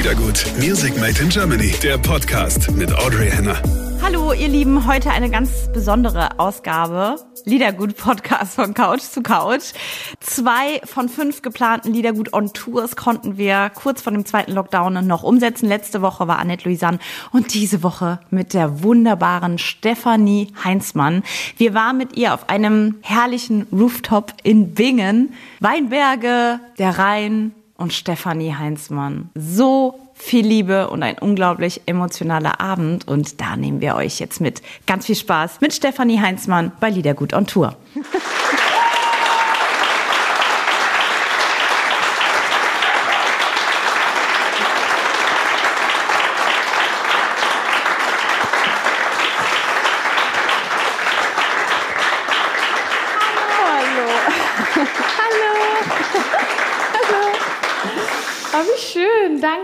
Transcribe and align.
Liedergut, 0.00 0.46
Music 0.58 0.98
Made 0.98 1.20
in 1.20 1.28
Germany, 1.28 1.74
der 1.82 1.98
Podcast 1.98 2.70
mit 2.70 2.90
Audrey 2.90 3.30
Henner. 3.30 3.60
Hallo, 4.00 4.32
ihr 4.32 4.48
Lieben, 4.48 4.86
heute 4.86 5.10
eine 5.10 5.28
ganz 5.28 5.70
besondere 5.74 6.38
Ausgabe. 6.38 7.16
Liedergut 7.44 7.98
Podcast 7.98 8.54
von 8.54 8.72
Couch 8.72 9.02
zu 9.02 9.22
Couch. 9.22 9.74
Zwei 10.20 10.80
von 10.84 11.10
fünf 11.10 11.42
geplanten 11.42 11.92
Liedergut 11.92 12.32
on 12.32 12.54
Tours 12.54 12.96
konnten 12.96 13.36
wir 13.36 13.70
kurz 13.74 14.00
vor 14.00 14.14
dem 14.14 14.24
zweiten 14.24 14.52
Lockdown 14.52 15.06
noch 15.06 15.22
umsetzen. 15.22 15.68
Letzte 15.68 16.00
Woche 16.00 16.26
war 16.26 16.38
Annette 16.38 16.66
Louisanne 16.66 16.98
und 17.30 17.52
diese 17.52 17.82
Woche 17.82 18.20
mit 18.30 18.54
der 18.54 18.82
wunderbaren 18.82 19.58
Stefanie 19.58 20.54
Heinzmann. 20.64 21.22
Wir 21.58 21.74
waren 21.74 21.98
mit 21.98 22.16
ihr 22.16 22.32
auf 22.32 22.48
einem 22.48 22.96
herrlichen 23.02 23.66
Rooftop 23.70 24.32
in 24.44 24.72
Bingen. 24.72 25.34
Weinberge, 25.60 26.58
der 26.78 26.98
Rhein 26.98 27.52
und 27.80 27.92
Stefanie 27.92 28.54
Heinzmann. 28.54 29.30
So 29.34 29.98
viel 30.14 30.46
Liebe 30.46 30.90
und 30.90 31.02
ein 31.02 31.18
unglaublich 31.18 31.82
emotionaler 31.86 32.60
Abend. 32.60 33.08
Und 33.08 33.40
da 33.40 33.56
nehmen 33.56 33.80
wir 33.80 33.96
euch 33.96 34.20
jetzt 34.20 34.40
mit. 34.40 34.62
Ganz 34.86 35.06
viel 35.06 35.16
Spaß 35.16 35.60
mit 35.60 35.72
Stefanie 35.72 36.20
Heinzmann 36.20 36.72
bei 36.78 36.90
Liedergut 36.90 37.32
on 37.32 37.46
Tour. 37.46 37.76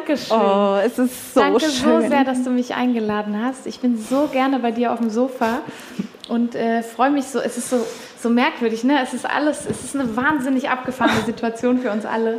Dankeschön. 0.06 0.36
Oh, 0.36 0.78
es 0.84 0.98
ist 0.98 1.34
so 1.34 1.40
Danke 1.40 1.60
schön. 1.60 2.02
so 2.02 2.08
sehr, 2.08 2.22
dass 2.22 2.44
du 2.44 2.50
mich 2.50 2.74
eingeladen 2.74 3.42
hast. 3.42 3.66
Ich 3.66 3.80
bin 3.80 3.98
so 3.98 4.28
gerne 4.28 4.60
bei 4.60 4.70
dir 4.70 4.92
auf 4.92 5.00
dem 5.00 5.10
Sofa 5.10 5.62
und 6.28 6.54
äh, 6.54 6.82
freue 6.84 7.10
mich 7.10 7.24
so. 7.24 7.40
Es 7.40 7.58
ist 7.58 7.70
so, 7.70 7.84
so 8.20 8.30
merkwürdig, 8.30 8.84
ne? 8.84 9.00
Es 9.02 9.14
ist 9.14 9.28
alles, 9.28 9.66
es 9.68 9.82
ist 9.82 9.96
eine 9.96 10.16
wahnsinnig 10.16 10.70
abgefahrene 10.70 11.22
Situation 11.22 11.78
für 11.80 11.90
uns 11.90 12.06
alle. 12.06 12.38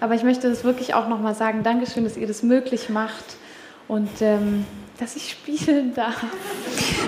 Aber 0.00 0.14
ich 0.14 0.24
möchte 0.24 0.50
das 0.50 0.62
wirklich 0.62 0.92
auch 0.92 1.08
nochmal 1.08 1.34
sagen. 1.34 1.62
Dankeschön, 1.62 2.04
dass 2.04 2.18
ihr 2.18 2.26
das 2.26 2.42
möglich 2.42 2.90
macht 2.90 3.24
und 3.88 4.10
ähm, 4.20 4.66
dass 5.00 5.16
ich 5.16 5.30
spielen 5.30 5.94
darf. 5.94 6.22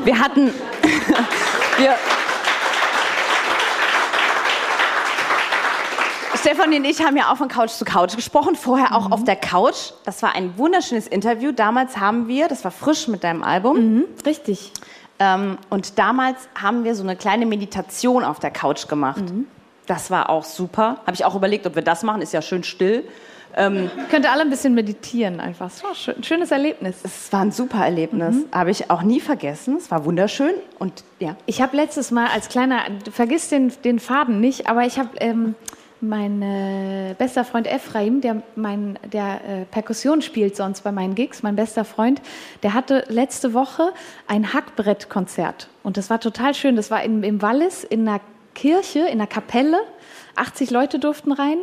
Wir 0.04 0.18
hatten, 0.18 0.46
wir, 1.78 1.94
Stefanie 6.40 6.78
und 6.78 6.84
ich 6.84 7.02
haben 7.02 7.16
ja 7.16 7.32
auch 7.32 7.36
von 7.36 7.48
Couch 7.48 7.70
zu 7.70 7.84
Couch 7.84 8.14
gesprochen, 8.14 8.54
vorher 8.54 8.94
auch 8.94 9.08
mhm. 9.08 9.12
auf 9.12 9.24
der 9.24 9.34
Couch. 9.34 9.92
Das 10.04 10.22
war 10.22 10.34
ein 10.34 10.56
wunderschönes 10.56 11.08
Interview. 11.08 11.50
Damals 11.50 11.96
haben 11.98 12.28
wir, 12.28 12.46
das 12.46 12.62
war 12.64 12.70
frisch 12.70 13.08
mit 13.08 13.24
deinem 13.24 13.42
Album. 13.42 13.76
Mhm, 13.76 14.04
richtig. 14.24 14.72
Ähm, 15.18 15.58
und 15.68 15.98
damals 15.98 16.48
haben 16.54 16.84
wir 16.84 16.94
so 16.94 17.02
eine 17.02 17.16
kleine 17.16 17.44
Meditation 17.44 18.22
auf 18.22 18.38
der 18.38 18.52
Couch 18.52 18.86
gemacht. 18.86 19.20
Mhm. 19.20 19.46
Das 19.86 20.10
war 20.10 20.30
auch 20.30 20.44
super. 20.44 21.00
Habe 21.06 21.14
ich 21.14 21.24
auch 21.24 21.34
überlegt, 21.34 21.66
ob 21.66 21.74
wir 21.74 21.82
das 21.82 22.04
machen. 22.04 22.22
Ist 22.22 22.32
ja 22.32 22.40
schön 22.40 22.62
still. 22.62 23.04
Ähm, 23.56 23.90
Könnte 24.10 24.30
alle 24.30 24.42
ein 24.42 24.50
bisschen 24.50 24.74
meditieren 24.74 25.40
einfach. 25.40 25.66
Es 25.66 25.82
war 25.82 25.90
ein 26.14 26.22
schönes 26.22 26.52
Erlebnis. 26.52 26.98
Es 27.02 27.32
war 27.32 27.40
ein 27.40 27.50
super 27.50 27.84
Erlebnis. 27.84 28.36
Mhm. 28.36 28.44
Habe 28.52 28.70
ich 28.70 28.90
auch 28.90 29.02
nie 29.02 29.20
vergessen. 29.20 29.76
Es 29.78 29.90
war 29.90 30.04
wunderschön. 30.04 30.52
Und 30.78 31.02
ja. 31.18 31.34
Ich 31.46 31.60
habe 31.60 31.76
letztes 31.76 32.12
Mal 32.12 32.28
als 32.28 32.48
kleiner, 32.48 32.82
vergiss 33.10 33.48
den, 33.48 33.72
den 33.82 33.98
Faden 33.98 34.40
nicht, 34.40 34.68
aber 34.68 34.84
ich 34.84 34.98
habe 34.98 35.10
ähm, 35.18 35.56
mein 36.00 36.42
äh, 36.42 37.14
bester 37.18 37.44
Freund 37.44 37.66
Ephraim, 37.66 38.20
der, 38.20 38.42
mein, 38.56 38.98
der 39.04 39.40
äh, 39.44 39.64
Perkussion 39.64 40.22
spielt 40.22 40.56
sonst 40.56 40.82
bei 40.82 40.92
meinen 40.92 41.14
Gigs, 41.14 41.42
mein 41.42 41.56
bester 41.56 41.84
Freund, 41.84 42.20
der 42.62 42.74
hatte 42.74 43.04
letzte 43.08 43.54
Woche 43.54 43.92
ein 44.26 44.52
Hackbrettkonzert. 44.52 45.68
Und 45.82 45.96
das 45.96 46.10
war 46.10 46.20
total 46.20 46.54
schön. 46.54 46.76
Das 46.76 46.90
war 46.90 47.02
in, 47.02 47.22
im 47.22 47.42
Wallis 47.42 47.84
in 47.84 48.06
einer 48.06 48.20
Kirche, 48.54 49.00
in 49.00 49.20
einer 49.20 49.26
Kapelle. 49.26 49.78
80 50.36 50.70
Leute 50.70 50.98
durften 51.00 51.32
rein, 51.32 51.58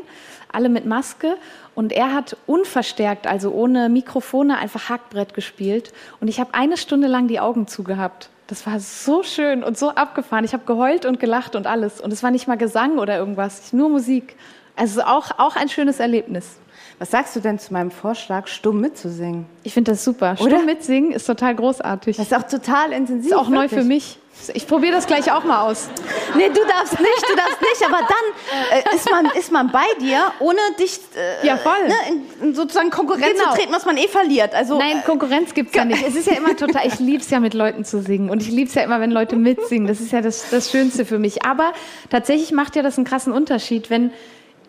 alle 0.51 0.69
mit 0.69 0.85
Maske. 0.85 1.38
Und 1.75 1.94
er 1.94 2.13
hat 2.13 2.35
unverstärkt, 2.45 3.28
also 3.28 3.51
ohne 3.51 3.90
Mikrofone, 3.90 4.57
einfach 4.57 4.90
Hackbrett 4.90 5.34
gespielt. 5.34 5.94
Und 6.19 6.28
ich 6.28 6.40
habe 6.40 6.53
eine 6.53 6.78
Stunde 6.78 7.07
lang 7.07 7.28
die 7.28 7.40
Augen 7.40 7.68
zugehabt. 7.68 8.29
Das 8.47 8.66
war 8.67 8.79
so 8.79 9.23
schön 9.23 9.63
und 9.63 9.78
so 9.78 9.89
abgefahren. 9.89 10.45
Ich 10.45 10.53
habe 10.53 10.66
geheult 10.66 11.06
und 11.06 11.19
gelacht 11.19 11.56
und 11.56 11.66
alles. 11.66 12.00
Und 12.00 12.13
es 12.13 12.22
war 12.22 12.31
nicht 12.31 12.47
mal 12.47 12.57
Gesang 12.57 13.00
oder 13.00 13.17
irgendwas, 13.17 13.73
nur 13.73 13.89
Musik. 13.89 14.35
Also 14.75 15.01
auch, 15.01 15.31
auch 15.39 15.56
ein 15.56 15.69
schönes 15.69 16.00
Erlebnis. 16.00 16.57
Was 17.00 17.11
sagst 17.11 17.35
du 17.35 17.39
denn 17.39 17.59
zu 17.59 17.73
meinem 17.73 17.91
Vorschlag, 17.91 18.47
stumm 18.47 18.79
mitzusingen? 18.79 19.45
Ich 19.63 19.73
finde 19.73 19.91
das 19.91 20.03
super. 20.03 20.35
Oder? 20.39 20.57
Stumm 20.57 20.66
mitsingen 20.66 21.11
ist 21.11 21.25
total 21.25 21.56
großartig. 21.56 22.17
Das 22.17 22.28
ist 22.28 22.33
auch 22.33 22.44
total 22.44 22.91
intensiv. 22.91 23.31
Ist 23.31 23.38
auch 23.38 23.50
wirklich. 23.50 23.72
neu 23.72 23.78
für 23.81 23.83
mich. 23.83 24.19
Ich 24.53 24.68
probiere 24.68 24.94
das 24.94 25.07
gleich 25.07 25.31
auch 25.31 25.44
mal 25.44 25.62
aus. 25.69 25.90
Nee, 26.35 26.50
du 26.50 26.63
darfst 26.66 27.00
nicht, 27.00 27.29
du 27.29 27.35
darfst 27.35 27.62
nicht, 27.62 27.84
aber 27.85 28.00
dann 28.00 28.79
äh, 28.79 28.96
ist, 28.96 29.09
man, 29.09 29.25
ist 29.38 29.51
man 29.51 29.72
bei 29.72 29.85
dir, 30.00 30.31
ohne 30.40 30.59
dich 30.79 31.00
äh, 31.16 31.47
ja, 31.47 31.57
voll. 31.57 31.88
Ne, 31.88 31.94
in, 32.09 32.50
in 32.50 32.56
sozusagen 32.56 32.90
Konkurrenz 32.90 33.38
genau. 33.40 33.51
zu 33.51 33.57
treten, 33.57 33.74
was 33.74 33.85
man 33.85 33.97
eh 33.97 34.07
verliert. 34.07 34.53
Also, 34.53 34.78
Nein, 34.78 35.01
Konkurrenz 35.06 35.53
gibt 35.53 35.69
es 35.69 35.75
ja 35.75 35.85
nicht. 35.85 36.06
Es 36.06 36.16
ist 36.16 36.28
ja 36.28 36.35
immer 36.35 36.56
total, 36.56 36.85
ich 36.85 37.00
liebe 37.00 37.24
es 37.24 37.29
ja 37.29 37.40
mit 37.40 37.53
Leuten 37.53 37.85
zu 37.85 38.01
singen 38.01 38.29
und 38.29 38.41
ich 38.41 38.50
liebe 38.50 38.69
es 38.69 38.75
ja 38.75 38.84
immer, 38.84 39.00
wenn 39.00 39.12
Leute 39.12 39.35
mitsingen. 39.35 39.88
Das 39.88 40.00
ist 40.00 40.12
ja 40.12 40.22
das, 40.22 40.50
das 40.51 40.69
Schönste 40.69 41.06
für 41.06 41.18
mich. 41.18 41.44
Aber 41.45 41.74
tatsächlich 42.09 42.51
macht 42.51 42.75
ja 42.75 42.84
das 42.84 42.97
einen 42.97 43.06
krassen 43.06 43.34
Unterschied, 43.34 43.90
wenn 43.90 44.12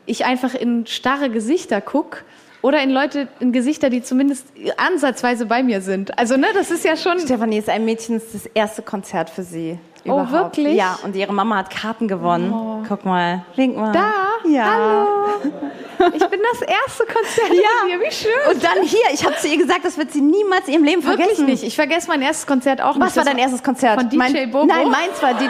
ich 0.06 0.24
einfach 0.24 0.54
in 0.54 0.86
starre 0.86 1.28
Gesichter 1.28 1.80
gucke 1.80 2.18
oder 2.66 2.82
in 2.82 2.90
Leute, 2.90 3.28
in 3.38 3.52
Gesichter, 3.52 3.90
die 3.90 4.02
zumindest 4.02 4.44
ansatzweise 4.76 5.46
bei 5.46 5.62
mir 5.62 5.80
sind. 5.80 6.18
Also, 6.18 6.36
ne, 6.36 6.48
das 6.52 6.72
ist 6.72 6.84
ja 6.84 6.96
schon. 6.96 7.20
Stefanie 7.20 7.58
ist 7.58 7.68
ein 7.68 7.84
Mädchen, 7.84 8.16
das 8.16 8.34
ist 8.34 8.46
das 8.46 8.46
erste 8.54 8.82
Konzert 8.82 9.30
für 9.30 9.44
sie. 9.44 9.78
Oh, 10.04 10.08
überhaupt. 10.08 10.30
Oh, 10.30 10.34
wirklich? 10.34 10.76
Ja, 10.76 10.98
und 11.04 11.14
ihre 11.14 11.32
Mama 11.32 11.58
hat 11.58 11.70
Karten 11.70 12.08
gewonnen. 12.08 12.52
Oh. 12.52 12.82
Guck 12.88 13.04
mal, 13.04 13.44
link 13.54 13.76
mal. 13.76 13.92
Da? 13.92 14.12
Ja. 14.48 14.64
Hallo. 14.64 15.06
Ich 15.98 16.26
bin 16.26 16.40
das 16.52 16.60
erste 16.60 17.06
Konzert 17.06 17.54
ja. 17.54 17.86
hier, 17.86 17.98
wie 17.98 18.12
schön. 18.12 18.30
Und 18.50 18.62
dann 18.62 18.82
hier, 18.82 19.00
ich 19.14 19.24
habe 19.24 19.34
zu 19.36 19.48
ihr 19.48 19.56
gesagt, 19.56 19.82
das 19.82 19.96
wird 19.96 20.12
sie 20.12 20.20
niemals 20.20 20.68
in 20.68 20.74
ihrem 20.74 20.84
Leben 20.84 21.02
Wirklich 21.02 21.26
vergessen. 21.26 21.46
nicht. 21.46 21.62
Ich 21.62 21.74
vergesse 21.74 22.08
mein 22.08 22.20
erstes 22.20 22.46
Konzert 22.46 22.82
auch 22.82 22.88
Was 22.88 22.96
nicht. 22.96 23.06
Was 23.06 23.16
war 23.16 23.24
dein 23.24 23.38
erstes 23.38 23.62
Konzert? 23.62 23.98
Von 23.98 24.10
DJ 24.10 24.16
mein, 24.18 24.50
Bobo? 24.50 24.66
Nein, 24.66 24.90
meins 24.90 25.22
war 25.22 25.32
die... 25.32 25.48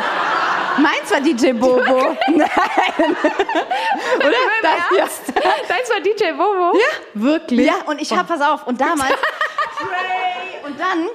Meins 0.78 1.10
war 1.10 1.20
DJ 1.20 1.52
Bobo. 1.52 1.82
Nein. 2.28 2.48
Oder? 4.18 4.30
Das, 4.62 4.96
ja. 4.96 5.50
Deins 5.68 5.90
war 5.90 6.00
DJ 6.00 6.32
Bobo? 6.32 6.78
Ja. 6.78 6.86
Wirklich? 7.14 7.66
Ja, 7.66 7.74
und 7.86 8.00
ich 8.00 8.12
habe, 8.12 8.24
pass 8.24 8.40
auf, 8.40 8.66
und 8.66 8.80
damals... 8.80 9.10
und 10.66 10.78
dann 10.78 11.08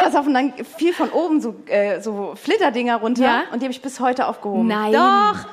Pass 0.00 0.14
auf, 0.14 0.26
und 0.26 0.34
dann 0.34 0.52
fiel 0.76 0.92
von 0.92 1.10
oben 1.10 1.40
so, 1.40 1.54
äh, 1.66 2.00
so 2.00 2.34
Flitterdinger 2.34 2.96
runter 2.96 3.22
ja? 3.22 3.42
und 3.52 3.60
die 3.60 3.64
habe 3.64 3.72
ich 3.72 3.80
bis 3.80 4.00
heute 4.00 4.26
aufgehoben. 4.26 4.66
Nein. 4.66 4.92
Doch. 4.92 5.46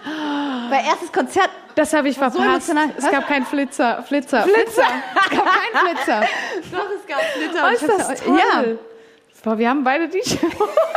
Bei 0.70 0.84
erstes 0.84 1.12
Konzert. 1.12 1.50
Das 1.76 1.94
habe 1.94 2.10
ich 2.10 2.18
verpasst. 2.18 2.68
So 2.68 2.74
es 2.98 3.12
gab 3.12 3.28
keinen 3.28 3.46
Flitzer. 3.46 4.04
Flitzer. 4.04 4.44
Flitzer. 4.44 4.84
es 5.16 5.30
gab 5.30 5.46
keinen 5.46 5.88
Flitzer. 5.88 6.22
Doch, 6.72 6.88
es 7.00 7.08
gab 7.08 7.22
Flitzer. 7.22 7.64
Oh, 7.66 7.74
ist 7.74 7.88
das 7.88 8.22
toll. 8.22 8.38
Ja. 8.38 8.64
Boah, 9.46 9.60
wir 9.60 9.70
haben 9.70 9.84
beide 9.84 10.08
DJ. 10.08 10.38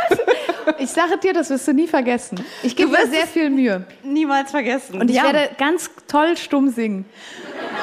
ich 0.79 0.89
sage 0.89 1.19
dir, 1.19 1.33
das 1.33 1.51
wirst 1.51 1.67
du 1.67 1.71
nie 1.71 1.85
vergessen. 1.85 2.43
Ich 2.63 2.75
gebe 2.75 2.89
mir 2.89 3.05
sehr 3.05 3.27
viel 3.27 3.51
Mühe. 3.51 3.85
Niemals 4.01 4.49
vergessen. 4.49 4.99
Und 4.99 5.07
ich 5.11 5.17
ja. 5.17 5.25
werde 5.25 5.51
ganz 5.59 5.91
toll 6.07 6.35
stumm 6.35 6.69
singen. 6.69 7.05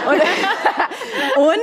Und, 0.08 0.20
und 1.46 1.54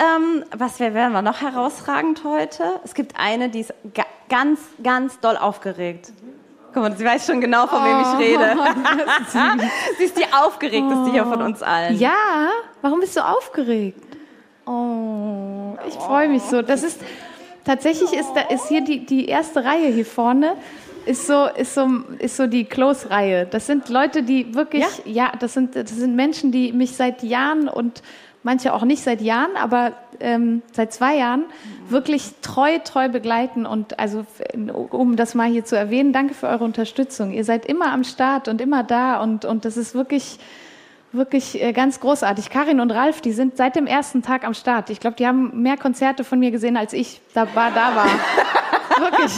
ähm, 0.00 0.44
was 0.56 0.80
werden 0.80 1.12
wir 1.12 1.20
noch 1.20 1.42
herausragend 1.42 2.24
heute? 2.24 2.80
Es 2.82 2.94
gibt 2.94 3.12
eine, 3.18 3.50
die 3.50 3.60
ist 3.60 3.74
ga 3.92 4.04
ganz, 4.30 4.58
ganz 4.82 5.20
doll 5.20 5.36
aufgeregt. 5.36 6.14
Guck 6.72 6.82
mal, 6.82 6.96
sie 6.96 7.04
weiß 7.04 7.26
schon 7.26 7.42
genau, 7.42 7.66
von 7.66 7.84
wem 7.84 8.00
ich 8.00 8.06
oh. 8.06 8.16
rede. 8.16 8.56
sie 9.98 10.04
ist 10.04 10.16
die 10.16 10.32
aufgeregteste 10.32 11.10
hier 11.10 11.26
von 11.26 11.42
uns 11.42 11.62
allen. 11.62 11.98
Ja, 11.98 12.48
warum 12.80 13.00
bist 13.00 13.18
du 13.18 13.20
aufgeregt? 13.20 14.02
Oh, 14.64 15.76
ich 15.86 15.94
freue 15.94 16.30
mich 16.30 16.42
so. 16.42 16.62
Das 16.62 16.82
ist 16.82 16.98
tatsächlich 17.66 18.12
ist 18.14 18.32
da 18.34 18.40
ist 18.42 18.68
hier 18.68 18.80
die, 18.80 19.04
die 19.04 19.26
erste 19.26 19.64
Reihe 19.64 19.88
hier 19.88 20.06
vorne 20.06 20.54
ist 21.06 21.26
so, 21.26 21.46
ist 21.46 21.74
so, 21.74 21.88
ist 22.18 22.36
so 22.36 22.46
die 22.46 22.64
Close-Reihe. 22.64 23.46
Das 23.46 23.66
sind 23.66 23.88
Leute, 23.88 24.22
die 24.22 24.54
wirklich, 24.54 24.84
ja, 25.04 25.26
ja 25.26 25.32
das, 25.38 25.54
sind, 25.54 25.76
das 25.76 25.90
sind 25.90 26.16
Menschen, 26.16 26.50
die 26.50 26.72
mich 26.72 26.96
seit 26.96 27.22
Jahren 27.22 27.68
und 27.68 28.02
manche 28.42 28.74
auch 28.74 28.84
nicht 28.84 29.02
seit 29.02 29.20
Jahren, 29.20 29.56
aber 29.56 29.92
ähm, 30.20 30.62
seit 30.72 30.92
zwei 30.92 31.16
Jahren 31.16 31.44
wirklich 31.88 32.34
treu, 32.42 32.78
treu 32.78 33.08
begleiten. 33.08 33.66
Und 33.66 33.98
also, 33.98 34.26
um 34.90 35.16
das 35.16 35.34
mal 35.34 35.48
hier 35.48 35.64
zu 35.64 35.76
erwähnen, 35.76 36.12
danke 36.12 36.34
für 36.34 36.48
eure 36.48 36.64
Unterstützung. 36.64 37.32
Ihr 37.32 37.44
seid 37.44 37.66
immer 37.66 37.92
am 37.92 38.04
Start 38.04 38.48
und 38.48 38.60
immer 38.60 38.82
da 38.82 39.22
und, 39.22 39.44
und 39.44 39.64
das 39.64 39.76
ist 39.76 39.94
wirklich, 39.94 40.38
wirklich 41.16 41.60
äh, 41.62 41.72
ganz 41.72 42.00
großartig. 42.00 42.50
Karin 42.50 42.80
und 42.80 42.90
Ralf, 42.90 43.20
die 43.20 43.32
sind 43.32 43.56
seit 43.56 43.76
dem 43.76 43.86
ersten 43.86 44.22
Tag 44.22 44.44
am 44.44 44.54
Start. 44.54 44.90
Ich 44.90 45.00
glaube, 45.00 45.16
die 45.16 45.26
haben 45.26 45.62
mehr 45.62 45.76
Konzerte 45.76 46.24
von 46.24 46.38
mir 46.38 46.50
gesehen, 46.50 46.76
als 46.76 46.92
ich 46.92 47.20
da 47.34 47.46
war. 47.54 47.70
Da 47.70 47.96
war. 47.96 48.06
wirklich 48.98 49.32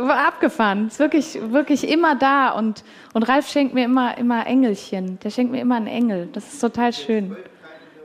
abgefahren. 0.00 0.88
Ist 0.88 0.98
wirklich, 0.98 1.38
wirklich 1.50 1.88
immer 1.88 2.14
da. 2.14 2.50
Und, 2.50 2.84
und 3.12 3.24
Ralf 3.24 3.48
schenkt 3.48 3.74
mir 3.74 3.84
immer, 3.84 4.16
immer 4.18 4.46
Engelchen. 4.46 5.18
Der 5.20 5.30
schenkt 5.30 5.52
mir 5.52 5.60
immer 5.60 5.76
einen 5.76 5.86
Engel. 5.86 6.28
Das 6.32 6.52
ist 6.52 6.60
total 6.60 6.92
schön. 6.92 7.36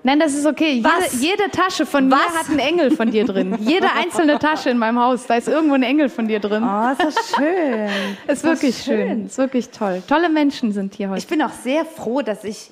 Nein, 0.07 0.21
das 0.21 0.33
ist 0.33 0.45
okay. 0.45 0.75
Jede, 0.75 0.87
Was? 0.87 1.21
jede 1.21 1.49
Tasche 1.51 1.85
von 1.85 2.09
Was? 2.09 2.17
mir 2.31 2.39
hat 2.39 2.49
einen 2.49 2.59
Engel 2.59 2.91
von 2.91 3.11
dir 3.11 3.25
drin. 3.25 3.57
Jede 3.59 3.91
einzelne 3.91 4.39
Tasche 4.39 4.69
in 4.69 4.77
meinem 4.77 4.97
Haus, 5.01 5.25
da 5.27 5.35
ist 5.35 5.49
irgendwo 5.49 5.75
ein 5.75 5.83
Engel 5.83 6.07
von 6.07 6.29
dir 6.29 6.39
drin. 6.39 6.63
Oh, 6.63 6.91
ist 6.93 7.03
das 7.03 7.31
schön. 7.35 7.89
ist 8.25 8.43
wirklich 8.45 8.77
schön. 8.77 9.25
Ist 9.25 9.37
wirklich 9.37 9.67
toll. 9.67 10.01
Tolle 10.07 10.29
Menschen 10.29 10.71
sind 10.71 10.93
hier 10.93 11.09
heute. 11.09 11.19
Ich 11.19 11.27
bin 11.27 11.41
auch 11.41 11.51
sehr 11.51 11.83
froh, 11.83 12.21
dass 12.21 12.45
ich 12.45 12.69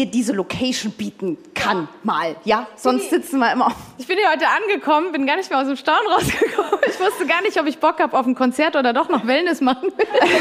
dir 0.00 0.10
diese 0.10 0.32
Location 0.32 0.92
bieten 0.92 1.38
kann, 1.54 1.88
mal. 2.02 2.36
Ja, 2.44 2.66
sonst 2.76 3.10
sitzen 3.10 3.38
wir 3.38 3.52
immer. 3.52 3.74
Ich 3.98 4.06
bin 4.06 4.16
hier 4.16 4.30
heute 4.30 4.46
angekommen, 4.48 5.12
bin 5.12 5.26
gar 5.26 5.36
nicht 5.36 5.50
mehr 5.50 5.60
aus 5.60 5.66
dem 5.66 5.76
Staunen 5.76 6.10
rausgekommen. 6.10 6.80
Ich 6.88 6.98
wusste 6.98 7.26
gar 7.26 7.42
nicht, 7.42 7.58
ob 7.60 7.66
ich 7.66 7.78
Bock 7.78 8.00
habe 8.00 8.18
auf 8.18 8.26
ein 8.26 8.34
Konzert 8.34 8.76
oder 8.76 8.92
doch 8.92 9.08
noch 9.08 9.26
Wellness 9.26 9.60
machen 9.60 9.92
will. 9.96 10.06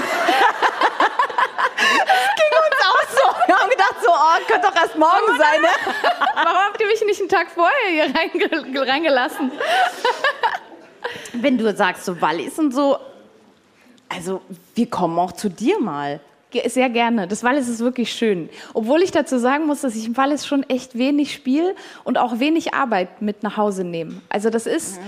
auch 2.89 3.09
so. 3.09 3.47
Wir 3.47 3.55
haben 3.55 3.69
gedacht, 3.69 3.95
so, 4.01 4.09
oh, 4.11 4.47
könnte 4.47 4.67
doch 4.67 4.75
erst 4.75 4.97
morgen 4.97 5.37
sein, 5.37 5.61
ne? 5.61 5.67
Warum 6.35 6.57
habt 6.57 6.81
ihr 6.81 6.87
mich 6.87 7.03
nicht 7.05 7.19
einen 7.19 7.29
Tag 7.29 7.51
vorher 7.51 7.89
hier 7.89 8.15
reinge 8.15 8.87
reingelassen? 8.87 9.51
Wenn 11.33 11.57
du 11.57 11.75
sagst, 11.75 12.05
so 12.05 12.19
Wallis 12.21 12.57
und 12.59 12.73
so, 12.73 12.97
also 14.07 14.41
wir 14.75 14.89
kommen 14.89 15.17
auch 15.19 15.31
zu 15.31 15.49
dir 15.49 15.79
mal. 15.79 16.19
Sehr 16.65 16.89
gerne. 16.89 17.27
Das 17.27 17.43
Wallis 17.43 17.67
ist 17.67 17.79
wirklich 17.79 18.11
schön. 18.11 18.49
Obwohl 18.73 19.03
ich 19.03 19.11
dazu 19.11 19.37
sagen 19.37 19.67
muss, 19.67 19.81
dass 19.81 19.95
ich 19.95 20.07
im 20.07 20.17
Wallis 20.17 20.47
schon 20.47 20.63
echt 20.63 20.97
wenig 20.97 21.33
spiele 21.33 21.75
und 22.03 22.17
auch 22.17 22.39
wenig 22.39 22.73
Arbeit 22.73 23.21
mit 23.21 23.43
nach 23.43 23.55
Hause 23.55 23.83
nehme. 23.83 24.21
Also 24.29 24.49
das 24.49 24.65
ist 24.65 24.99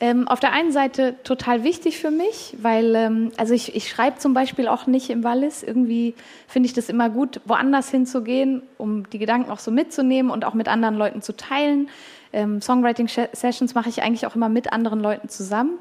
ähm, 0.00 0.28
auf 0.28 0.40
der 0.40 0.52
einen 0.52 0.70
Seite 0.70 1.16
total 1.24 1.64
wichtig 1.64 1.98
für 1.98 2.10
mich, 2.10 2.54
weil 2.60 2.94
ähm, 2.94 3.32
also 3.36 3.54
ich, 3.54 3.74
ich 3.74 3.88
schreibe 3.88 4.18
zum 4.18 4.34
Beispiel 4.34 4.68
auch 4.68 4.86
nicht 4.86 5.08
im 5.10 5.24
Wallis. 5.24 5.62
Irgendwie 5.62 6.14
finde 6.46 6.66
ich 6.66 6.74
das 6.74 6.90
immer 6.90 7.08
gut, 7.08 7.40
woanders 7.46 7.90
hinzugehen, 7.90 8.62
um 8.76 9.08
die 9.10 9.18
Gedanken 9.18 9.50
auch 9.50 9.58
so 9.58 9.70
mitzunehmen 9.70 10.30
und 10.30 10.44
auch 10.44 10.54
mit 10.54 10.68
anderen 10.68 10.96
Leuten 10.96 11.22
zu 11.22 11.34
teilen. 11.34 11.88
Ähm, 12.32 12.60
Songwriting-Sessions 12.60 13.74
mache 13.74 13.88
ich 13.88 14.02
eigentlich 14.02 14.26
auch 14.26 14.36
immer 14.36 14.50
mit 14.50 14.72
anderen 14.72 15.00
Leuten 15.00 15.30
zusammen 15.30 15.78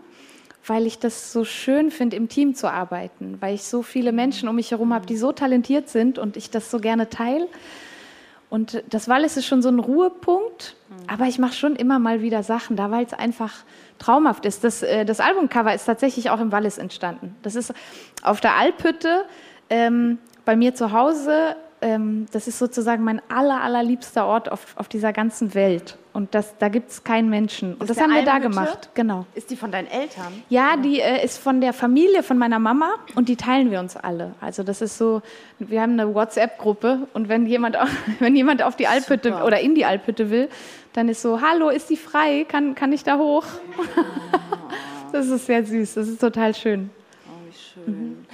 weil 0.68 0.86
ich 0.86 1.00
das 1.00 1.31
so 1.31 1.46
schön 1.46 1.92
finde, 1.92 2.16
im 2.16 2.30
Team 2.30 2.56
zu 2.56 2.72
arbeiten, 2.72 3.38
weil 3.40 3.56
ich 3.56 3.64
so 3.64 3.81
viele 3.81 4.12
Menschen 4.12 4.50
um 4.50 4.56
mich 4.56 4.72
herum 4.72 4.94
habe, 4.94 5.06
die 5.06 5.18
so 5.18 5.31
talentiert 5.31 5.90
sind 5.90 6.19
und 6.19 6.38
ich 6.38 6.50
das 6.50 6.69
so 6.72 6.80
gerne 6.80 7.10
teile. 7.10 7.48
Und 8.50 8.84
das 8.90 9.10
Wallis 9.10 9.36
ist 9.36 9.46
schon 9.46 9.62
so 9.62 9.69
ein 9.69 9.80
Ruhepunkt, 9.80 10.75
aber 11.08 11.25
ich 11.25 11.38
mache 11.38 11.54
schon 11.54 11.75
immer 11.75 12.00
mal 12.00 12.22
wieder 12.22 12.44
Sachen 12.44 12.78
da, 12.78 12.92
weil 12.92 13.06
es 13.06 13.14
einfach 13.14 13.54
traumhaft 14.00 14.46
ist. 14.46 14.64
Das, 14.64 14.84
äh, 14.84 15.04
das 15.04 15.19
Albumcover 15.19 15.74
ist 15.74 15.86
tatsächlich 15.86 16.30
auch 16.30 16.40
im 16.40 16.52
Wallis 16.52 16.78
entstanden. 16.78 17.36
Das 17.42 17.56
ist 17.56 17.74
auf 18.24 18.40
der 18.40 18.56
Alphütte 18.56 19.25
ähm, 19.69 20.18
bei 20.46 20.56
mir 20.56 20.75
zu 20.75 20.94
Hause. 20.94 21.58
Ähm, 21.79 22.25
das 22.31 22.47
ist 22.47 22.57
sozusagen 22.57 23.03
mein 23.03 23.21
aller, 23.29 23.62
allerliebster 23.62 24.25
Ort 24.25 24.51
auf, 24.51 24.75
auf 24.77 24.88
dieser 24.88 25.13
ganzen 25.13 25.53
Welt. 25.53 25.97
Und 26.18 26.33
das, 26.33 26.57
da 26.57 26.68
gibt 26.69 26.89
es 26.89 27.03
keinen 27.03 27.29
Menschen. 27.29 27.75
Und 27.75 27.88
das 27.88 27.97
der 27.97 28.07
haben 28.07 28.15
wir 28.15 28.25
da 28.25 28.39
gemacht. 28.39 28.89
Genau. 28.95 29.27
Ist 29.35 29.51
die 29.51 29.56
von 29.56 29.71
deinen 29.71 29.85
Eltern? 29.85 30.44
Ja, 30.50 30.75
die 30.75 31.00
äh, 31.00 31.24
ist 31.24 31.38
von 31.38 31.62
der 31.62 31.74
Familie 31.74 32.24
von 32.24 32.39
meiner 32.39 32.57
Mama 32.57 32.95
und 33.13 33.29
die 33.29 33.35
teilen 33.35 33.69
wir 33.69 33.79
uns 33.79 33.95
alle. 33.95 34.33
Also 34.41 34.63
das 34.63 34.81
ist 34.81 34.97
so, 34.97 35.21
wir 35.59 35.79
haben 35.79 35.91
eine 35.91 36.15
WhatsApp-Gruppe 36.15 37.07
und 37.13 37.29
wenn 37.29 37.45
jemand, 37.45 37.77
auf, 37.77 37.89
wenn 38.19 38.35
jemand 38.35 38.63
auf 38.63 38.75
die 38.75 38.88
Alphütte 38.88 39.30
Super. 39.30 39.45
oder 39.45 39.59
in 39.59 39.75
die 39.75 39.85
Alphütte 39.85 40.31
will, 40.31 40.50
dann 40.94 41.07
ist 41.07 41.21
so, 41.21 41.39
hallo, 41.39 41.69
ist 41.69 41.91
die 41.91 41.97
frei? 41.97 42.47
Kann, 42.47 42.73
kann 42.73 42.91
ich 42.94 43.03
da 43.03 43.19
hoch? 43.19 43.45
das 45.12 45.27
ist 45.27 45.45
sehr 45.45 45.63
süß, 45.63 45.94
das 45.94 46.07
ist 46.07 46.19
total 46.19 46.56
schön. 46.56 46.89
Oh, 47.27 47.47
wie 47.47 47.56
schön. 47.56 48.25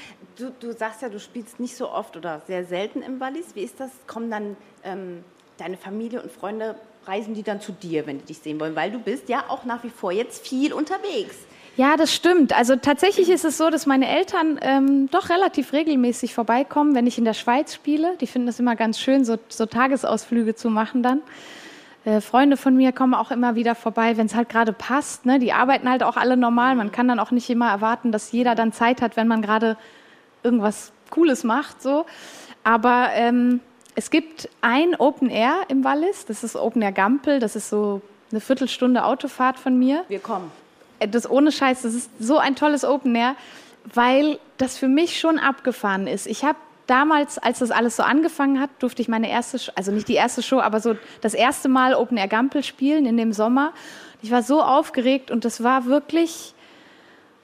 Du, 0.44 0.52
du 0.60 0.74
sagst 0.74 1.02
ja, 1.02 1.08
du 1.08 1.22
spielst 1.22 1.62
nicht 1.62 1.78
so 1.78 1.90
oft 1.90 2.18
oder 2.18 2.42
sehr 2.48 2.66
selten 2.66 3.02
im 3.02 3.22
Wallis. 3.22 3.56
Wie 3.56 3.62
ist 3.62 3.80
das? 3.80 3.92
Kommen 4.08 4.30
dann 4.30 4.58
ähm, 4.84 5.24
deine 5.58 5.78
Familie 5.78 6.22
und 6.22 6.30
Freunde, 6.30 6.76
reisen 7.06 7.34
die 7.34 7.44
dann 7.44 7.62
zu 7.62 7.72
dir, 7.72 8.06
wenn 8.08 8.18
die 8.18 8.26
dich 8.26 8.40
sehen 8.40 8.60
wollen? 8.60 8.76
Weil 8.76 8.92
du 8.92 9.00
bist 9.00 9.30
ja 9.30 9.46
auch 9.48 9.64
nach 9.64 9.86
wie 9.86 9.90
vor 9.90 10.12
jetzt 10.12 10.46
viel 10.46 10.74
unterwegs. 10.74 11.38
Ja, 11.78 11.96
das 11.96 12.14
stimmt. 12.14 12.52
Also 12.52 12.76
tatsächlich 12.76 13.30
ist 13.30 13.46
es 13.46 13.58
so, 13.58 13.70
dass 13.70 13.86
meine 13.86 14.06
Eltern 14.10 14.60
ähm, 14.62 15.10
doch 15.12 15.30
relativ 15.30 15.72
regelmäßig 15.72 16.34
vorbeikommen, 16.34 16.94
wenn 16.94 17.08
ich 17.08 17.18
in 17.18 17.24
der 17.24 17.36
Schweiz 17.36 17.74
spiele. 17.74 18.18
Die 18.20 18.28
finden 18.28 18.50
es 18.50 18.60
immer 18.60 18.76
ganz 18.76 19.00
schön, 19.00 19.24
so, 19.24 19.38
so 19.48 19.66
Tagesausflüge 19.66 20.56
zu 20.56 20.70
machen 20.70 21.04
dann. 21.04 21.22
Äh, 22.04 22.20
Freunde 22.20 22.58
von 22.58 22.76
mir 22.76 22.92
kommen 22.92 23.14
auch 23.14 23.32
immer 23.32 23.56
wieder 23.56 23.76
vorbei, 23.76 24.18
wenn 24.18 24.26
es 24.26 24.36
halt 24.36 24.50
gerade 24.50 24.74
passt. 24.74 25.26
Ne? 25.26 25.40
Die 25.40 25.54
arbeiten 25.54 25.90
halt 25.90 26.04
auch 26.04 26.18
alle 26.18 26.36
normal. 26.36 26.76
Man 26.76 26.92
kann 26.92 27.08
dann 27.08 27.22
auch 27.22 27.32
nicht 27.32 27.50
immer 27.50 27.70
erwarten, 27.70 28.12
dass 28.12 28.34
jeder 28.34 28.56
dann 28.56 28.74
Zeit 28.74 29.02
hat, 29.02 29.16
wenn 29.16 29.30
man 29.30 29.42
gerade 29.42 29.78
irgendwas 30.44 30.92
Cooles 31.10 31.44
macht. 31.44 31.82
So. 31.82 32.06
Aber 32.64 33.10
ähm, 33.14 33.60
es 33.96 34.10
gibt 34.10 34.50
ein 34.62 34.96
Open 34.96 35.30
Air 35.30 35.62
im 35.68 35.84
Wallis. 35.84 36.26
Das 36.26 36.44
ist 36.44 36.56
Open 36.56 36.82
Air 36.82 36.92
Gampel. 36.92 37.40
Das 37.40 37.56
ist 37.56 37.70
so 37.70 38.02
eine 38.32 38.42
Viertelstunde 38.42 39.04
Autofahrt 39.04 39.60
von 39.60 39.78
mir 39.78 40.04
Wir 40.08 40.20
kommen. 40.20 40.52
Äh, 41.00 41.08
das 41.08 41.30
ohne 41.30 41.52
Scheiß, 41.52 41.84
das 41.84 41.94
ist 41.94 42.10
so 42.20 42.38
ein 42.38 42.56
tolles 42.56 42.84
Open 42.84 43.16
Air, 43.16 43.36
weil 43.94 44.40
das 44.58 44.78
für 44.78 44.88
mich 44.88 45.20
schon 45.20 45.40
abgefahren 45.40 46.08
ist. 46.08 46.28
Ich 46.28 46.44
habe 46.44 46.58
damals, 46.88 47.38
als 47.38 47.60
das 47.60 47.72
alles 47.72 47.96
so 47.96 48.04
angefangen 48.04 48.60
hat, 48.60 48.70
durfte 48.80 49.02
ich 49.02 49.08
meine 49.08 49.30
erste, 49.30 49.60
also 49.76 49.92
nicht 49.92 50.08
die 50.08 50.16
erste 50.16 50.42
Show, 50.42 50.60
aber 50.60 50.80
so 50.80 50.96
das 51.22 51.34
erste 51.34 51.70
Mal 51.70 51.94
Open 51.94 52.18
Air 52.18 52.28
Gampel 52.28 52.64
spielen 52.64 53.06
in 53.06 53.18
dem 53.18 53.34
Sommer. 53.34 53.74
Ich 54.22 54.32
war 54.32 54.42
so 54.42 54.62
aufgeregt 54.62 55.32
und 55.32 55.46
das 55.46 55.64
war 55.64 55.86
wirklich, 55.86 56.53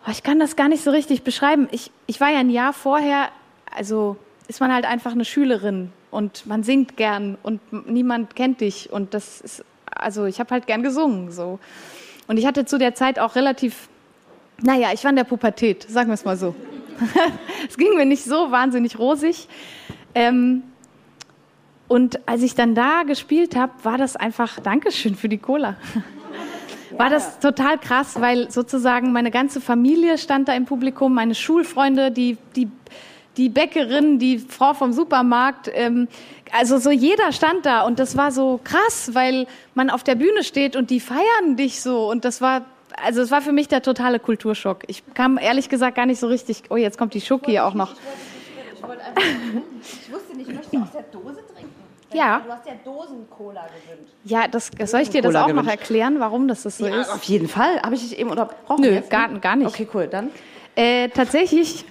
ich 0.07 0.23
kann 0.23 0.39
das 0.39 0.55
gar 0.55 0.69
nicht 0.69 0.83
so 0.83 0.91
richtig 0.91 1.23
beschreiben. 1.23 1.67
Ich, 1.71 1.91
ich 2.07 2.19
war 2.21 2.29
ja 2.29 2.39
ein 2.39 2.49
Jahr 2.49 2.73
vorher, 2.73 3.29
also 3.75 4.17
ist 4.47 4.59
man 4.59 4.73
halt 4.73 4.85
einfach 4.85 5.11
eine 5.11 5.25
Schülerin 5.25 5.91
und 6.11 6.45
man 6.47 6.63
singt 6.63 6.97
gern 6.97 7.37
und 7.43 7.61
niemand 7.87 8.35
kennt 8.35 8.61
dich 8.61 8.91
und 8.91 9.13
das 9.13 9.41
ist, 9.41 9.63
also 9.91 10.25
ich 10.25 10.39
habe 10.39 10.51
halt 10.51 10.67
gern 10.67 10.83
gesungen 10.83 11.31
so. 11.31 11.59
Und 12.27 12.37
ich 12.37 12.45
hatte 12.45 12.65
zu 12.65 12.77
der 12.77 12.95
Zeit 12.95 13.19
auch 13.19 13.35
relativ, 13.35 13.89
naja, 14.61 14.89
ich 14.93 15.03
war 15.03 15.09
in 15.09 15.15
der 15.15 15.23
Pubertät, 15.23 15.83
sagen 15.89 16.09
wir 16.09 16.13
es 16.13 16.25
mal 16.25 16.37
so. 16.37 16.55
es 17.67 17.77
ging 17.77 17.95
mir 17.95 18.05
nicht 18.05 18.23
so 18.23 18.51
wahnsinnig 18.51 18.99
rosig. 18.99 19.47
Ähm, 20.15 20.63
und 21.87 22.27
als 22.27 22.43
ich 22.43 22.53
dann 22.53 22.75
da 22.75 23.03
gespielt 23.03 23.55
habe, 23.55 23.73
war 23.83 23.97
das 23.97 24.15
einfach, 24.15 24.59
Dankeschön 24.59 25.15
für 25.15 25.27
die 25.27 25.39
Cola. 25.39 25.75
War 26.99 27.09
das 27.09 27.39
total 27.39 27.77
krass, 27.77 28.19
weil 28.19 28.51
sozusagen 28.51 29.13
meine 29.13 29.31
ganze 29.31 29.61
Familie 29.61 30.17
stand 30.17 30.49
da 30.49 30.53
im 30.53 30.65
Publikum, 30.65 31.13
meine 31.13 31.33
Schulfreunde, 31.33 32.11
die, 32.11 32.37
die, 32.57 32.69
die 33.37 33.47
Bäckerin, 33.47 34.19
die 34.19 34.37
Frau 34.37 34.73
vom 34.73 34.91
Supermarkt, 34.91 35.71
ähm, 35.73 36.09
also 36.51 36.77
so 36.77 36.91
jeder 36.91 37.31
stand 37.31 37.65
da 37.65 37.83
und 37.83 37.99
das 37.99 38.17
war 38.17 38.33
so 38.33 38.59
krass, 38.65 39.11
weil 39.13 39.47
man 39.75 39.89
auf 39.89 40.03
der 40.03 40.15
Bühne 40.15 40.43
steht 40.43 40.75
und 40.75 40.89
die 40.89 40.99
feiern 40.99 41.55
dich 41.55 41.79
so 41.79 42.11
und 42.11 42.25
das 42.25 42.41
war, 42.41 42.65
also 43.01 43.21
es 43.21 43.31
war 43.31 43.41
für 43.41 43.53
mich 43.53 43.69
der 43.69 43.81
totale 43.81 44.19
Kulturschock. 44.19 44.83
Ich 44.87 45.01
kam 45.13 45.37
ehrlich 45.37 45.69
gesagt 45.69 45.95
gar 45.95 46.05
nicht 46.05 46.19
so 46.19 46.27
richtig, 46.27 46.63
oh 46.69 46.75
jetzt 46.75 46.97
kommt 46.97 47.13
die 47.13 47.21
Schoki 47.21 47.59
auch 47.59 47.75
noch. 47.75 47.93
Ich 48.73 50.11
wusste 50.11 50.35
nicht, 50.35 50.49
möchtest 50.49 50.73
du 50.73 50.81
aus 50.81 50.91
der 50.91 51.03
Dose? 51.03 51.48
Ja. 52.13 52.39
Du 52.39 52.51
hast 52.51 52.65
ja 52.65 52.73
Dosen-Cola 52.83 53.67
gewünscht. 53.67 54.13
Ja, 54.23 54.47
das, 54.47 54.71
soll 54.85 55.01
ich 55.01 55.09
dir 55.09 55.21
das 55.21 55.35
auch 55.35 55.41
noch 55.41 55.47
gewünscht. 55.49 55.69
erklären, 55.69 56.19
warum 56.19 56.47
das, 56.47 56.63
das 56.63 56.77
so 56.77 56.87
Ja, 56.87 57.01
ist? 57.01 57.09
auf 57.11 57.23
jeden 57.23 57.47
Fall. 57.47 57.81
Habe 57.81 57.95
ich 57.95 58.01
dich 58.01 58.17
eben 58.17 58.29
unterbrochen? 58.29 58.81
Nö, 58.81 58.89
jetzt, 58.89 59.09
gar, 59.09 59.29
gar 59.39 59.55
nicht. 59.55 59.67
Okay, 59.67 59.87
cool. 59.93 60.07
Dann. 60.07 60.31
Äh, 60.75 61.09
tatsächlich, 61.09 61.85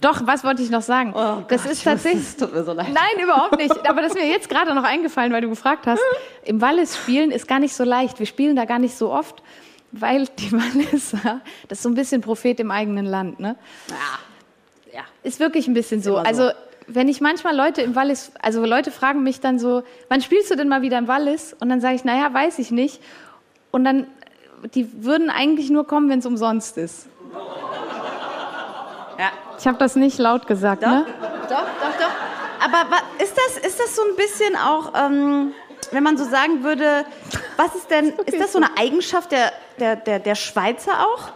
doch, 0.00 0.26
was 0.26 0.44
wollte 0.44 0.62
ich 0.62 0.70
noch 0.70 0.82
sagen? 0.82 1.14
das 1.48 1.64
ist 1.66 1.84
tatsächlich. 1.84 2.22
Es 2.22 2.36
tut 2.36 2.52
mir 2.52 2.64
so 2.64 2.72
leid. 2.72 2.88
Nein, 2.92 3.22
überhaupt 3.24 3.56
nicht. 3.56 3.88
Aber 3.88 4.02
das 4.02 4.12
ist 4.12 4.20
mir 4.20 4.28
jetzt 4.28 4.48
gerade 4.48 4.74
noch 4.74 4.84
eingefallen, 4.84 5.32
weil 5.32 5.40
du 5.40 5.48
gefragt 5.48 5.86
hast. 5.86 6.02
Im 6.44 6.60
Wallis 6.60 6.96
spielen 6.96 7.30
ist 7.30 7.48
gar 7.48 7.58
nicht 7.58 7.74
so 7.74 7.84
leicht. 7.84 8.18
Wir 8.18 8.26
spielen 8.26 8.56
da 8.56 8.64
gar 8.66 8.78
nicht 8.78 8.96
so 8.96 9.10
oft, 9.12 9.42
weil 9.92 10.26
die 10.38 10.52
Walliser, 10.52 11.40
das 11.68 11.78
ist 11.78 11.82
so 11.84 11.88
ein 11.88 11.94
bisschen 11.94 12.20
Prophet 12.20 12.60
im 12.60 12.70
eigenen 12.70 13.06
Land, 13.06 13.40
ne? 13.40 13.56
Ja. 14.92 15.04
Ist 15.22 15.40
wirklich 15.40 15.66
ein 15.68 15.74
bisschen 15.74 16.02
so. 16.02 16.12
so. 16.12 16.16
Also, 16.18 16.50
wenn 16.86 17.08
ich 17.08 17.20
manchmal 17.20 17.56
Leute 17.56 17.82
im 17.82 17.94
Wallis, 17.94 18.32
also 18.40 18.64
Leute 18.64 18.90
fragen 18.90 19.22
mich 19.22 19.40
dann 19.40 19.58
so, 19.58 19.82
wann 20.08 20.20
spielst 20.20 20.50
du 20.50 20.56
denn 20.56 20.68
mal 20.68 20.82
wieder 20.82 20.98
im 20.98 21.08
Wallis? 21.08 21.56
Und 21.58 21.68
dann 21.68 21.80
sage 21.80 21.94
ich, 21.94 22.04
naja, 22.04 22.32
weiß 22.32 22.58
ich 22.58 22.70
nicht. 22.70 23.00
Und 23.70 23.84
dann, 23.84 24.06
die 24.74 25.04
würden 25.04 25.30
eigentlich 25.30 25.70
nur 25.70 25.86
kommen, 25.86 26.08
wenn 26.08 26.18
es 26.18 26.26
umsonst 26.26 26.76
ist. 26.78 27.08
Ja. 29.18 29.30
Ich 29.58 29.66
habe 29.66 29.78
das 29.78 29.96
nicht 29.96 30.18
laut 30.18 30.46
gesagt, 30.46 30.82
ne? 30.82 31.06
Doch, 31.48 31.48
doch, 31.48 31.98
doch. 31.98 32.24
Aber 32.60 32.96
ist 33.22 33.36
das, 33.36 33.58
ist 33.64 33.78
das 33.78 33.94
so 33.94 34.02
ein 34.02 34.16
bisschen 34.16 34.56
auch, 34.56 34.92
ähm, 34.94 35.52
wenn 35.90 36.02
man 36.02 36.16
so 36.16 36.24
sagen 36.24 36.64
würde, 36.64 37.04
was 37.56 37.74
ist 37.74 37.90
denn, 37.90 38.08
ist 38.26 38.40
das 38.40 38.52
so 38.52 38.58
eine 38.58 38.76
Eigenschaft 38.76 39.32
der, 39.32 39.52
der, 39.78 39.96
der, 39.96 40.18
der 40.18 40.34
Schweizer 40.34 40.92
auch? 41.00 41.32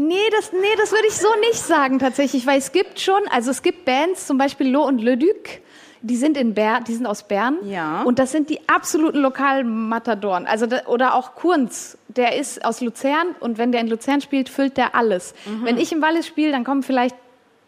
Nee, 0.00 0.30
das, 0.30 0.50
nee, 0.52 0.76
das 0.78 0.92
würde 0.92 1.08
ich 1.08 1.14
so 1.14 1.28
nicht 1.40 1.58
sagen 1.58 1.98
tatsächlich, 1.98 2.46
weil 2.46 2.58
es 2.58 2.72
gibt 2.72 3.00
schon, 3.00 3.20
also 3.30 3.50
es 3.50 3.60
gibt 3.62 3.84
Bands, 3.84 4.26
zum 4.26 4.38
Beispiel 4.38 4.70
Lo 4.70 4.86
und 4.86 4.98
Le 5.02 5.18
Duc, 5.18 5.60
die 6.00 6.16
sind 6.16 6.38
in 6.38 6.54
Bern, 6.54 6.84
die 6.84 6.94
sind 6.94 7.04
aus 7.04 7.24
Bern. 7.24 7.58
Ja. 7.64 8.00
Und 8.04 8.18
das 8.18 8.32
sind 8.32 8.48
die 8.48 8.66
absoluten 8.66 9.18
Lokalmatadoren. 9.18 10.46
Also 10.46 10.64
da, 10.64 10.86
oder 10.86 11.14
auch 11.14 11.34
Kunz, 11.34 11.98
der 12.08 12.38
ist 12.38 12.64
aus 12.64 12.80
Luzern 12.80 13.34
und 13.40 13.58
wenn 13.58 13.72
der 13.72 13.82
in 13.82 13.88
Luzern 13.88 14.22
spielt, 14.22 14.48
füllt 14.48 14.78
der 14.78 14.94
alles. 14.94 15.34
Wenn 15.64 15.76
ich 15.76 15.92
im 15.92 16.00
Wallis 16.00 16.26
spiele, 16.26 16.50
dann 16.50 16.64
kommen 16.64 16.82
vielleicht, 16.82 17.16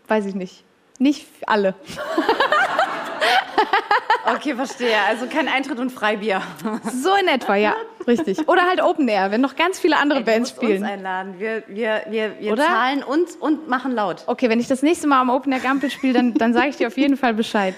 weiß 0.08 0.24
ich 0.24 0.34
nicht, 0.34 0.64
nicht 0.98 1.26
alle. 1.46 1.74
Okay, 4.34 4.54
verstehe. 4.54 4.94
Also 5.08 5.26
kein 5.26 5.48
Eintritt 5.48 5.80
und 5.80 5.90
Freibier. 5.90 6.42
So 6.92 7.10
in 7.20 7.26
etwa, 7.28 7.56
ja, 7.56 7.74
richtig. 8.06 8.48
Oder 8.48 8.62
halt 8.68 8.80
Open 8.80 9.08
Air, 9.08 9.30
wenn 9.32 9.40
noch 9.40 9.56
ganz 9.56 9.80
viele 9.80 9.96
andere 9.96 10.20
Ey, 10.20 10.24
Bands 10.24 10.50
musst 10.52 10.62
uns 10.62 10.70
spielen. 10.70 10.84
einladen. 10.84 11.34
Wir, 11.38 11.64
wir, 11.66 12.02
wir, 12.08 12.38
wir 12.38 12.52
Oder? 12.52 12.64
zahlen 12.64 13.02
uns 13.02 13.34
und 13.34 13.68
machen 13.68 13.92
laut. 13.92 14.22
Okay, 14.26 14.48
wenn 14.48 14.60
ich 14.60 14.68
das 14.68 14.82
nächste 14.82 15.08
Mal 15.08 15.20
am 15.20 15.28
Open 15.30 15.52
Air 15.52 15.58
Gampel 15.60 15.90
spiele, 15.90 16.12
dann, 16.14 16.34
dann 16.34 16.54
sage 16.54 16.68
ich 16.68 16.76
dir 16.76 16.86
auf 16.86 16.96
jeden 16.96 17.16
Fall 17.16 17.34
Bescheid. 17.34 17.74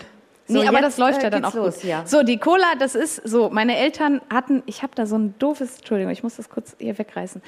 So, 0.46 0.58
Nee, 0.60 0.68
aber 0.68 0.76
jetzt, 0.82 0.84
das 0.84 0.98
läuft 0.98 1.20
äh, 1.20 1.24
ja 1.24 1.30
dann 1.30 1.44
auch 1.46 1.54
los, 1.54 1.76
gut. 1.76 1.84
ja. 1.84 2.02
So, 2.04 2.22
die 2.22 2.36
Cola, 2.36 2.74
das 2.78 2.94
ist 2.94 3.16
so, 3.26 3.48
meine 3.48 3.78
Eltern 3.78 4.20
hatten, 4.30 4.62
ich 4.66 4.82
habe 4.82 4.92
da 4.94 5.06
so 5.06 5.16
ein 5.16 5.34
doofes, 5.38 5.78
Entschuldigung, 5.78 6.12
ich 6.12 6.22
muss 6.22 6.36
das 6.36 6.50
kurz 6.50 6.76
hier 6.78 6.98
wegreißen. 6.98 7.40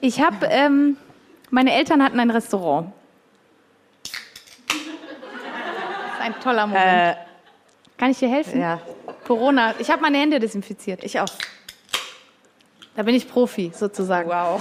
Ich 0.00 0.20
habe, 0.20 0.46
ähm, 0.46 0.96
meine 1.50 1.72
Eltern 1.72 2.02
hatten 2.02 2.18
ein 2.18 2.30
Restaurant. 2.30 2.90
Das 4.66 4.76
ist 4.76 6.20
ein 6.20 6.34
toller 6.40 6.66
Moment. 6.66 7.16
Kann 8.02 8.10
ich 8.10 8.18
dir 8.18 8.28
helfen? 8.28 8.60
Ja, 8.60 8.80
Corona, 9.24 9.76
ich 9.78 9.88
habe 9.88 10.02
meine 10.02 10.18
Hände 10.18 10.40
desinfiziert. 10.40 11.04
ich 11.04 11.20
auch. 11.20 11.28
Da 12.96 13.04
bin 13.04 13.14
ich 13.14 13.28
Profi, 13.28 13.70
sozusagen. 13.72 14.28
Wow. 14.28 14.60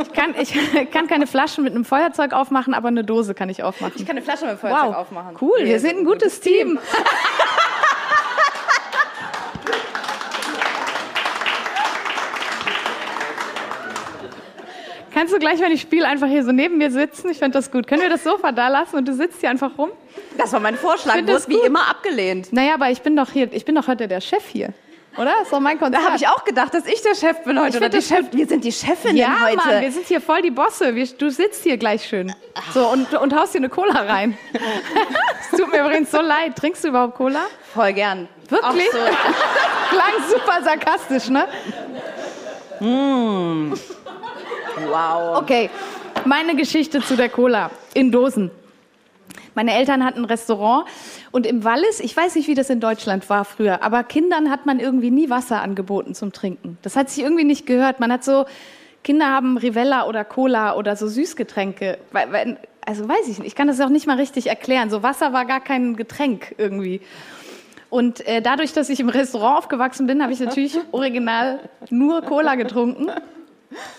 Ich 0.00 0.12
kann, 0.12 0.36
ich 0.40 0.54
kann 0.92 1.08
keine 1.08 1.26
Flaschen 1.26 1.64
mit 1.64 1.74
einem 1.74 1.84
Feuerzeug 1.84 2.32
aufmachen, 2.32 2.72
aber 2.72 2.86
eine 2.86 3.02
Dose 3.02 3.34
kann 3.34 3.48
ich 3.48 3.64
aufmachen. 3.64 3.94
Ich 3.96 4.06
kann 4.06 4.16
eine 4.16 4.22
Flasche 4.24 4.46
mit 4.46 4.60
Feuerzeug 4.60 4.84
Wow, 4.90 4.94
aufmachen. 4.94 5.36
cool, 5.40 5.58
wir 5.64 5.80
sind 5.80 5.98
ein 5.98 6.04
gutes 6.04 6.38
Team. 6.40 6.78
Kannst 15.20 15.34
du 15.34 15.38
gleich, 15.38 15.60
wenn 15.60 15.70
ich 15.70 15.82
spiele, 15.82 16.08
einfach 16.08 16.28
hier 16.28 16.42
so 16.42 16.50
neben 16.50 16.78
mir 16.78 16.90
sitzen? 16.90 17.28
Ich 17.28 17.36
finde 17.36 17.58
das 17.58 17.70
gut. 17.70 17.86
Können 17.86 18.00
wir 18.00 18.08
das 18.08 18.24
Sofa 18.24 18.52
da 18.52 18.68
lassen 18.68 18.96
und 18.96 19.06
du 19.06 19.12
sitzt 19.12 19.40
hier 19.40 19.50
einfach 19.50 19.76
rum? 19.76 19.90
Das 20.38 20.50
war 20.54 20.60
mein 20.60 20.76
Vorschlag. 20.76 21.16
Wurde 21.16 21.26
das 21.26 21.46
wie 21.46 21.58
immer 21.58 21.90
abgelehnt. 21.90 22.50
Naja, 22.54 22.72
aber 22.72 22.88
ich 22.88 23.02
bin 23.02 23.16
doch 23.16 23.30
hier, 23.30 23.52
ich 23.52 23.66
bin 23.66 23.74
doch 23.74 23.86
heute 23.86 24.08
der 24.08 24.22
Chef 24.22 24.46
hier. 24.48 24.72
Oder? 25.18 25.26
Das 25.26 25.42
ist 25.42 25.52
doch 25.52 25.60
mein 25.60 25.78
Konzert. 25.78 26.02
Da 26.02 26.06
habe 26.06 26.16
ich 26.16 26.26
auch 26.26 26.42
gedacht, 26.42 26.72
dass 26.72 26.86
ich 26.86 27.02
der 27.02 27.14
Chef 27.14 27.44
bin 27.44 27.60
heute. 27.60 27.68
Ich 27.68 27.76
oder 27.76 27.90
die 27.90 28.00
Chef. 28.00 28.28
Wir 28.32 28.46
sind 28.46 28.64
die 28.64 28.72
Chefin 28.72 29.14
Ja, 29.14 29.42
heute. 29.44 29.58
Mann, 29.58 29.82
wir 29.82 29.92
sind 29.92 30.06
hier 30.06 30.22
voll 30.22 30.40
die 30.40 30.52
Bosse. 30.52 30.94
Wir, 30.94 31.06
du 31.06 31.28
sitzt 31.28 31.64
hier 31.64 31.76
gleich 31.76 32.08
schön. 32.08 32.34
So, 32.72 32.88
und, 32.88 33.12
und 33.12 33.36
haust 33.36 33.52
dir 33.52 33.58
eine 33.58 33.68
Cola 33.68 34.00
rein. 34.00 34.38
Es 35.52 35.58
tut 35.58 35.70
mir 35.70 35.80
übrigens 35.80 36.10
so 36.10 36.22
leid. 36.22 36.56
Trinkst 36.56 36.82
du 36.82 36.88
überhaupt 36.88 37.16
Cola? 37.16 37.42
Voll 37.74 37.92
gern. 37.92 38.26
Wirklich? 38.48 38.90
So. 38.90 38.98
Klang 39.90 40.30
super 40.30 40.62
sarkastisch, 40.64 41.28
ne? 41.28 41.46
Wow. 44.88 45.38
Okay, 45.38 45.70
meine 46.24 46.56
Geschichte 46.56 47.00
zu 47.00 47.16
der 47.16 47.28
Cola 47.28 47.70
in 47.94 48.10
Dosen. 48.12 48.50
Meine 49.54 49.74
Eltern 49.74 50.04
hatten 50.04 50.20
ein 50.20 50.24
Restaurant 50.26 50.86
und 51.32 51.46
im 51.46 51.64
Wallis, 51.64 52.00
ich 52.00 52.16
weiß 52.16 52.36
nicht, 52.36 52.48
wie 52.48 52.54
das 52.54 52.70
in 52.70 52.80
Deutschland 52.80 53.28
war 53.28 53.44
früher, 53.44 53.82
aber 53.82 54.04
Kindern 54.04 54.50
hat 54.50 54.64
man 54.64 54.78
irgendwie 54.78 55.10
nie 55.10 55.28
Wasser 55.28 55.60
angeboten 55.60 56.14
zum 56.14 56.32
Trinken. 56.32 56.78
Das 56.82 56.96
hat 56.96 57.10
sich 57.10 57.22
irgendwie 57.24 57.44
nicht 57.44 57.66
gehört. 57.66 58.00
Man 58.00 58.12
hat 58.12 58.24
so, 58.24 58.46
Kinder 59.02 59.26
haben 59.26 59.56
Rivella 59.56 60.06
oder 60.06 60.24
Cola 60.24 60.76
oder 60.76 60.94
so 60.96 61.08
Süßgetränke. 61.08 61.98
Also 62.86 63.08
weiß 63.08 63.28
ich 63.28 63.38
nicht, 63.38 63.48
ich 63.48 63.54
kann 63.54 63.66
das 63.66 63.80
auch 63.80 63.88
nicht 63.88 64.06
mal 64.06 64.16
richtig 64.16 64.46
erklären. 64.46 64.88
So 64.88 65.02
Wasser 65.02 65.32
war 65.32 65.44
gar 65.44 65.60
kein 65.60 65.96
Getränk 65.96 66.54
irgendwie. 66.58 67.00
Und 67.90 68.26
äh, 68.26 68.40
dadurch, 68.40 68.72
dass 68.72 68.88
ich 68.88 69.00
im 69.00 69.08
Restaurant 69.08 69.58
aufgewachsen 69.58 70.06
bin, 70.06 70.22
habe 70.22 70.32
ich 70.32 70.38
natürlich 70.38 70.78
original 70.92 71.58
nur 71.90 72.22
Cola 72.22 72.54
getrunken. 72.54 73.10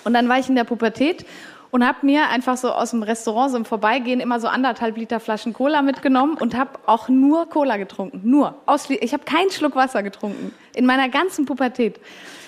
Und 0.03 0.13
dann 0.13 0.27
war 0.29 0.39
ich 0.39 0.49
in 0.49 0.55
der 0.55 0.63
Pubertät 0.63 1.25
und 1.71 1.85
habe 1.85 2.05
mir 2.05 2.29
einfach 2.29 2.57
so 2.57 2.71
aus 2.71 2.91
dem 2.91 3.03
Restaurant 3.03 3.51
so 3.51 3.57
im 3.57 3.65
Vorbeigehen 3.65 4.19
immer 4.19 4.39
so 4.39 4.47
anderthalb 4.47 4.97
Liter 4.97 5.19
Flaschen 5.19 5.53
Cola 5.53 5.81
mitgenommen 5.81 6.35
und 6.37 6.55
habe 6.55 6.71
auch 6.85 7.07
nur 7.07 7.49
Cola 7.49 7.77
getrunken. 7.77 8.21
Nur. 8.23 8.55
Ich 8.89 9.13
habe 9.13 9.23
keinen 9.23 9.49
Schluck 9.51 9.75
Wasser 9.75 10.03
getrunken. 10.03 10.53
In 10.75 10.85
meiner 10.85 11.09
ganzen 11.09 11.45
Pubertät. 11.45 11.99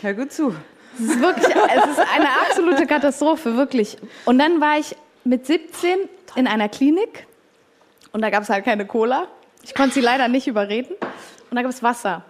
Hör 0.01 0.13
gut 0.13 0.31
zu. 0.31 0.53
Es 0.95 1.05
ist 1.05 1.21
wirklich, 1.21 1.47
es 1.47 1.85
ist 1.85 1.99
eine 2.13 2.29
absolute 2.47 2.85
Katastrophe, 2.85 3.57
wirklich. 3.57 3.97
Und 4.25 4.37
dann 4.37 4.61
war 4.61 4.77
ich 4.77 4.95
mit 5.23 5.45
17 5.47 5.97
in 6.35 6.47
einer 6.47 6.69
Klinik 6.69 7.25
und 8.11 8.21
da 8.21 8.29
gab 8.29 8.43
es 8.43 8.49
halt 8.49 8.65
keine 8.65 8.85
Cola. 8.85 9.27
Ich 9.63 9.73
konnte 9.73 9.95
sie 9.95 10.01
leider 10.01 10.27
nicht 10.27 10.47
überreden. 10.47 10.93
Und 11.49 11.55
da 11.55 11.61
gab 11.61 11.71
es 11.71 11.81
Wasser. 11.81 12.23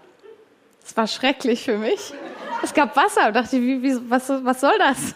Es 0.85 0.95
war 0.95 1.07
schrecklich 1.07 1.63
für 1.63 1.77
mich. 1.77 2.13
Es 2.63 2.73
gab 2.73 2.95
Wasser. 2.95 3.27
Und 3.27 3.35
dachte 3.35 3.57
ich, 3.57 3.61
wie, 3.61 3.83
wie, 3.83 4.09
was, 4.09 4.29
was 4.29 4.61
soll 4.61 4.77
das? 4.79 5.15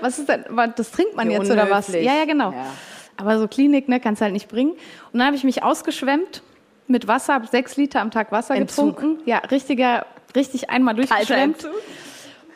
Was 0.00 0.18
ist 0.18 0.28
denn, 0.28 0.44
das 0.74 0.90
trinkt 0.90 1.14
man 1.14 1.28
Wie 1.28 1.32
jetzt 1.32 1.50
oder 1.50 1.70
was? 1.70 1.88
unhöflich. 1.88 2.04
Ja, 2.04 2.16
ja, 2.16 2.24
genau. 2.24 2.50
Ja. 2.50 2.66
Aber 3.16 3.38
so 3.38 3.46
Klinik, 3.46 3.88
ne, 3.88 4.00
kannst 4.00 4.20
halt 4.20 4.32
nicht 4.32 4.48
bringen. 4.48 4.72
Und 4.72 5.18
dann 5.18 5.26
habe 5.26 5.36
ich 5.36 5.44
mich 5.44 5.62
ausgeschwemmt 5.62 6.42
mit 6.88 7.06
Wasser, 7.06 7.34
habe 7.34 7.46
sechs 7.46 7.76
Liter 7.76 8.00
am 8.00 8.10
Tag 8.10 8.32
Wasser 8.32 8.56
Entzug. 8.56 8.96
getrunken. 8.96 9.22
Ja, 9.26 9.38
richtiger, 9.38 10.06
richtig 10.34 10.70
einmal 10.70 10.94
durchgeschwemmt. 10.94 11.68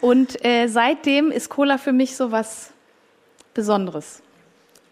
Und 0.00 0.44
äh, 0.44 0.66
seitdem 0.66 1.30
ist 1.30 1.48
Cola 1.48 1.78
für 1.78 1.92
mich 1.92 2.16
so 2.16 2.32
was 2.32 2.72
Besonderes. 3.54 4.22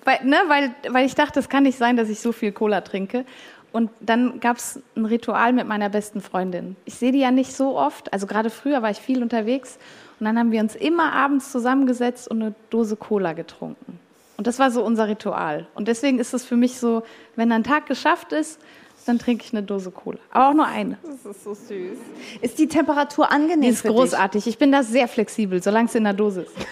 Weil, 0.04 0.24
ne, 0.24 0.38
weil, 0.48 0.74
weil 0.88 1.06
ich 1.06 1.14
dachte, 1.14 1.40
es 1.40 1.48
kann 1.48 1.64
nicht 1.64 1.78
sein, 1.78 1.96
dass 1.96 2.08
ich 2.08 2.20
so 2.20 2.32
viel 2.32 2.52
Cola 2.52 2.80
trinke. 2.80 3.24
Und 3.72 3.90
dann 4.00 4.38
gab 4.40 4.58
es 4.58 4.80
ein 4.96 5.06
Ritual 5.06 5.52
mit 5.52 5.66
meiner 5.66 5.88
besten 5.88 6.20
Freundin. 6.20 6.76
Ich 6.84 6.94
sehe 6.94 7.10
die 7.10 7.20
ja 7.20 7.30
nicht 7.30 7.54
so 7.54 7.78
oft. 7.78 8.12
Also 8.12 8.26
gerade 8.26 8.50
früher 8.50 8.82
war 8.82 8.90
ich 8.90 8.98
viel 8.98 9.22
unterwegs. 9.22 9.78
Und 10.20 10.26
dann 10.26 10.38
haben 10.38 10.52
wir 10.52 10.60
uns 10.60 10.76
immer 10.76 11.12
abends 11.12 11.50
zusammengesetzt 11.50 12.28
und 12.28 12.42
eine 12.42 12.54
Dose 12.70 12.96
Cola 12.96 13.32
getrunken. 13.32 13.98
Und 14.36 14.46
das 14.46 14.58
war 14.58 14.70
so 14.70 14.84
unser 14.84 15.08
Ritual. 15.08 15.66
Und 15.74 15.88
deswegen 15.88 16.18
ist 16.18 16.34
es 16.34 16.44
für 16.44 16.56
mich 16.56 16.78
so, 16.78 17.02
wenn 17.34 17.50
ein 17.50 17.64
Tag 17.64 17.86
geschafft 17.86 18.32
ist, 18.32 18.60
dann 19.06 19.18
trinke 19.18 19.44
ich 19.44 19.52
eine 19.52 19.62
Dose 19.62 19.90
Cola. 19.90 20.18
Aber 20.30 20.50
auch 20.50 20.54
nur 20.54 20.66
eine. 20.66 20.98
Das 21.02 21.36
ist 21.36 21.44
so 21.44 21.54
süß. 21.54 21.98
Ist 22.40 22.58
die 22.58 22.68
Temperatur 22.68 23.32
angenehm 23.32 23.62
Die 23.62 23.68
ist 23.68 23.82
für 23.82 23.88
großartig. 23.88 24.46
Ich 24.46 24.58
bin 24.58 24.70
da 24.70 24.82
sehr 24.82 25.08
flexibel, 25.08 25.62
solange 25.62 25.88
es 25.88 25.94
in 25.94 26.04
der 26.04 26.12
Dose 26.12 26.42
ist. 26.42 26.54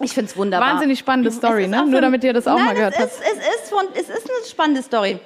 Ich 0.00 0.12
finde 0.12 0.30
es 0.30 0.36
wunderbar. 0.36 0.72
Wahnsinnig 0.74 0.98
spannende 0.98 1.30
Story, 1.30 1.68
ne? 1.68 1.84
Nur 1.86 2.00
damit 2.00 2.24
ihr 2.24 2.32
das 2.32 2.46
auch 2.46 2.56
Nein, 2.56 2.66
mal 2.66 2.74
gehört 2.74 2.94
es 2.94 3.00
habt. 3.00 3.12
ist, 3.12 3.20
es, 3.22 3.62
ist 3.62 3.70
von, 3.70 3.84
es 3.94 4.08
ist 4.08 4.28
eine 4.30 4.46
spannende 4.48 4.82
Story. 4.82 5.18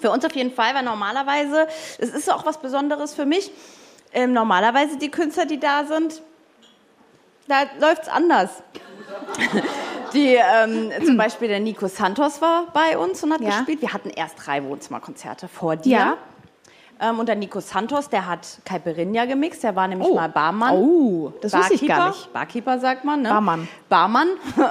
Für 0.00 0.10
uns 0.10 0.24
auf 0.24 0.34
jeden 0.34 0.52
Fall, 0.52 0.74
weil 0.74 0.82
normalerweise, 0.82 1.66
es 1.98 2.10
ist 2.10 2.30
auch 2.32 2.44
was 2.46 2.58
Besonderes 2.58 3.14
für 3.14 3.26
mich, 3.26 3.50
ähm, 4.12 4.32
normalerweise 4.32 4.96
die 4.98 5.10
Künstler, 5.10 5.44
die 5.46 5.60
da 5.60 5.84
sind, 5.84 6.22
da 7.48 7.62
läuft 7.80 8.02
es 8.02 8.08
anders. 8.08 8.50
Die, 10.14 10.36
ähm, 10.36 10.90
zum 11.04 11.18
Beispiel 11.18 11.48
der 11.48 11.60
Nico 11.60 11.86
Santos 11.86 12.40
war 12.40 12.68
bei 12.72 12.96
uns 12.96 13.22
und 13.22 13.30
hat 13.34 13.42
Ja. 13.42 13.58
gespielt. 13.58 13.82
Wir 13.82 13.92
hatten 13.92 14.08
erst 14.08 14.36
drei 14.46 14.64
Wohnzimmerkonzerte 14.64 15.48
vor 15.48 15.76
dir. 15.76 15.90
Ja. 15.98 16.16
Ähm, 17.00 17.18
und 17.20 17.28
der 17.28 17.36
Nico 17.36 17.60
Santos, 17.60 18.08
der 18.08 18.26
hat 18.26 18.58
Caipirinha 18.64 19.24
gemixt. 19.26 19.62
Der 19.62 19.76
war 19.76 19.86
nämlich 19.86 20.12
mal 20.12 20.28
Barmann. 20.28 20.74
Oh, 20.74 21.32
das 21.40 21.52
wusste 21.52 21.74
ich 21.74 21.86
gar 21.86 22.08
nicht. 22.08 22.32
Barkeeper 22.32 22.78
sagt 22.78 23.04
man, 23.04 23.22
ne? 23.22 23.28
Barmann. 23.28 23.68
Barmann. 23.88 24.28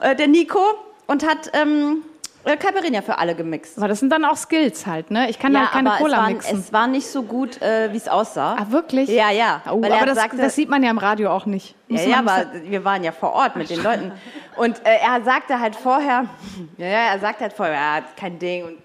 Äh, 0.00 0.14
der 0.14 0.28
Nico. 0.28 0.60
Und 1.08 1.26
hat 1.26 1.50
ähm, 1.54 2.02
äh, 2.44 2.56
Caipirinha 2.56 3.02
für 3.02 3.18
alle 3.18 3.34
gemixt. 3.34 3.78
Aber 3.78 3.88
das 3.88 3.98
sind 3.98 4.10
dann 4.10 4.24
auch 4.24 4.36
Skills 4.36 4.86
halt, 4.86 5.10
ne? 5.10 5.28
Ich 5.30 5.38
kann 5.38 5.58
halt 5.58 5.70
keine 5.72 5.90
aber 5.90 5.98
Cola 5.98 6.16
es 6.16 6.22
war, 6.22 6.28
mixen. 6.28 6.58
es 6.60 6.72
war 6.72 6.86
nicht 6.86 7.06
so 7.08 7.22
gut, 7.22 7.60
äh, 7.62 7.92
wie 7.92 7.96
es 7.96 8.06
aussah. 8.08 8.54
ah, 8.58 8.66
wirklich? 8.70 9.08
Ja, 9.08 9.30
ja. 9.30 9.62
Oh, 9.70 9.80
er 9.82 9.96
aber 9.96 10.06
das, 10.06 10.18
sagte- 10.18 10.36
das 10.36 10.54
sieht 10.54 10.68
man 10.68 10.82
ja 10.84 10.90
im 10.90 10.98
Radio 10.98 11.30
auch 11.30 11.46
nicht. 11.46 11.74
Ja, 11.88 11.96
Muss 11.96 12.06
ja, 12.06 12.18
aber 12.18 12.46
wir 12.64 12.84
waren 12.84 13.02
ja 13.02 13.10
vor 13.12 13.32
Ort 13.32 13.56
mit 13.56 13.70
den 13.70 13.82
Leuten. 13.82 14.12
Und 14.56 14.78
äh, 14.86 14.98
er 15.02 15.22
sagte 15.24 15.58
halt 15.58 15.74
vorher, 15.74 16.26
ja, 16.76 16.86
ja, 16.86 16.98
er 17.12 17.18
sagte 17.18 17.40
halt 17.44 17.52
vorher, 17.54 17.74
ja, 17.74 18.02
kein 18.16 18.38
Ding. 18.38 18.64
Und, 18.64 18.76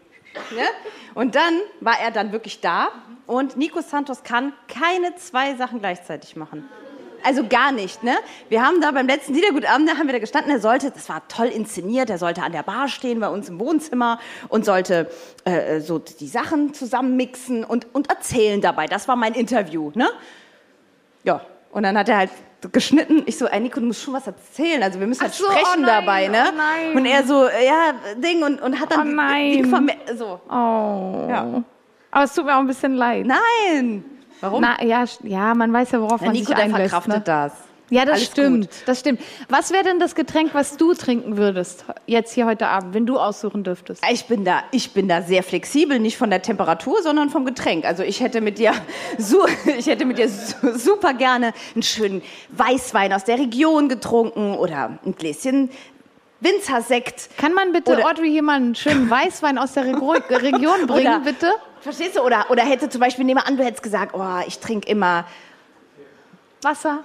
ne? 0.51 0.63
und 1.13 1.35
dann 1.35 1.59
war 1.79 1.99
er 1.99 2.11
dann 2.11 2.31
wirklich 2.31 2.61
da. 2.61 2.89
Und 3.25 3.55
Nico 3.57 3.81
Santos 3.81 4.23
kann 4.23 4.53
keine 4.67 5.15
zwei 5.15 5.55
Sachen 5.55 5.79
gleichzeitig 5.79 6.35
machen. 6.35 6.67
Also 7.23 7.47
gar 7.47 7.71
nicht, 7.71 8.03
ne? 8.03 8.15
Wir 8.49 8.65
haben 8.65 8.81
da 8.81 8.91
beim 8.91 9.07
letzten 9.07 9.33
Liedergutabend, 9.33 9.89
da 9.89 9.97
haben 9.97 10.07
wir 10.07 10.13
da 10.13 10.19
gestanden, 10.19 10.51
er 10.51 10.59
sollte, 10.59 10.91
das 10.91 11.07
war 11.07 11.25
toll 11.29 11.47
inszeniert, 11.47 12.09
er 12.09 12.17
sollte 12.17 12.43
an 12.43 12.51
der 12.51 12.63
Bar 12.63 12.89
stehen 12.89 13.21
bei 13.21 13.29
uns 13.29 13.47
im 13.47 13.59
Wohnzimmer 13.59 14.19
und 14.49 14.65
sollte 14.65 15.09
äh, 15.45 15.79
so 15.79 15.99
die 15.99 16.27
Sachen 16.27 16.73
zusammenmixen 16.73 17.63
und, 17.63 17.87
und 17.95 18.09
erzählen 18.09 18.59
dabei. 18.59 18.87
Das 18.87 19.07
war 19.07 19.15
mein 19.15 19.35
Interview, 19.35 19.91
ne? 19.95 20.09
Ja, 21.23 21.45
und 21.71 21.83
dann 21.83 21.97
hat 21.97 22.09
er 22.09 22.17
halt 22.17 22.31
geschnitten. 22.69 23.23
Ich 23.25 23.37
so, 23.37 23.45
ey 23.47 23.59
Nico, 23.59 23.79
du 23.79 23.85
musst 23.85 24.01
schon 24.03 24.13
was 24.13 24.27
erzählen. 24.27 24.81
Also 24.83 24.99
wir 24.99 25.07
müssen 25.07 25.21
halt 25.21 25.33
so, 25.33 25.45
sprechen 25.45 25.65
oh 25.77 25.81
nein, 25.81 25.85
dabei, 26.05 26.27
ne? 26.27 26.43
oh 26.51 26.57
nein. 26.57 26.97
Und 26.97 27.05
er 27.05 27.23
so, 27.23 27.45
ja, 27.45 27.93
Ding 28.17 28.43
und, 28.43 28.61
und 28.61 28.79
hat 28.79 28.91
dann 28.91 28.99
Oh 29.01 29.03
die- 29.03 29.13
nein. 29.15 29.51
Die 29.51 29.63
verme- 29.65 30.15
so. 30.15 30.39
Oh. 30.49 31.27
Ja. 31.29 31.63
Aber 32.11 32.23
es 32.23 32.33
tut 32.33 32.45
mir 32.45 32.55
auch 32.55 32.59
ein 32.59 32.67
bisschen 32.67 32.95
leid. 32.95 33.25
Nein. 33.25 34.05
Warum? 34.41 34.61
Na, 34.61 34.83
ja, 34.83 35.03
ja, 35.23 35.53
man 35.55 35.71
weiß 35.73 35.91
ja, 35.91 36.01
worauf 36.01 36.19
Der 36.19 36.27
man 36.27 36.33
Nico, 36.33 36.47
sich 36.47 36.55
der 36.55 36.65
einlässt. 36.65 36.89
verkraftet 36.91 37.13
Ne? 37.15 37.21
das. 37.25 37.53
Ja, 37.89 38.05
das 38.05 38.15
Alles 38.15 38.25
stimmt. 38.27 38.61
gut. 38.71 38.87
Das 38.87 38.99
stimmt. 39.01 39.21
Was 39.49 39.71
wäre 39.71 39.83
denn 39.83 39.99
das 39.99 40.15
Getränk, 40.15 40.53
was 40.53 40.77
du 40.77 40.93
trinken 40.93 41.37
würdest 41.37 41.85
jetzt 42.07 42.33
hier 42.33 42.45
heute 42.45 42.67
Abend, 42.67 42.93
wenn 42.93 43.05
du 43.05 43.19
aussuchen 43.19 43.63
dürftest? 43.63 44.01
Ich 44.11 44.25
bin 44.25 44.45
da, 44.45 44.63
ich 44.71 44.91
bin 44.93 45.07
da 45.07 45.21
sehr 45.21 45.43
flexibel, 45.43 45.99
nicht 45.99 46.17
von 46.17 46.29
der 46.29 46.41
Temperatur, 46.41 47.01
sondern 47.03 47.29
vom 47.29 47.45
Getränk. 47.45 47.85
Also 47.85 48.01
ich 48.01 48.21
hätte 48.21 48.41
mit 48.41 48.57
dir, 48.57 48.71
su 49.19 49.45
ich 49.77 49.85
hätte 49.85 50.05
mit 50.05 50.17
dir 50.17 50.29
su 50.29 50.55
super 50.77 51.13
gerne 51.13 51.53
einen 51.75 51.83
schönen 51.83 52.21
Weißwein 52.49 53.13
aus 53.13 53.25
der 53.25 53.37
Region 53.37 53.89
getrunken 53.89 54.55
oder 54.55 54.97
ein 55.05 55.15
Gläschen 55.15 55.69
Winzersekt. 56.39 57.29
Kann 57.37 57.53
man 57.53 57.71
bitte 57.73 57.93
Oder- 57.93 58.05
Audrey 58.09 58.29
hier 58.29 58.43
mal 58.43 58.55
einen 58.57 58.75
schönen 58.75 59.09
Weißwein 59.09 59.57
aus 59.57 59.73
der 59.73 59.85
Rego- 59.85 60.13
Region 60.29 60.87
bringen, 60.87 61.07
Oder- 61.07 61.19
bitte? 61.19 61.51
Verstehst 61.81 62.15
du? 62.17 62.21
Oder, 62.21 62.45
oder 62.49 62.63
hätte 62.63 62.89
zum 62.89 63.01
Beispiel, 63.01 63.23
nehmen 63.25 63.39
wir 63.41 63.47
an, 63.47 63.55
du 63.57 63.63
hättest 63.63 63.83
gesagt, 63.83 64.13
oh, 64.15 64.39
ich 64.47 64.59
trinke 64.59 64.89
immer 64.89 65.25
Wasser. 66.61 67.03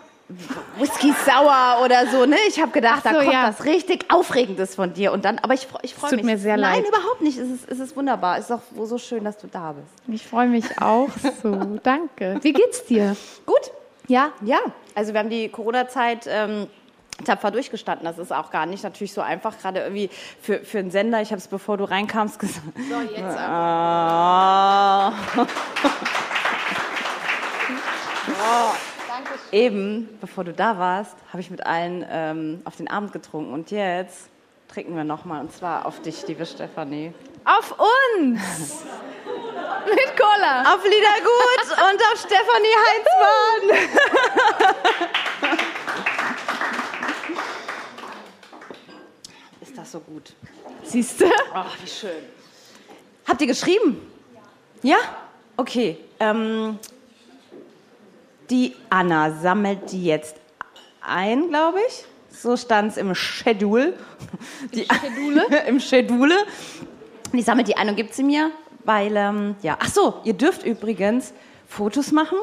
Whisky 0.79 1.15
sauer 1.25 1.79
oder 1.85 2.07
so, 2.09 2.27
ne? 2.27 2.37
Ich 2.49 2.61
habe 2.61 2.71
gedacht, 2.71 3.03
Ach 3.07 3.11
so, 3.13 3.17
da 3.19 3.23
kommt 3.25 3.33
ja. 3.33 3.49
was 3.49 3.65
richtig 3.65 4.11
Aufregendes 4.13 4.75
von 4.75 4.93
dir. 4.93 5.13
Und 5.13 5.25
dann, 5.25 5.39
aber 5.39 5.55
ich, 5.55 5.67
freu- 5.67 5.79
ich 5.83 5.95
freue 5.95 6.11
tut 6.11 6.17
mich. 6.19 6.27
mir 6.27 6.37
sehr 6.39 6.57
Nein, 6.59 6.83
leid. 6.83 6.89
überhaupt 6.89 7.23
nicht. 7.23 7.39
Es 7.39 7.49
ist, 7.49 7.69
es 7.69 7.79
ist 7.79 7.97
wunderbar. 7.97 8.37
Es 8.39 8.45
ist 8.47 8.53
auch 8.53 8.61
so 8.85 8.99
schön, 8.99 9.25
dass 9.25 9.39
du 9.39 9.47
da 9.47 9.73
bist. 9.73 9.89
Ich 10.15 10.27
freue 10.27 10.49
mich 10.49 10.81
auch 10.83 11.09
so. 11.43 11.79
Danke. 11.83 12.39
Wie 12.43 12.53
geht's 12.53 12.85
dir? 12.85 13.17
Gut. 13.47 13.71
Ja? 14.07 14.31
Ja, 14.43 14.59
also 14.95 15.13
wir 15.15 15.21
haben 15.21 15.31
die 15.31 15.49
Corona-Zeit 15.49 16.27
ähm, 16.29 16.67
tapfer 17.25 17.51
durchgestanden. 17.51 18.05
Das 18.07 18.19
ist 18.19 18.33
auch 18.33 18.51
gar 18.51 18.67
nicht 18.67 18.85
natürlich 18.85 19.13
so 19.15 19.21
einfach, 19.23 19.59
gerade 19.59 19.81
irgendwie 19.81 20.09
für, 20.43 20.61
für 20.61 20.79
einen 20.79 20.91
Sender. 20.91 21.21
Ich 21.23 21.31
habe 21.31 21.39
es, 21.39 21.49
bevor 21.49 21.77
du 21.79 21.85
reinkamst, 21.85 22.39
gesagt. 22.41 22.63
So, 22.77 23.01
jetzt 23.17 23.37
aber. 23.39 25.15
Eben, 29.51 30.19
bevor 30.21 30.45
du 30.45 30.53
da 30.53 30.79
warst, 30.79 31.17
habe 31.33 31.41
ich 31.41 31.51
mit 31.51 31.65
allen 31.65 32.05
ähm, 32.11 32.61
auf 32.65 32.77
den 32.77 32.89
Abend 32.89 33.13
getrunken. 33.13 33.53
Und 33.53 33.71
jetzt 33.71 34.29
trinken 34.69 34.95
wir 34.95 35.05
nochmal. 35.05 35.41
Und 35.41 35.53
zwar 35.53 35.87
auf 35.87 36.03
dich, 36.03 36.27
liebe 36.27 36.45
Stefanie. 36.45 37.15
Auf 37.45 37.75
uns! 37.79 38.85
Mit 39.87 40.17
Cola. 40.19 40.75
Auf 40.75 40.85
Liedergut 40.85 41.65
und 41.71 42.03
auf 42.03 42.19
Stefanie 42.19 42.77
Heinzmann. 42.85 43.89
Ist 49.63 49.79
das 49.79 49.93
so 49.93 50.01
gut? 50.01 50.35
Siehst 50.83 51.23
du? 51.23 51.31
Ach, 51.55 51.75
wie 51.83 51.89
schön. 51.89 52.23
Habt 53.27 53.41
ihr 53.41 53.47
geschrieben? 53.47 54.13
Ja? 54.83 54.99
Okay. 55.57 55.97
Ähm, 56.21 56.79
die 58.51 58.75
Anna 58.91 59.33
sammelt 59.33 59.93
die 59.93 60.05
jetzt 60.05 60.37
ein, 61.01 61.49
glaube 61.49 61.79
ich. 61.87 62.05
So 62.31 62.57
stand 62.57 62.93
es 62.93 62.97
im 62.97 63.15
Schedule. 63.15 63.95
Die, 64.75 64.87
Schedule? 64.87 65.47
Im 65.67 65.81
Schedule. 65.81 66.35
Die 67.33 67.43
sammelt 67.43 67.69
die 67.69 67.77
ein 67.77 67.89
und 67.89 67.97
gibt 67.97 68.15
sie 68.15 68.23
mir, 68.23 68.51
weil, 68.85 69.17
ähm, 69.17 69.57
ja. 69.63 69.77
Ach 69.81 69.89
so, 69.89 70.21
ihr 70.25 70.35
dürft 70.35 70.65
übrigens 70.65 71.33
Fotos 71.67 72.13
machen. 72.13 72.39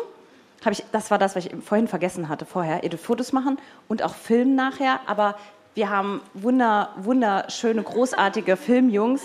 Hab 0.64 0.74
ich, 0.74 0.84
das 0.92 1.12
war 1.12 1.18
das, 1.18 1.36
was 1.36 1.46
ich 1.46 1.56
vorhin 1.64 1.88
vergessen 1.88 2.28
hatte 2.28 2.46
vorher. 2.46 2.84
Ihr 2.84 2.90
dürft 2.90 3.06
Fotos 3.06 3.32
machen 3.32 3.58
und 3.88 4.04
auch 4.04 4.16
filmen 4.16 4.56
nachher. 4.56 5.00
Aber 5.06 5.38
wir 5.76 5.90
haben 5.90 6.22
wunder, 6.34 6.94
wunderschöne, 6.98 7.82
großartige 7.84 8.58
Filmjungs 8.58 9.22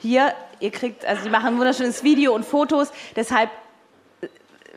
hier. 0.00 0.32
Ihr 0.60 0.70
kriegt, 0.70 1.04
also 1.04 1.24
die 1.24 1.30
machen 1.30 1.48
ein 1.48 1.58
wunderschönes 1.58 2.02
Video 2.02 2.34
und 2.34 2.44
Fotos. 2.44 2.92
Deshalb 3.16 3.50
äh, 4.20 4.28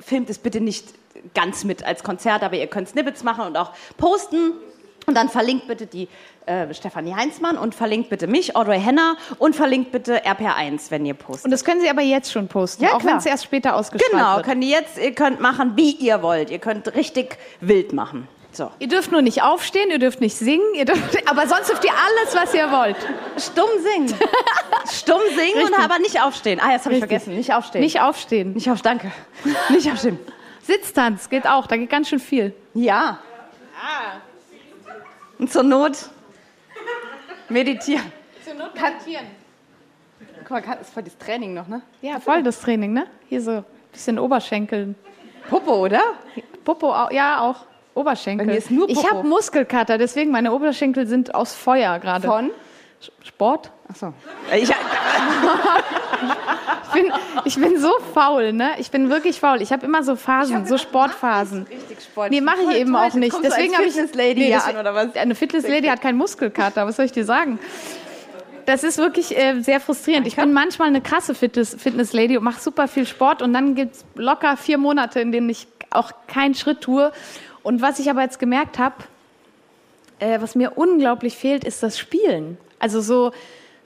filmt 0.02 0.30
es 0.30 0.40
bitte 0.40 0.60
nicht 0.60 0.94
ganz 1.34 1.64
mit 1.64 1.84
als 1.84 2.04
Konzert, 2.04 2.44
aber 2.44 2.56
ihr 2.56 2.68
könnt 2.68 2.90
Snippets 2.90 3.24
machen 3.24 3.46
und 3.46 3.58
auch 3.58 3.72
posten. 3.98 4.54
Und 5.06 5.16
dann 5.16 5.30
verlinkt 5.30 5.68
bitte 5.70 5.88
die 5.88 6.10
äh, 6.48 6.74
Stefanie 6.74 7.16
Heinzmann 7.16 7.58
und 7.58 7.74
verlinkt 7.74 8.10
bitte 8.10 8.28
mich, 8.28 8.58
Audrey 8.58 8.78
Henner 8.80 9.16
und 9.40 9.56
verlinkt 9.56 9.94
bitte 9.94 10.26
RPR1, 10.26 10.92
wenn 10.92 11.06
ihr 11.06 11.14
postet. 11.14 11.46
Und 11.46 11.52
das 11.52 11.64
können 11.64 11.80
Sie 11.80 11.90
aber 11.90 12.02
jetzt 12.02 12.30
schon 12.30 12.50
posten, 12.50 12.84
Ja, 12.84 12.92
auch 12.94 13.06
wenn 13.06 13.16
es 13.16 13.26
erst 13.26 13.46
später 13.46 13.76
ausgestrahlt 13.78 14.12
Genau, 14.12 14.36
wird. 14.36 14.46
könnt 14.46 14.64
ihr 14.66 14.70
jetzt, 14.70 14.98
ihr 14.98 15.14
könnt 15.14 15.40
machen, 15.40 15.74
wie 15.78 15.92
ihr 15.92 16.22
wollt. 16.22 16.50
Ihr 16.50 16.60
könnt 16.60 16.94
richtig 16.94 17.38
wild 17.62 17.94
machen. 17.94 18.28
So. 18.52 18.70
Ihr 18.80 18.90
dürft 18.90 19.12
nur 19.12 19.22
nicht 19.22 19.44
aufstehen, 19.44 19.92
ihr 19.92 20.00
dürft 20.00 20.20
nicht 20.20 20.36
singen, 20.36 20.74
ihr 20.74 20.84
dürft, 20.86 21.02
aber 21.30 21.48
sonst 21.48 21.70
dürft 21.70 21.86
ihr 21.86 21.92
alles, 21.92 22.36
was 22.36 22.54
ihr 22.54 22.70
wollt. 22.72 22.98
Stumm 23.38 23.70
singen. 23.82 24.14
Stumm 24.92 25.22
singen 25.38 25.68
und 25.68 25.80
aber 25.80 26.00
nicht 26.00 26.22
aufstehen. 26.22 26.60
Ah, 26.62 26.72
jetzt 26.72 26.84
habe 26.86 26.96
ich 26.96 27.00
vergessen. 27.00 27.36
Nicht 27.36 27.54
aufstehen. 27.54 27.82
Nicht 27.82 28.02
aufstehen. 28.02 28.54
nicht 28.54 28.70
auf, 28.70 28.82
danke. 28.82 29.12
Nicht 29.70 29.90
aufstehen. 29.90 30.20
Sitztanz 30.68 31.30
geht 31.30 31.48
auch, 31.48 31.66
da 31.66 31.78
geht 31.78 31.90
ganz 31.90 32.10
schön 32.10 32.20
viel. 32.20 32.54
Ja. 32.74 33.20
Und 35.40 35.50
zur 35.50 35.64
Not 35.64 36.10
meditieren. 37.48 38.12
Zur 38.44 38.56
Not 38.56 38.74
meditieren. 38.76 39.28
Guck 40.40 40.50
mal, 40.50 40.62
das 40.62 40.88
ist 40.88 40.94
voll 40.94 41.04
das 41.04 41.18
Training 41.18 41.54
noch, 41.54 41.68
ne? 41.70 41.82
Ja, 42.02 42.20
voll 42.20 42.44
das 42.44 42.60
Training, 42.60 42.92
ne? 42.92 43.08
Hier 43.30 43.42
so 43.42 43.52
ein 43.52 43.66
bisschen 43.94 44.20
Oberschenkeln. 44.20 44.96
Popo, 45.50 45.86
oder? 45.86 46.02
Popo, 46.66 46.94
ja, 47.12 47.40
auch 47.40 47.66
Oberschenkel. 47.94 48.46
Bei 48.46 48.52
mir 48.52 48.58
ist 48.58 48.70
nur 48.70 48.90
Ich 48.90 48.96
Popo. 48.96 49.10
habe 49.10 49.28
Muskelkater, 49.28 49.98
deswegen 49.98 50.32
meine 50.32 50.52
Oberschenkel 50.52 51.08
sind 51.08 51.34
aus 51.34 51.56
Feuer 51.56 51.98
gerade. 52.00 52.28
Von? 52.28 52.52
Sport? 53.24 53.72
Achso. 53.90 54.14
Ich, 54.56 54.64
Ich 54.64 54.70
bin, 56.94 57.12
ich 57.46 57.56
bin 57.56 57.80
so 57.80 57.92
faul, 58.14 58.54
ne? 58.54 58.72
Ich 58.80 58.92
bin 58.92 59.10
wirklich 59.10 59.40
faul. 59.40 59.62
Ich 59.62 59.72
habe 59.72 59.86
immer 59.86 60.04
so 60.04 60.16
Phasen, 60.16 60.66
so 60.66 60.78
Sportphasen. 60.78 61.66
richtig 61.70 62.02
Sport. 62.02 62.32
Nee, 62.32 62.42
mache 62.42 62.62
ich 62.70 62.78
eben 62.78 62.96
auch 62.96 63.14
nicht. 63.14 63.36
Deswegen 63.44 63.74
habe 63.76 63.86
ich 63.86 63.96
Nee, 63.96 64.34
hier 64.34 64.58
deswegen- 64.58 64.78
an, 64.78 64.82
oder 64.82 64.96
was? 64.96 65.16
Eine 65.16 65.36
Fitnesslady 65.36 65.88
hat 65.88 66.02
keinen 66.02 66.18
Muskelkater. 66.18 66.86
Was 66.88 66.96
soll 66.98 67.06
ich 67.06 67.12
dir 67.12 67.26
sagen? 67.26 67.60
Das 68.66 68.84
ist 68.84 68.98
wirklich 68.98 69.38
äh, 69.38 69.62
sehr 69.62 69.80
frustrierend. 69.80 70.28
Ich 70.28 70.36
bin 70.36 70.52
manchmal 70.52 70.90
eine 70.90 71.00
krasse 71.02 71.34
Fitness, 71.34 71.76
Fitnesslady 71.80 72.38
und 72.38 72.44
mache 72.44 72.60
super 72.60 72.88
viel 72.90 73.06
Sport 73.06 73.42
und 73.42 73.54
dann 73.54 73.76
gibt 73.76 73.96
es 73.96 74.06
locker 74.16 74.58
vier 74.58 74.78
Monate, 74.78 75.22
in 75.22 75.32
denen 75.32 75.50
ich 75.50 75.68
auch 75.92 76.12
keinen 76.28 76.54
Schritt 76.54 76.82
tue. 76.82 77.14
Und 77.64 77.82
was 77.82 78.00
ich 78.00 78.10
aber 78.10 78.24
jetzt 78.24 78.40
gemerkt 78.40 78.78
habe, 78.78 78.96
äh, 80.20 80.42
was 80.42 80.56
mir 80.56 80.74
unglaublich 80.78 81.38
fehlt, 81.38 81.64
ist 81.64 81.82
das 81.82 81.98
Spielen. 81.98 82.58
Also 82.80 83.00
so 83.00 83.32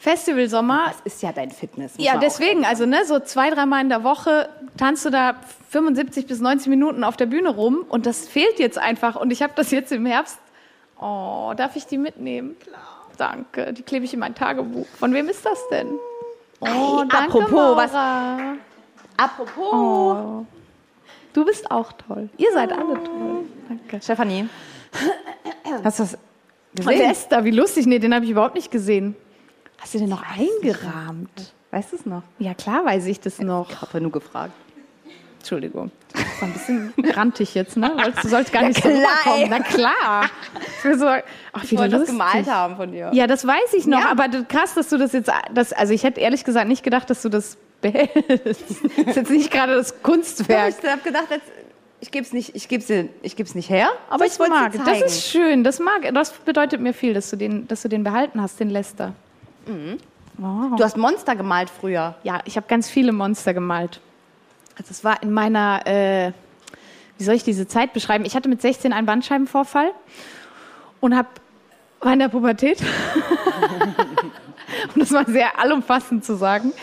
Festivalsommer, 0.02 0.86
Das 0.88 1.14
ist 1.14 1.22
ja 1.22 1.32
dein 1.32 1.52
Fitness. 1.52 1.94
ja, 1.98 2.18
deswegen, 2.18 2.66
also 2.66 2.88
ne, 2.88 3.06
so 3.06 3.20
zwei, 3.20 3.52
dreimal 3.52 3.82
in 3.82 3.90
der 3.90 4.04
Woche 4.04 4.50
tanzt 4.76 5.06
du 5.06 5.12
da 5.12 5.36
75 5.70 6.26
bis 6.26 6.40
90 6.42 6.70
Minuten 6.70 7.04
auf 7.04 7.18
der 7.18 7.28
Bühne 7.28 7.50
rum 7.50 7.86
und 7.88 8.08
das 8.08 8.28
fehlt 8.28 8.58
jetzt 8.58 8.80
einfach. 8.80 9.16
Und 9.16 9.32
ich 9.32 9.44
habe 9.44 9.54
das 9.56 9.70
jetzt 9.70 9.92
im 9.92 10.08
Herbst. 10.08 10.40
Oh, 11.00 11.54
darf 11.56 11.76
ich 11.76 11.86
die 11.86 12.00
mitnehmen? 12.00 12.56
Klar. 12.60 12.82
Danke, 13.18 13.74
die 13.74 13.84
klebe 13.84 14.04
ich 14.06 14.14
in 14.16 14.20
mein 14.20 14.34
Tagebuch. 14.34 14.88
Von 14.98 15.14
wem 15.14 15.30
ist 15.30 15.46
das 15.46 15.60
denn? 15.70 15.88
Oh, 16.62 16.66
Ei, 16.66 17.06
danke, 17.08 17.16
apropos, 17.44 17.78
was- 17.78 17.92
Maura. 17.92 18.38
Apropos. 19.18 19.74
Oh. 19.74 20.46
Du 21.34 21.46
bist 21.46 21.70
auch 21.70 21.92
toll. 21.94 22.28
Ihr 22.38 22.52
seid 22.54 22.72
alle 22.72 22.96
toll. 23.04 23.46
Danke. 23.70 24.02
Stefanie. 24.04 24.50
Hast 25.84 26.00
du 26.00 26.04
das 26.04 26.14
Und 26.16 26.20
gesehen? 26.88 27.12
Esther, 27.12 27.44
wie 27.46 27.52
lustig. 27.52 27.86
Nee, 27.86 28.00
den 28.00 28.16
habe 28.16 28.26
ich 28.26 28.32
überhaupt 28.32 28.56
nicht 28.56 28.72
gesehen. 28.72 29.16
Hast 29.82 29.94
du 29.96 30.00
den 30.00 30.10
noch 30.10 30.24
eingerahmt? 30.24 31.54
Weißt 31.72 31.91
du 31.91 31.96
es 31.98 32.06
noch? 32.06 32.24
Ja, 32.39 32.54
klar 32.54 32.86
weiß 32.86 33.06
ich 33.08 33.20
das 33.20 33.39
noch. 33.39 33.70
Ich 33.70 33.82
habe 33.82 34.02
nur 34.02 34.12
gefragt. 34.12 34.54
Entschuldigung. 35.39 35.89
Das 36.13 36.22
war 36.41 36.48
ein 36.50 36.54
bisschen 36.54 36.94
rantig 37.15 37.56
jetzt, 37.56 37.76
ne? 37.78 37.91
Du 38.22 38.28
sollst 38.28 38.52
gar 38.54 38.62
nicht 38.63 38.76
so 38.76 38.89
klar, 38.89 39.00
rüberkommen. 39.26 39.41
ey. 39.41 39.50
Na 39.50 39.60
klar. 39.60 40.30
Ich 40.84 41.00
so, 41.00 41.08
ach, 41.08 41.63
Ich 41.63 41.72
wieder 41.72 41.82
wollte 41.82 41.98
das 42.00 42.06
gemalt 42.08 42.48
haben 42.48 42.76
von 42.76 42.91
dir. 42.91 43.10
Ja, 43.13 43.26
das 43.26 43.48
weiß 43.48 43.74
ich 43.74 43.88
noch, 43.88 44.02
Ja. 44.02 44.12
aber 44.12 44.28
krass, 44.44 44.76
dass 44.76 44.89
du 44.89 44.98
das 44.98 45.13
jetzt, 45.13 45.32
das, 45.54 45.74
also 45.74 45.94
ich 45.94 46.04
hätte 46.04 46.20
ehrlich 46.20 46.44
gesagt 46.44 46.67
nicht 46.67 46.84
gedacht, 46.84 47.10
dass 47.10 47.22
du 47.24 47.30
das 47.30 47.58
behältst. 47.82 48.15
Das 48.46 49.08
ist 49.08 49.15
jetzt 49.15 49.32
nicht 49.32 49.50
gerade 49.52 49.74
das 49.76 49.89
Ja, 49.91 49.96
Kunstwerk. 50.04 50.76
ich 50.84 50.88
habe 50.89 51.02
gedacht, 51.02 51.28
jetzt, 51.32 51.48
ich 52.02 52.12
gebe 52.12 52.24
es 52.26 52.34
nicht, 52.34 52.56
ich 52.56 52.67
geb's, 52.67 52.86
dir- 52.88 53.10
ich 53.24 53.36
geb's 53.36 53.56
nicht 53.56 53.70
her, 53.70 53.89
aber 54.10 54.26
das 54.26 54.34
ich 54.34 54.39
wollte 54.39 54.52
mag, 54.54 54.76
es 54.76 54.84
zeigen. 54.84 55.00
das 55.02 55.12
ist 55.15 55.28
schön, 55.28 55.63
das 55.63 55.80
mag, 55.80 56.13
das 56.13 56.32
bedeutet 56.34 56.82
mir 56.82 56.94
viel, 56.94 57.13
dass 57.15 57.30
du 57.32 57.36
den, 57.36 57.67
dass 57.67 57.82
du 57.82 57.88
den 57.88 58.04
behalten 58.04 58.39
hast, 58.41 58.60
den 58.60 58.70
Lester. 58.70 59.13
Du 60.78 60.84
hast 60.84 60.97
Monster 60.97 61.36
gemalt 61.36 61.69
früher. 61.69 62.15
Ja, 62.24 62.41
ich 62.45 62.58
habe 62.58 62.67
ganz 62.67 62.89
viele 62.89 63.12
Monster 63.12 63.54
gemalt. 63.54 64.02
Also 64.78 64.91
es 64.91 65.04
war 65.04 65.21
in 65.21 65.32
meiner, 65.32 65.86
äh, 65.86 66.32
wie 67.17 67.24
soll 67.24 67.36
ich 67.36 67.43
diese 67.43 67.67
Zeit 67.67 67.93
beschreiben? 67.93 68.26
Ich 68.26 68.36
hatte 68.36 68.50
mit 68.50 68.62
16 68.62 68.93
einen 68.93 69.06
Bandscheibenvorfall 69.06 69.91
und 71.00 71.15
habe 71.15 71.28
war 72.02 72.13
in 72.13 72.19
der 72.19 72.30
Pubertät. 72.30 72.82
und 74.93 75.00
das 75.00 75.12
war 75.12 75.26
sehr 75.26 75.60
allumfassend 75.60 76.26
zu 76.26 76.36
sagen. 76.36 76.74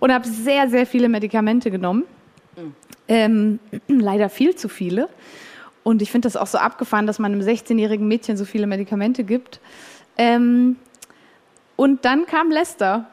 Und 0.00 0.12
habe 0.12 0.26
sehr, 0.26 0.68
sehr 0.68 0.86
viele 0.86 1.08
Medikamente 1.08 1.70
genommen. 1.70 2.04
Ähm, 3.06 3.60
leider 3.88 4.28
viel 4.28 4.56
zu 4.56 4.68
viele. 4.68 5.08
Und 5.82 6.02
ich 6.02 6.10
finde 6.10 6.26
das 6.26 6.36
auch 6.36 6.46
so 6.46 6.58
abgefahren, 6.58 7.06
dass 7.06 7.18
man 7.18 7.32
einem 7.32 7.42
16-jährigen 7.42 8.06
Mädchen 8.06 8.36
so 8.36 8.44
viele 8.44 8.66
Medikamente 8.66 9.24
gibt. 9.24 9.60
Ähm, 10.16 10.76
und 11.80 12.04
dann 12.04 12.26
kam 12.26 12.50
Lester 12.50 13.06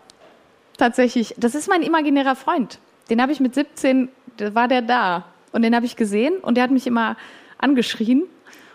tatsächlich, 0.76 1.34
das 1.38 1.56
ist 1.56 1.70
mein 1.70 1.84
imaginärer 1.84 2.36
Freund. 2.36 2.80
Den 3.10 3.22
habe 3.22 3.32
ich 3.32 3.40
mit 3.40 3.56
17, 3.56 4.10
da 4.36 4.56
war 4.56 4.68
der 4.68 4.82
da. 4.82 5.24
Und 5.54 5.62
den 5.62 5.74
habe 5.74 5.86
ich 5.86 5.96
gesehen 5.96 6.40
und 6.40 6.56
der 6.56 6.66
hat 6.66 6.72
mich 6.72 6.86
immer 6.86 7.16
angeschrien 7.58 8.24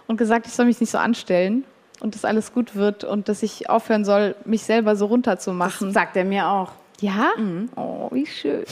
und 0.06 0.16
gesagt, 0.16 0.46
ich 0.46 0.54
soll 0.54 0.64
mich 0.64 0.80
nicht 0.80 0.88
so 0.88 0.96
anstellen 0.96 1.64
und 2.00 2.14
dass 2.14 2.24
alles 2.24 2.54
gut 2.54 2.74
wird 2.74 3.04
und 3.04 3.28
dass 3.28 3.42
ich 3.42 3.68
aufhören 3.68 4.06
soll, 4.06 4.34
mich 4.46 4.62
selber 4.62 4.96
so 4.96 5.04
runterzumachen. 5.04 5.92
Sagt 5.92 6.16
er 6.16 6.24
mir 6.24 6.48
auch. 6.48 6.72
Ja? 7.00 7.32
Oh, 7.76 8.08
wie 8.12 8.24
schön. 8.24 8.64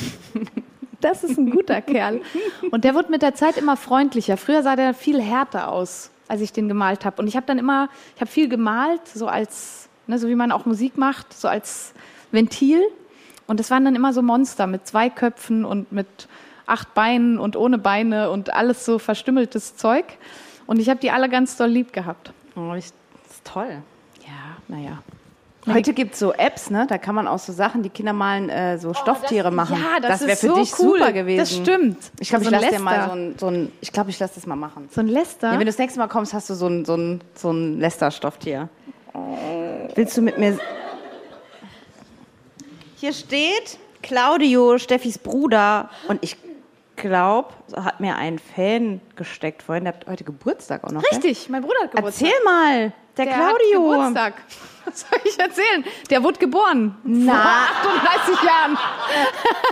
Das 1.02 1.22
ist 1.22 1.36
ein 1.36 1.50
guter 1.50 1.82
Kerl. 1.82 2.22
Und 2.70 2.84
der 2.84 2.94
wird 2.94 3.10
mit 3.10 3.20
der 3.20 3.34
Zeit 3.34 3.58
immer 3.58 3.76
freundlicher. 3.76 4.38
Früher 4.38 4.62
sah 4.62 4.74
der 4.74 4.94
viel 4.94 5.20
härter 5.20 5.70
aus, 5.70 6.10
als 6.28 6.40
ich 6.40 6.54
den 6.54 6.66
gemalt 6.66 7.04
habe. 7.04 7.20
Und 7.20 7.28
ich 7.28 7.36
habe 7.36 7.44
dann 7.44 7.58
immer, 7.58 7.90
ich 8.14 8.22
habe 8.22 8.30
viel 8.30 8.48
gemalt, 8.48 9.06
so 9.06 9.26
als 9.26 9.89
ne? 10.10 10.18
so 10.18 10.28
wie 10.28 10.34
man 10.34 10.52
auch 10.52 10.66
Musik 10.66 10.98
macht, 10.98 11.32
so 11.32 11.48
als 11.48 11.92
Ventil. 12.30 12.82
Und 13.46 13.58
das 13.58 13.70
waren 13.70 13.84
dann 13.84 13.96
immer 13.96 14.12
so 14.12 14.22
Monster 14.22 14.66
mit 14.66 14.86
zwei 14.86 15.10
Köpfen 15.10 15.64
und 15.64 15.90
mit 15.90 16.28
acht 16.66 16.94
Beinen 16.94 17.38
und 17.38 17.56
ohne 17.56 17.78
Beine 17.78 18.30
und 18.30 18.54
alles 18.54 18.84
so 18.84 18.98
verstümmeltes 18.98 19.76
Zeug. 19.76 20.04
Und 20.66 20.78
ich 20.78 20.88
habe 20.88 21.00
die 21.00 21.10
alle 21.10 21.28
ganz 21.28 21.56
doll 21.56 21.68
lieb 21.68 21.92
gehabt. 21.92 22.32
Oh, 22.54 22.74
ich, 22.74 22.92
das 23.24 23.36
ist 23.36 23.44
toll. 23.44 23.82
Ja, 24.24 24.56
naja. 24.68 25.02
Heute 25.66 25.92
gibt 25.92 26.14
es 26.14 26.20
so 26.20 26.32
Apps, 26.32 26.70
ne? 26.70 26.86
Da 26.88 26.96
kann 26.96 27.14
man 27.14 27.28
auch 27.28 27.38
so 27.38 27.52
Sachen, 27.52 27.82
die 27.82 27.90
Kinder 27.90 28.12
malen, 28.12 28.48
äh, 28.48 28.78
so 28.78 28.94
Stofftiere 28.94 29.50
machen. 29.50 29.76
Ja, 29.76 30.00
das, 30.00 30.20
wäre 30.22 30.32
ist 30.32 30.40
für 30.40 30.48
so 30.48 30.54
dich 30.56 30.72
cool. 30.78 30.98
super 30.98 31.12
gewesen. 31.12 31.38
Das 31.38 31.54
stimmt. 31.54 31.98
Ich 32.18 32.30
glaube, 32.30 32.44
So 32.44 32.50
ich 32.50 32.60
lasse 32.60 32.70
dir 32.70 32.80
mal 32.80 33.06
so 33.06 33.12
ein, 33.12 33.34
so 33.38 33.46
ein 33.48 33.72
ich 33.80 33.92
glaube, 33.92 34.10
ich 34.10 34.18
lasse 34.18 34.36
das 34.36 34.46
mal 34.46 34.56
machen. 34.56 34.88
So 34.90 35.00
ein 35.00 35.08
Lester. 35.08 35.48
Ja, 35.48 35.52
wenn 35.54 35.60
du 35.60 35.66
das 35.66 35.78
nächste 35.78 35.98
Mal 35.98 36.08
kommst, 36.08 36.32
hast 36.32 36.48
du 36.48 36.54
so 36.54 36.66
ein, 36.66 36.84
so 36.84 36.96
ein, 36.96 37.20
so 37.34 37.50
ein 37.50 37.78
Lester-Stofftier. 37.78 38.68
Willst 39.94 40.16
du 40.16 40.22
mit 40.22 40.38
mir. 40.38 40.58
Hier 42.96 43.12
steht 43.12 43.78
Claudio, 44.02 44.78
Steffis 44.78 45.18
Bruder. 45.18 45.90
Und 46.08 46.22
ich 46.22 46.36
glaube, 47.00 47.48
hat 47.76 48.00
mir 48.00 48.16
ein 48.16 48.38
Fan 48.38 49.00
gesteckt 49.16 49.62
vorhin. 49.62 49.84
Der 49.84 49.94
hat 49.94 50.06
heute 50.06 50.24
Geburtstag 50.24 50.84
auch 50.84 50.92
noch. 50.92 51.02
Richtig, 51.10 51.48
mein 51.48 51.62
Bruder 51.62 51.80
hat 51.84 51.92
Geburtstag. 51.92 52.28
Erzähl 52.28 52.44
mal. 52.44 52.92
Der, 53.16 53.24
Der 53.26 53.36
hat 53.36 53.56
Claudio. 53.56 53.90
Geburtstag. 53.90 54.34
Was 54.86 55.00
soll 55.00 55.18
ich 55.24 55.38
erzählen? 55.38 55.84
Der 56.08 56.22
wurde 56.22 56.38
geboren. 56.38 56.96
Na. 57.04 57.66
Vor 57.82 57.92
38 57.92 58.42
Jahren. 58.44 58.78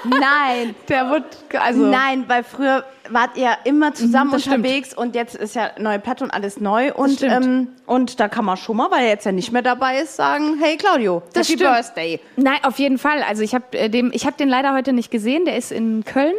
Nein. 0.20 0.74
Der 0.88 1.08
wurde, 1.08 1.24
also. 1.60 1.86
Nein, 1.86 2.24
weil 2.28 2.44
früher 2.44 2.84
wart 3.08 3.36
ihr 3.36 3.56
immer 3.64 3.94
zusammen 3.94 4.32
das 4.32 4.42
stimmt. 4.42 4.58
unterwegs 4.58 4.92
und 4.94 5.14
jetzt 5.14 5.34
ist 5.34 5.54
ja 5.54 5.70
neue 5.78 5.98
Platte 5.98 6.24
und 6.24 6.30
alles 6.30 6.60
neu. 6.60 6.92
Und, 6.92 7.12
stimmt. 7.16 7.44
ähm, 7.46 7.68
und 7.86 8.20
da 8.20 8.28
kann 8.28 8.44
man 8.44 8.58
schon 8.58 8.76
mal, 8.76 8.90
weil 8.90 9.04
er 9.04 9.08
jetzt 9.08 9.24
ja 9.24 9.32
nicht 9.32 9.50
mehr 9.50 9.62
dabei 9.62 9.98
ist, 10.00 10.16
sagen, 10.16 10.58
hey 10.60 10.76
Claudio, 10.76 11.22
Das 11.32 11.48
Happy 11.48 11.58
stimmt. 11.58 11.74
Birthday. 11.74 12.20
Nein, 12.36 12.58
auf 12.64 12.78
jeden 12.78 12.98
Fall. 12.98 13.22
Also 13.22 13.42
ich 13.42 13.54
habe 13.54 13.64
äh, 13.78 13.88
dem, 13.88 14.10
ich 14.12 14.26
habe 14.26 14.36
den 14.36 14.48
leider 14.50 14.74
heute 14.74 14.92
nicht 14.92 15.10
gesehen. 15.10 15.46
Der 15.46 15.56
ist 15.56 15.72
in 15.72 16.04
Köln. 16.04 16.34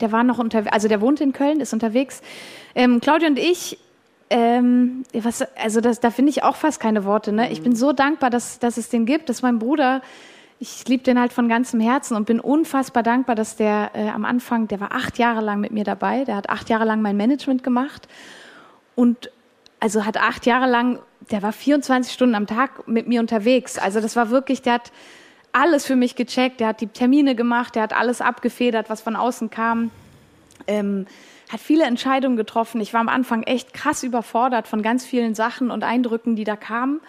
Der 0.00 0.12
war 0.12 0.24
noch 0.24 0.38
unterwegs, 0.38 0.72
also 0.72 0.88
der 0.88 1.00
wohnt 1.00 1.20
in 1.20 1.32
Köln, 1.32 1.60
ist 1.60 1.72
unterwegs. 1.72 2.22
Ähm, 2.74 3.00
Claudia 3.00 3.28
und 3.28 3.38
ich, 3.38 3.78
ähm, 4.30 5.04
was, 5.12 5.42
also 5.56 5.80
das, 5.80 6.00
da 6.00 6.10
finde 6.10 6.30
ich 6.30 6.42
auch 6.42 6.56
fast 6.56 6.80
keine 6.80 7.04
Worte. 7.04 7.32
Ne? 7.32 7.50
Ich 7.50 7.62
bin 7.62 7.74
so 7.74 7.92
dankbar, 7.92 8.30
dass, 8.30 8.58
dass 8.58 8.76
es 8.76 8.88
den 8.88 9.06
gibt, 9.06 9.28
dass 9.28 9.42
mein 9.42 9.58
Bruder, 9.58 10.02
ich 10.58 10.86
liebe 10.88 11.02
den 11.02 11.20
halt 11.20 11.32
von 11.32 11.48
ganzem 11.48 11.80
Herzen 11.80 12.16
und 12.16 12.24
bin 12.24 12.40
unfassbar 12.40 13.02
dankbar, 13.02 13.34
dass 13.34 13.56
der 13.56 13.90
äh, 13.94 14.08
am 14.08 14.24
Anfang, 14.24 14.68
der 14.68 14.80
war 14.80 14.92
acht 14.92 15.18
Jahre 15.18 15.40
lang 15.40 15.60
mit 15.60 15.72
mir 15.72 15.84
dabei, 15.84 16.24
der 16.24 16.36
hat 16.36 16.48
acht 16.48 16.68
Jahre 16.70 16.84
lang 16.84 17.02
mein 17.02 17.16
Management 17.16 17.62
gemacht 17.62 18.08
und 18.94 19.30
also 19.80 20.04
hat 20.04 20.16
acht 20.16 20.46
Jahre 20.46 20.66
lang, 20.68 20.98
der 21.30 21.42
war 21.42 21.52
24 21.52 22.12
Stunden 22.12 22.34
am 22.34 22.46
Tag 22.46 22.88
mit 22.88 23.06
mir 23.06 23.20
unterwegs. 23.20 23.78
Also 23.78 24.00
das 24.00 24.16
war 24.16 24.30
wirklich, 24.30 24.62
der 24.62 24.74
hat 24.74 24.92
alles 25.56 25.86
für 25.86 25.96
mich 25.96 26.16
gecheckt, 26.16 26.60
der 26.60 26.68
hat 26.68 26.80
die 26.80 26.86
Termine 26.86 27.34
gemacht, 27.34 27.74
der 27.74 27.82
hat 27.82 27.94
alles 27.94 28.20
abgefedert, 28.20 28.90
was 28.90 29.00
von 29.00 29.16
außen 29.16 29.48
kam. 29.50 29.90
Ähm, 30.66 31.06
hat 31.48 31.60
viele 31.60 31.84
Entscheidungen 31.84 32.36
getroffen. 32.36 32.80
Ich 32.80 32.92
war 32.92 33.00
am 33.00 33.08
Anfang 33.08 33.42
echt 33.44 33.72
krass 33.72 34.02
überfordert 34.02 34.68
von 34.68 34.82
ganz 34.82 35.06
vielen 35.06 35.34
Sachen 35.34 35.70
und 35.70 35.82
Eindrücken, 35.82 36.36
die 36.36 36.44
da 36.44 36.56
kamen. 36.56 37.00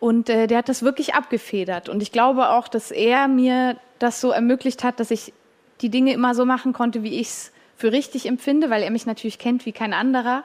Und 0.00 0.30
äh, 0.30 0.46
der 0.46 0.58
hat 0.58 0.68
das 0.68 0.82
wirklich 0.82 1.14
abgefedert. 1.14 1.88
Und 1.88 2.02
ich 2.02 2.10
glaube 2.10 2.48
auch, 2.50 2.68
dass 2.68 2.90
er 2.90 3.28
mir 3.28 3.76
das 3.98 4.20
so 4.20 4.30
ermöglicht 4.30 4.82
hat, 4.82 4.98
dass 4.98 5.10
ich 5.10 5.32
die 5.80 5.90
Dinge 5.90 6.12
immer 6.12 6.34
so 6.34 6.44
machen 6.44 6.72
konnte, 6.72 7.02
wie 7.02 7.20
ich 7.20 7.28
es 7.28 7.52
für 7.76 7.92
richtig 7.92 8.26
empfinde, 8.26 8.70
weil 8.70 8.82
er 8.82 8.90
mich 8.90 9.06
natürlich 9.06 9.38
kennt 9.38 9.64
wie 9.66 9.72
kein 9.72 9.92
anderer. 9.92 10.42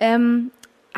Ähm, 0.00 0.50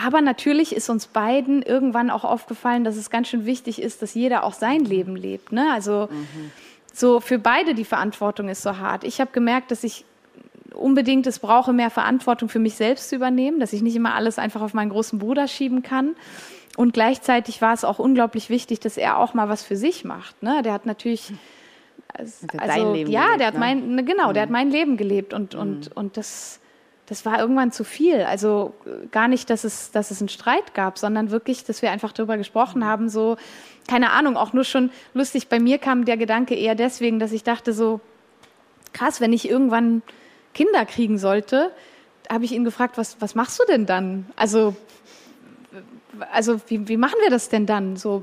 aber 0.06 0.20
natürlich 0.20 0.74
ist 0.74 0.88
uns 0.88 1.06
beiden 1.06 1.62
irgendwann 1.62 2.10
auch 2.10 2.24
aufgefallen, 2.24 2.84
dass 2.84 2.96
es 2.96 3.10
ganz 3.10 3.28
schön 3.28 3.46
wichtig 3.46 3.80
ist, 3.82 4.02
dass 4.02 4.14
jeder 4.14 4.44
auch 4.44 4.54
sein 4.54 4.84
Leben 4.84 5.16
lebt. 5.16 5.52
Ne? 5.52 5.70
Also 5.72 6.08
so 6.92 7.20
für 7.20 7.38
beide 7.38 7.74
die 7.74 7.84
Verantwortung 7.84 8.48
ist 8.48 8.62
so 8.62 8.78
hart. 8.78 9.04
Ich 9.04 9.20
habe 9.20 9.30
gemerkt, 9.32 9.70
dass 9.70 9.84
ich 9.84 10.04
unbedingt 10.74 11.26
es 11.26 11.38
brauche, 11.38 11.72
mehr 11.72 11.90
Verantwortung 11.90 12.48
für 12.48 12.58
mich 12.58 12.74
selbst 12.74 13.08
zu 13.08 13.16
übernehmen, 13.16 13.60
dass 13.60 13.72
ich 13.72 13.82
nicht 13.82 13.96
immer 13.96 14.14
alles 14.14 14.38
einfach 14.38 14.60
auf 14.60 14.74
meinen 14.74 14.90
großen 14.90 15.18
Bruder 15.18 15.48
schieben 15.48 15.82
kann. 15.82 16.14
Und 16.76 16.94
gleichzeitig 16.94 17.60
war 17.60 17.74
es 17.74 17.84
auch 17.84 17.98
unglaublich 17.98 18.48
wichtig, 18.48 18.80
dass 18.80 18.96
er 18.96 19.18
auch 19.18 19.34
mal 19.34 19.48
was 19.48 19.62
für 19.62 19.76
sich 19.76 20.04
macht. 20.04 20.42
Ne? 20.42 20.62
Der 20.62 20.72
hat 20.72 20.86
natürlich, 20.86 21.32
also, 22.14 22.46
Hat 22.56 22.76
Leben 22.94 23.10
ja, 23.10 23.24
gelebt, 23.24 23.40
der 23.40 23.46
hat 23.48 23.54
ne? 23.54 23.58
Mhm. 23.58 23.60
mein, 23.60 23.94
ne, 23.96 24.04
genau, 24.04 24.32
der 24.32 24.42
hat 24.42 24.50
mein 24.50 24.70
Leben 24.70 24.96
gelebt 24.96 25.34
und 25.34 25.54
und 25.54 25.94
und 25.96 26.16
das, 26.16 26.59
das 27.10 27.26
war 27.26 27.40
irgendwann 27.40 27.72
zu 27.72 27.82
viel. 27.82 28.22
Also 28.22 28.72
gar 29.10 29.26
nicht, 29.26 29.50
dass 29.50 29.64
es, 29.64 29.90
dass 29.90 30.12
es 30.12 30.20
einen 30.20 30.28
Streit 30.28 30.74
gab, 30.74 30.96
sondern 30.96 31.32
wirklich, 31.32 31.64
dass 31.64 31.82
wir 31.82 31.90
einfach 31.90 32.12
darüber 32.12 32.36
Mhm. 32.36 32.38
gesprochen 32.38 32.86
haben. 32.86 33.08
So, 33.08 33.36
keine 33.88 34.10
Ahnung, 34.12 34.36
auch 34.36 34.52
nur 34.52 34.62
schon 34.62 34.90
lustig. 35.12 35.48
Bei 35.48 35.58
mir 35.58 35.78
kam 35.78 36.04
der 36.04 36.16
Gedanke 36.16 36.54
eher 36.54 36.76
deswegen, 36.76 37.18
dass 37.18 37.32
ich 37.32 37.42
dachte 37.42 37.72
so, 37.72 38.00
krass, 38.92 39.20
wenn 39.20 39.32
ich 39.32 39.50
irgendwann 39.50 40.02
Kinder 40.54 40.86
kriegen 40.86 41.18
sollte, 41.18 41.72
habe 42.30 42.44
ich 42.44 42.52
ihn 42.52 42.64
gefragt, 42.64 42.96
was, 42.96 43.20
was 43.20 43.34
machst 43.34 43.58
du 43.58 43.64
denn 43.66 43.86
dann? 43.86 44.26
Also, 44.36 44.76
also 46.32 46.60
wie, 46.68 46.86
wie 46.86 46.96
machen 46.96 47.18
wir 47.22 47.30
das 47.30 47.48
denn 47.48 47.66
dann? 47.66 47.96
So, 47.96 48.22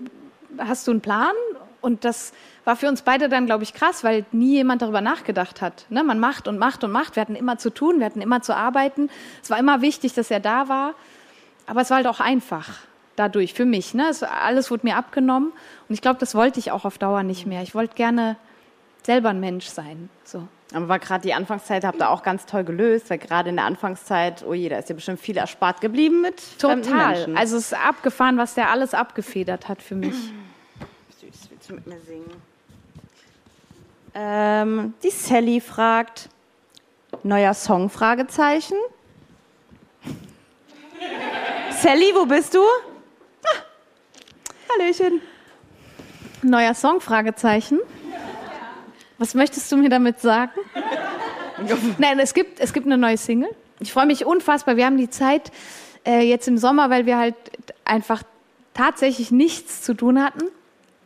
hast 0.58 0.88
du 0.88 0.91
einen 0.91 1.02
Plan? 1.02 1.34
Und 1.82 2.06
das 2.06 2.32
war 2.68 2.76
für 2.76 2.90
uns 2.90 3.02
beide 3.02 3.30
dann, 3.30 3.46
glaube 3.46 3.64
ich, 3.64 3.74
krass, 3.74 4.04
weil 4.04 4.26
nie 4.34 4.56
jemand 4.56 4.82
darüber 4.82 5.00
nachgedacht 5.00 5.62
hat. 5.62 5.86
Ne? 5.90 6.04
Man 6.04 6.20
macht 6.20 6.50
und 6.50 6.58
macht 6.58 6.84
und 6.84 6.92
macht. 6.92 7.16
Wir 7.16 7.22
hatten 7.22 7.36
immer 7.36 7.58
zu 7.58 7.70
tun, 7.70 8.00
wir 8.00 8.06
hatten 8.06 8.20
immer 8.20 8.42
zu 8.42 8.54
arbeiten. 8.54 9.10
Es 9.42 9.50
war 9.50 9.58
immer 9.58 9.82
wichtig, 9.82 10.14
dass 10.14 10.30
er 10.30 10.42
da 10.42 10.68
war. 10.68 10.94
Aber 11.66 11.80
es 11.80 11.90
war 11.90 11.98
halt 11.98 12.08
auch 12.08 12.20
einfach 12.20 12.68
dadurch 13.16 13.54
für 13.54 13.64
mich. 13.64 13.94
Ne? 13.94 14.10
Es, 14.10 14.22
alles 14.22 14.70
wurde 14.70 14.86
mir 14.86 14.98
abgenommen. 14.98 15.54
Und 15.88 15.94
ich 15.94 16.02
glaube, 16.02 16.20
das 16.20 16.36
wollte 16.36 16.60
ich 16.60 16.72
auch 16.72 16.84
auf 16.84 16.98
Dauer 16.98 17.24
nicht 17.24 17.46
mehr. 17.46 17.62
Ich 17.62 17.74
wollte 17.74 17.96
gerne 17.96 18.36
selber 19.02 19.30
ein 19.30 19.40
Mensch 19.40 19.68
sein. 19.68 20.10
So. 20.26 20.46
Aber 20.74 20.90
war 20.90 21.00
gerade 21.00 21.22
die 21.22 21.34
Anfangszeit, 21.34 21.86
habt 21.86 22.02
ihr 22.02 22.10
auch 22.10 22.22
ganz 22.22 22.48
toll 22.48 22.66
gelöst, 22.66 23.10
weil 23.10 23.18
gerade 23.18 23.50
in 23.50 23.56
der 23.56 23.64
Anfangszeit, 23.64 24.44
oh 24.46 24.54
je, 24.54 24.68
da 24.68 24.78
ist 24.78 24.90
ja 24.90 24.96
bestimmt 24.96 25.22
viel 25.22 25.38
erspart 25.38 25.80
geblieben 25.80 26.20
mit 26.20 26.60
Total. 26.60 27.34
Also 27.34 27.56
es 27.56 27.72
ist 27.72 27.74
abgefahren, 27.74 28.38
was 28.38 28.56
der 28.56 28.72
alles 28.72 28.94
abgefedert 28.94 29.70
hat 29.70 29.82
für 29.82 29.96
mich. 29.96 30.16
Süß, 31.22 31.50
willst 31.50 31.70
du 31.70 31.76
mit 31.76 31.88
mir 31.88 32.02
singen? 32.02 32.57
Ähm, 34.20 34.96
die 35.04 35.12
Sally 35.12 35.62
fragt, 35.62 36.30
neuer 37.22 37.54
Song, 37.54 37.88
Fragezeichen. 37.88 38.76
Sally, 41.70 42.12
wo 42.16 42.26
bist 42.26 42.56
du? 42.56 42.64
Ah, 43.44 44.74
Hallöchen. 44.74 45.22
Neuer 46.42 46.74
Song? 46.74 47.00
Fragezeichen. 47.00 47.80
Was 49.20 49.36
möchtest 49.36 49.72
du 49.72 49.78
mir 49.78 49.90
damit 49.90 50.20
sagen? 50.20 50.52
Nein, 52.00 52.18
es 52.18 52.34
gibt, 52.34 52.60
es 52.60 52.74
gibt 52.74 52.88
eine 52.88 52.98
neue 52.98 53.18
Single. 53.18 53.52
Ich 53.80 53.94
freue 53.94 54.08
mich 54.08 54.26
unfassbar. 54.26 54.78
Wir 54.78 54.88
haben 54.88 54.98
die 54.98 55.12
Zeit 55.12 55.52
äh, 56.08 56.22
jetzt 56.22 56.48
im 56.48 56.58
Sommer, 56.58 56.90
weil 56.90 57.06
wir 57.06 57.20
halt 57.20 57.36
einfach 57.86 58.24
tatsächlich 58.74 59.30
nichts 59.30 59.84
zu 59.84 59.94
tun 59.94 60.24
hatten. 60.24 60.46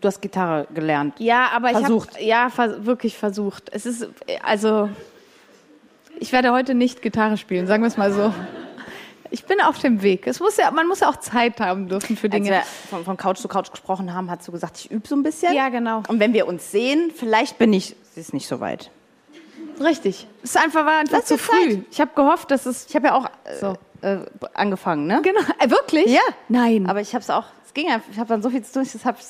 Du 0.02 0.08
hast 0.08 0.22
Gitarre 0.22 0.68
gelernt. 0.74 1.16
Ja, 1.20 1.50
aber 1.54 1.70
Versucht. 1.70 2.10
ich 2.12 2.16
habe 2.16 2.26
ja 2.26 2.50
vers 2.50 2.86
wirklich 2.86 3.18
versucht. 3.18 3.70
Es 3.72 3.86
ist 3.86 4.08
also 4.44 4.90
ich 6.20 6.32
werde 6.32 6.52
heute 6.52 6.74
nicht 6.74 7.02
Gitarre 7.02 7.38
spielen, 7.38 7.68
sagen 7.68 7.84
wir 7.84 7.88
es 7.88 7.98
mal 7.98 8.12
so. 8.12 8.34
Ich 9.34 9.46
bin 9.46 9.62
auf 9.62 9.80
dem 9.80 10.02
Weg. 10.02 10.28
Es 10.28 10.40
muss 10.40 10.58
ja, 10.58 10.72
man 10.72 10.88
muss 10.88 11.00
ja 11.00 11.10
auch 11.10 11.16
Zeit 11.18 11.60
haben 11.62 11.88
dürfen 11.88 12.18
für 12.18 12.28
Als 12.28 12.34
Dinge. 12.36 12.50
wir 12.50 12.62
von, 12.90 13.06
von 13.06 13.16
Couch 13.16 13.38
zu 13.38 13.48
Couch 13.48 13.72
gesprochen 13.72 14.14
haben, 14.14 14.30
hast 14.30 14.48
du 14.48 14.52
gesagt, 14.52 14.78
ich 14.80 14.92
übe 14.92 15.08
so 15.08 15.16
ein 15.16 15.24
bisschen. 15.24 15.54
Ja, 15.54 15.70
genau. 15.70 16.04
Und 16.08 16.20
wenn 16.20 16.34
wir 16.34 16.48
uns 16.48 16.70
sehen, 16.72 17.12
vielleicht 17.16 17.58
bin 17.58 17.72
ich, 17.72 17.96
sie 18.14 18.20
ist 18.20 18.34
nicht 18.34 18.48
so 18.48 18.60
weit. 18.60 18.90
Richtig. 19.80 20.28
Es 20.44 20.52
ist 20.52 20.58
einfach, 20.58 20.86
war 20.86 21.00
einfach 21.00 21.18
Lass 21.20 21.26
zu 21.28 21.38
früh. 21.38 21.76
Zeit. 21.76 21.86
Ich 21.92 22.02
habe 22.02 22.12
gehofft, 22.16 22.52
dass 22.52 22.66
es 22.66 22.88
Ich 22.90 22.96
habe 22.96 23.08
ja 23.08 23.16
auch 23.16 23.26
äh, 23.46 23.58
So. 23.60 23.76
Äh, 24.02 24.18
angefangen, 24.54 25.08
ne? 25.08 25.22
genau. 25.24 25.42
Äh, 25.60 25.70
wirklich? 25.70 26.08
Ja. 26.08 26.22
Nein. 26.50 26.88
Aber 26.90 27.02
ich 27.02 27.14
habe 27.14 27.22
es 27.22 27.30
auch, 27.30 27.46
es 27.66 27.74
ging 27.74 27.90
einfach, 27.90 28.10
ich 28.12 28.18
habe 28.20 28.30
dann 28.30 28.42
so 28.42 28.50
viel 28.50 28.64
zu 28.64 28.74
tun, 28.74 28.88
das 28.92 29.06
habe 29.06 29.18
ich 29.20 29.26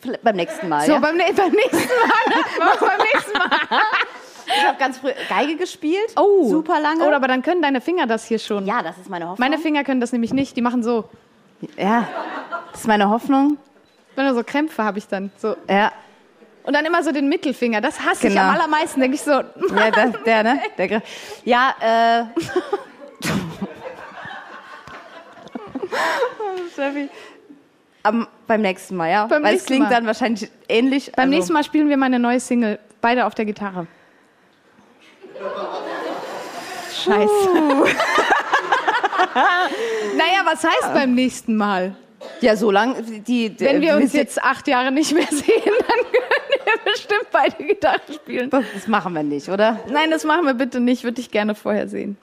vielleicht 0.00 0.22
beim 0.22 0.36
nächsten 0.36 0.68
Mal. 0.68 0.86
so 0.86 0.92
ja? 0.92 0.98
beim, 0.98 1.16
beim 1.18 1.52
nächsten 1.52 1.76
Mal. 1.76 2.44
Beim 2.80 2.98
nächsten 3.12 3.38
Mal. 3.38 3.80
Ich 4.46 4.64
habe 4.64 4.78
ganz 4.78 4.98
früh 4.98 5.10
Geige 5.28 5.56
gespielt. 5.56 6.12
Oh. 6.16 6.48
Super 6.48 6.80
lange. 6.80 7.04
Oh, 7.06 7.10
aber 7.12 7.28
dann 7.28 7.42
können 7.42 7.62
deine 7.62 7.80
Finger 7.80 8.06
das 8.06 8.24
hier 8.26 8.38
schon. 8.38 8.66
ja, 8.66 8.82
das 8.82 8.98
ist 8.98 9.08
meine 9.08 9.28
Hoffnung. 9.28 9.48
Meine 9.48 9.58
Finger 9.60 9.84
können 9.84 10.00
das 10.00 10.12
nämlich 10.12 10.32
nicht. 10.32 10.56
Die 10.56 10.62
machen 10.62 10.82
so. 10.82 11.08
ja, 11.76 12.06
das 12.72 12.80
ist 12.82 12.86
meine 12.86 13.08
Hoffnung. 13.08 13.56
Wenn 14.16 14.32
so 14.34 14.44
Krämpfe 14.44 14.84
habe 14.84 14.98
ich 14.98 15.08
dann 15.08 15.32
so. 15.38 15.56
Ja, 15.68 15.92
Und 16.64 16.74
dann 16.74 16.84
immer 16.84 17.02
so 17.02 17.10
den 17.10 17.28
Mittelfinger. 17.28 17.80
Das 17.80 18.00
hasse 18.00 18.28
ich 18.28 18.34
Genau. 18.34 18.48
am 18.48 18.54
allermeisten. 18.54 19.00
Denke 19.00 19.16
ich 19.16 19.22
so. 19.22 19.32
ja 19.32 19.90
der, 19.90 20.08
der, 20.24 20.42
ne? 20.42 20.60
Der, 20.78 21.02
ja, 21.44 21.74
äh. 21.80 22.24
Am, 28.02 28.26
beim 28.46 28.60
nächsten 28.60 28.96
Mal, 28.96 29.10
ja. 29.10 29.26
Beim 29.26 29.42
Weil 29.42 29.56
es 29.56 29.64
klingt 29.64 29.84
Mal. 29.84 29.90
dann 29.90 30.06
wahrscheinlich 30.06 30.50
ähnlich. 30.68 31.10
Beim 31.12 31.24
also, 31.24 31.36
nächsten 31.36 31.52
Mal 31.54 31.64
spielen 31.64 31.88
wir 31.88 31.96
meine 31.96 32.18
neue 32.18 32.38
Single. 32.40 32.78
Beide 33.00 33.24
auf 33.26 33.34
der 33.34 33.44
Gitarre. 33.44 33.86
Scheiße. 36.92 37.48
naja, 40.16 40.42
was 40.44 40.64
heißt 40.64 40.92
beim 40.94 41.14
nächsten 41.14 41.56
Mal? 41.56 41.96
Ja, 42.40 42.56
so 42.56 42.70
lange, 42.70 43.02
die, 43.02 43.54
Wenn 43.58 43.80
wir 43.80 43.96
uns 43.96 44.12
jetzt 44.12 44.42
acht 44.42 44.68
Jahre 44.68 44.92
nicht 44.92 45.12
mehr 45.12 45.26
sehen, 45.30 45.62
dann 45.64 45.98
können 46.12 46.64
wir 46.64 46.92
bestimmt 46.92 47.26
beide 47.32 47.64
Gitarre 47.64 48.00
spielen. 48.12 48.50
Das, 48.50 48.64
das 48.74 48.86
machen 48.86 49.14
wir 49.14 49.22
nicht, 49.22 49.48
oder? 49.48 49.80
Nein, 49.88 50.10
das 50.10 50.24
machen 50.24 50.44
wir 50.44 50.54
bitte 50.54 50.80
nicht, 50.80 51.04
würde 51.04 51.20
ich 51.20 51.30
gerne 51.30 51.54
vorher 51.54 51.88
sehen. 51.88 52.16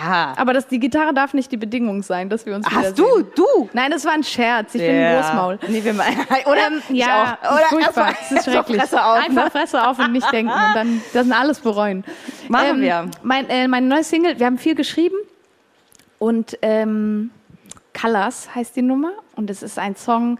Ja. 0.00 0.32
Aber 0.36 0.52
das, 0.54 0.66
die 0.66 0.78
Gitarre 0.78 1.12
darf 1.12 1.34
nicht 1.34 1.52
die 1.52 1.56
Bedingung 1.58 2.02
sein, 2.02 2.30
dass 2.30 2.46
wir 2.46 2.54
uns 2.54 2.66
Hast 2.70 2.98
du, 2.98 3.22
du? 3.34 3.68
Nein, 3.74 3.90
das 3.90 4.04
war 4.04 4.12
ein 4.12 4.24
Scherz. 4.24 4.74
Ich 4.74 4.80
bin 4.80 4.90
ein 4.96 5.20
Großmaul. 5.22 5.58
Nee, 5.68 5.84
wir 5.84 5.92
meinen, 5.92 6.16
oder? 6.46 6.66
Ähm, 6.68 6.82
Ich 6.88 6.96
ja, 6.96 7.38
auch. 7.42 7.52
Oder 7.52 7.80
erstmal- 7.82 8.12
Das 8.14 8.32
ist 8.32 8.44
schrecklich. 8.50 8.80
Fresse 8.80 9.04
auf, 9.04 9.18
Einfach 9.18 9.44
ne? 9.44 9.50
Fresse 9.50 9.86
auf 9.86 9.98
und 9.98 10.12
nicht 10.12 10.32
denken 10.32 10.50
und 10.52 10.74
dann 10.74 11.02
das 11.12 11.30
alles 11.30 11.60
bereuen. 11.60 12.04
Machen 12.48 12.80
wir. 12.80 13.10
Mein, 13.22 13.48
äh, 13.50 13.68
meine 13.68 13.86
neue 13.86 14.04
Single, 14.04 14.38
wir 14.38 14.46
haben 14.46 14.58
viel 14.58 14.74
geschrieben 14.74 15.16
und 16.18 16.56
ähm, 16.62 17.30
Colors 18.00 18.48
heißt 18.54 18.74
die 18.76 18.82
Nummer 18.82 19.10
und 19.36 19.50
es 19.50 19.62
ist 19.62 19.78
ein 19.78 19.96
Song, 19.96 20.38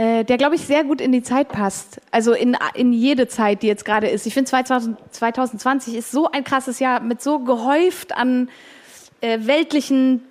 äh, 0.00 0.24
der, 0.24 0.38
glaube 0.38 0.54
ich, 0.54 0.62
sehr 0.62 0.82
gut 0.82 0.98
in 0.98 1.12
die 1.12 1.22
Zeit 1.22 1.50
passt. 1.50 2.00
Also 2.10 2.32
in, 2.32 2.56
in 2.72 2.94
jede 2.94 3.28
Zeit, 3.28 3.62
die 3.62 3.66
jetzt 3.66 3.84
gerade 3.84 4.08
ist. 4.08 4.24
Ich 4.24 4.32
finde 4.32 4.48
2000 4.48 4.96
2020 5.10 5.94
ist 5.94 6.10
so 6.10 6.30
ein 6.30 6.42
krasses 6.42 6.78
Jahr 6.78 7.00
mit 7.00 7.20
so 7.20 7.40
gehäuft 7.40 8.16
an 8.16 8.48
äh, 9.20 9.40
weltlichen 9.42 10.22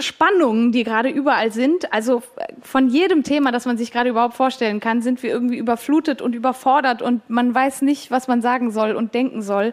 Spannungen, 0.00 0.72
die 0.72 0.82
gerade 0.82 1.08
überall 1.08 1.52
sind. 1.52 1.92
Also 1.92 2.24
von 2.62 2.88
jedem 2.88 3.22
Thema, 3.22 3.52
das 3.52 3.64
man 3.64 3.78
sich 3.78 3.92
gerade 3.92 4.10
überhaupt 4.10 4.34
vorstellen 4.34 4.80
kann, 4.80 5.02
sind 5.02 5.22
wir 5.22 5.30
irgendwie 5.30 5.58
überflutet 5.58 6.20
und 6.20 6.34
überfordert 6.34 7.00
und 7.00 7.30
man 7.30 7.54
weiß 7.54 7.82
nicht, 7.82 8.10
was 8.10 8.26
man 8.26 8.42
sagen 8.42 8.72
soll 8.72 8.96
und 8.96 9.14
denken 9.14 9.42
soll. 9.42 9.72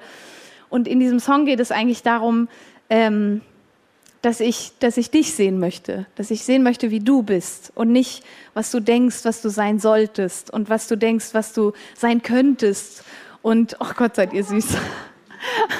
Und 0.70 0.88
in 0.88 1.00
diesem 1.00 1.20
Song 1.20 1.46
geht 1.46 1.60
es 1.60 1.72
eigentlich 1.72 2.04
darum, 2.04 2.48
ähm, 2.92 3.42
dass 4.22 4.40
ich, 4.42 4.74
dass 4.80 4.98
ich 4.98 5.12
dich 5.12 5.34
sehen 5.34 5.60
möchte, 5.60 6.06
dass 6.16 6.30
ich 6.32 6.44
sehen 6.44 6.64
möchte, 6.64 6.92
wie 6.92 7.00
du 7.00 7.24
bist 7.24 7.72
und 7.76 7.92
nicht, 7.92 8.24
was 8.54 8.70
du 8.72 8.80
denkst, 8.80 9.24
was 9.24 9.42
du 9.42 9.50
sein 9.50 9.80
solltest 9.80 10.52
und 10.52 10.70
was 10.70 10.88
du 10.88 10.98
denkst, 10.98 11.28
was 11.34 11.54
du 11.54 11.72
sein 11.96 12.22
könntest. 12.22 13.04
Und, 13.42 13.78
oh 13.80 13.92
Gott, 13.96 14.16
seid 14.16 14.34
ihr 14.34 14.44
süß. 14.44 14.78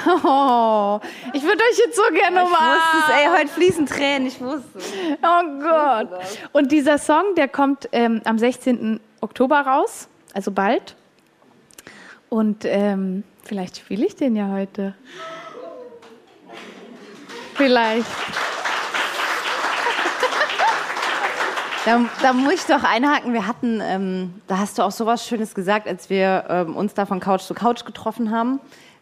Oh, 0.06 1.02
ich 1.34 1.44
würde 1.44 1.62
euch 1.70 1.78
jetzt 1.86 1.98
so 1.98 2.04
gerne 2.14 2.38
Ich 2.38 2.50
wusste 2.50 2.56
es, 2.56 3.06
umarmen. 3.10 3.36
ey, 3.36 3.40
heute 3.42 3.48
fließen 3.50 3.86
Tränen, 3.88 4.28
ich 4.30 4.40
wusste. 4.40 4.80
Oh 5.22 5.60
Gott. 5.62 6.10
Und 6.54 6.72
dieser 6.72 6.98
Song, 6.98 7.36
der 7.36 7.50
kommt 7.50 7.90
ähm, 7.92 8.22
am 8.24 8.40
16. 8.40 9.02
Oktober 9.20 9.60
raus, 9.60 10.08
also 10.34 10.52
bald. 10.52 10.96
Und 12.30 12.64
ähm, 12.64 13.26
vielleicht 13.44 13.80
spiele 13.80 14.06
ich 14.06 14.16
den 14.16 14.38
ja 14.38 14.48
heute. 14.50 14.96
Vielleicht. 17.60 18.06
Da, 21.86 22.06
da 22.22 22.32
muss 22.34 22.54
ich 22.54 22.62
doch 22.66 22.84
einhaken. 22.86 23.34
Wir 23.34 23.46
hatten, 23.48 23.82
ähm, 23.84 24.34
da 24.48 24.60
hast 24.60 24.78
du 24.78 24.82
auch 24.84 24.92
sowas 24.92 25.28
Schönes 25.28 25.54
gesagt, 25.54 25.86
als 25.86 26.10
wir 26.10 26.46
ähm, 26.50 26.76
uns 26.78 26.94
da 26.94 27.06
von 27.06 27.20
Couch 27.20 27.42
zu 27.42 27.54
Couch 27.54 27.84
getroffen 27.84 28.32
haben. 28.32 28.62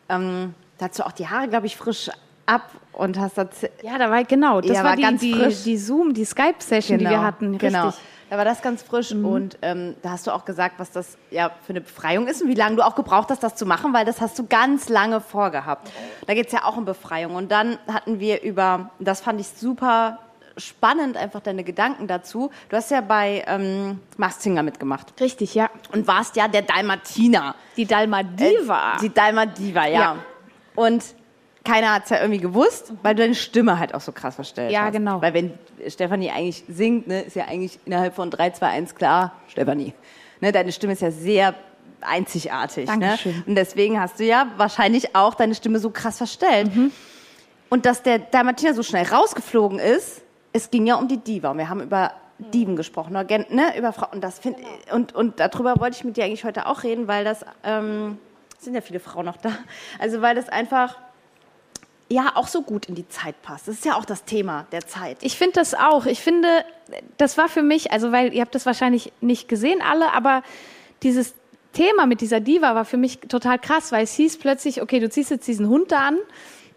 Ähm, 0.10 0.56
da 0.80 0.88
hast 0.88 0.98
du 0.98 1.06
auch 1.06 1.12
die 1.12 1.28
Haare, 1.28 1.48
glaube 1.50 1.68
ich, 1.68 1.78
frisch 1.78 2.10
ab 2.48 2.64
und 2.94 3.20
hast 3.20 3.38
das. 3.38 3.48
Ja, 3.84 4.00
da 4.00 4.10
war 4.10 4.24
genau. 4.24 4.62
Das 4.62 4.72
Ja, 4.72 4.78
war, 4.78 4.92
war 4.92 4.96
die, 4.96 5.02
ganz 5.04 5.22
die, 5.22 5.34
frisch. 5.34 5.64
die 5.64 5.78
Zoom, 5.78 6.16
die 6.16 6.26
Skype-Session, 6.26 6.98
die 6.98 7.06
wir 7.08 7.22
hatten. 7.22 7.60
Genau. 7.60 7.94
Da 8.30 8.38
war 8.38 8.44
das 8.44 8.62
ganz 8.62 8.84
frisch 8.84 9.14
und 9.14 9.58
ähm, 9.62 9.96
da 10.02 10.12
hast 10.12 10.28
du 10.28 10.32
auch 10.32 10.44
gesagt, 10.44 10.76
was 10.80 10.92
das 10.92 11.18
ja 11.32 11.50
für 11.66 11.70
eine 11.70 11.82
Befreiung 11.82 12.28
ist 12.28 12.42
und 12.42 12.50
wie 12.50 12.56
lange 12.56 12.76
du 12.76 12.86
auch 12.86 12.96
gebraucht 12.96 13.30
hast, 13.30 13.42
das 13.42 13.56
zu 13.56 13.66
machen, 13.66 13.94
weil 13.94 14.04
das 14.04 14.20
hast 14.20 14.38
du 14.38 14.46
ganz 14.46 14.90
lange 14.90 15.22
vorgehabt. 15.22 15.90
Da 16.26 16.34
geht 16.34 16.48
es 16.48 16.52
ja 16.52 16.66
auch 16.66 16.76
um 16.76 16.84
Befreiung. 16.84 17.36
Und 17.36 17.52
dann 17.52 17.78
hatten 17.88 18.20
wir 18.20 18.42
über, 18.42 18.90
das 19.00 19.22
fand 19.22 19.40
ich 19.40 19.48
super 19.48 20.20
spannend, 20.58 21.16
einfach 21.16 21.40
deine 21.40 21.64
Gedanken 21.64 22.08
dazu. 22.08 22.52
Du 22.70 22.76
hast 22.76 22.92
ja 22.92 23.02
bei 23.02 23.46
ähm, 23.48 24.02
Singer 24.40 24.64
mitgemacht 24.64 25.14
Richtig, 25.22 25.56
ja. 25.56 25.70
und 25.94 26.08
warst 26.08 26.36
ja 26.36 26.48
der 26.48 26.64
Dalmatiner. 26.64 27.56
Die 27.78 27.86
Dalmadiva. 27.86 28.96
Äh, 28.96 29.02
Die 29.02 29.14
Dalmadiva, 29.14 29.86
ja. 29.86 30.00
Ja. 30.00 30.16
Und 30.76 31.04
keiner 31.68 31.94
hat 31.94 32.04
es 32.06 32.10
ja 32.10 32.22
irgendwie 32.22 32.40
gewusst, 32.40 32.94
weil 33.04 33.14
du 33.16 33.22
deine 33.24 33.36
Stimme 33.36 33.78
halt 33.80 33.94
auch 33.94 34.02
so 34.02 34.12
krass 34.12 34.36
verstellt 34.36 34.72
Ja, 34.72 34.86
hast. 34.86 34.94
genau. 34.94 35.22
Weil 35.22 35.34
wenn 35.34 35.54
Stefanie 35.88 36.32
eigentlich 36.32 36.64
singt, 36.68 37.08
ne, 37.08 37.22
ist 37.22 37.36
ja 37.36 37.46
eigentlich 37.46 37.80
innerhalb 37.86 38.16
von 38.16 38.30
3, 38.32 38.52
2, 38.52 38.68
1 38.68 38.96
klar, 38.96 39.34
Stefanie. 39.48 39.94
Ne, 40.42 40.52
deine 40.52 40.72
Stimme 40.72 40.94
ist 40.94 41.02
ja 41.02 41.12
sehr 41.12 41.54
einzigartig. 42.02 42.88
Ne? 42.90 43.00
Dankeschön. 43.00 43.44
Und 43.46 43.56
deswegen 43.56 44.00
hast 44.00 44.20
du 44.20 44.24
ja 44.24 44.48
wahrscheinlich 44.58 45.16
auch 45.16 45.34
deine 45.36 45.56
Stimme 45.56 45.80
so 45.80 45.90
krass 45.90 46.18
verstellt. 46.18 46.74
Mhm. 46.76 46.92
Und 47.70 47.86
dass 47.86 48.04
der 48.04 48.20
Dalmatiner 48.20 48.74
so 48.74 48.84
schnell 48.84 49.06
rausgeflogen 49.06 49.80
ist, 49.80 50.22
es 50.54 50.70
ging 50.72 50.86
ja 50.88 50.96
um 50.96 51.08
die 51.08 51.18
Diva. 51.18 51.52
Und 51.52 51.58
wir 51.58 51.70
haben 51.70 51.82
über 51.82 52.14
Diven 52.40 52.76
gesprochen, 52.76 53.12
oder 53.12 53.26
gen- 53.26 53.48
ne, 53.50 53.78
über 53.78 53.92
Frauen. 53.94 54.14
Und, 54.14 54.24
das 54.24 54.40
find, 54.40 54.58
und, 54.94 55.14
und 55.16 55.40
darüber 55.40 55.80
wollte 55.80 55.98
ich 55.98 56.04
mit 56.04 56.18
dir 56.18 56.24
eigentlich 56.26 56.46
heute 56.46 56.68
auch 56.68 56.84
reden, 56.84 57.08
weil 57.08 57.24
das, 57.26 57.44
ähm, 57.64 58.20
sind 58.60 58.74
ja 58.76 58.82
viele 58.82 59.00
Frauen 59.00 59.26
noch 59.26 59.38
da, 59.38 59.52
also 60.00 60.22
weil 60.22 60.34
das 60.36 60.50
einfach 60.50 60.98
ja 62.10 62.32
auch 62.36 62.48
so 62.48 62.62
gut 62.62 62.88
in 62.88 62.96
die 62.96 63.08
Zeit 63.10 63.42
passt. 63.42 63.68
Das 63.68 63.76
ist 63.76 63.86
ja 63.86 63.96
auch 63.96 64.06
das 64.06 64.24
Thema 64.24 64.66
der 64.72 64.88
Zeit. 64.88 65.18
Ich 65.22 65.38
finde 65.38 65.54
das 65.54 65.74
auch. 65.74 66.06
Ich 66.06 66.22
finde, 66.22 66.48
das 67.18 67.38
war 67.38 67.50
für 67.50 67.64
mich, 67.64 67.92
also 67.92 68.12
weil 68.12 68.34
ihr 68.34 68.42
habt 68.42 68.56
das 68.56 68.66
wahrscheinlich 68.66 69.12
nicht 69.22 69.48
gesehen 69.50 69.82
alle, 69.82 70.14
aber 70.14 70.44
dieses 71.04 71.34
Thema 71.74 72.06
mit 72.06 72.22
dieser 72.22 72.40
Diva 72.40 72.76
war 72.76 72.86
für 72.86 72.98
mich 72.98 73.20
total 73.20 73.60
krass, 73.60 73.92
weil 73.92 74.04
es 74.04 74.14
hieß 74.14 74.38
plötzlich, 74.38 74.82
okay, 74.82 75.00
du 75.00 75.10
ziehst 75.10 75.32
jetzt 75.32 75.48
diesen 75.48 75.68
Hund 75.68 75.92
da 75.92 76.08
an 76.08 76.18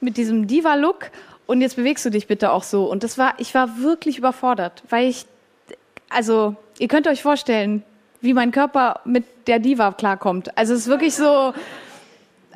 mit 0.00 0.16
diesem 0.16 0.46
Diva-Look 0.46 1.10
und 1.46 1.60
jetzt 1.60 1.76
bewegst 1.76 2.04
du 2.04 2.10
dich 2.10 2.26
bitte 2.26 2.52
auch 2.52 2.64
so. 2.64 2.84
Und 2.90 3.02
das 3.02 3.16
war, 3.16 3.34
ich 3.38 3.54
war 3.54 3.78
wirklich 3.80 4.18
überfordert, 4.18 4.82
weil 4.88 5.08
ich, 5.08 5.26
also 6.08 6.56
ihr 6.78 6.88
könnt 6.88 7.06
euch 7.06 7.22
vorstellen, 7.22 7.82
wie 8.20 8.34
mein 8.34 8.50
Körper 8.52 9.00
mit 9.04 9.24
der 9.46 9.58
Diva 9.58 9.92
klarkommt. 9.92 10.56
Also 10.58 10.74
es 10.74 10.80
ist 10.80 10.88
wirklich 10.88 11.14
so, 11.14 11.54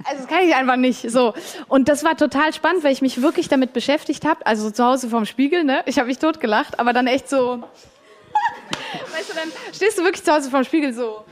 also 0.02 0.22
das 0.22 0.26
kann 0.26 0.42
ich 0.42 0.54
einfach 0.54 0.76
nicht. 0.76 1.11
So. 1.11 1.35
Und 1.68 1.88
das 1.88 2.02
war 2.04 2.16
total 2.16 2.52
spannend, 2.52 2.83
weil 2.83 2.92
ich 2.92 3.02
mich 3.02 3.22
wirklich 3.22 3.48
damit 3.48 3.72
beschäftigt 3.72 4.24
habe. 4.24 4.44
Also 4.46 4.70
zu 4.70 4.85
Hause 4.85 5.09
vorm 5.09 5.26
Spiegel, 5.26 5.64
ne? 5.64 5.83
Ich 5.87 5.98
habe 5.98 6.09
mich 6.09 6.18
totgelacht, 6.18 6.80
aber 6.80 6.92
dann 6.92 7.07
echt 7.07 7.28
so. 7.28 7.62
weißt 9.12 9.30
du, 9.30 9.35
dann 9.35 9.52
stehst 9.72 9.98
du 9.98 10.02
wirklich 10.02 10.24
zu 10.24 10.33
Hause 10.33 10.50
vorm 10.50 10.64
Spiegel 10.64 10.92
so. 10.92 11.24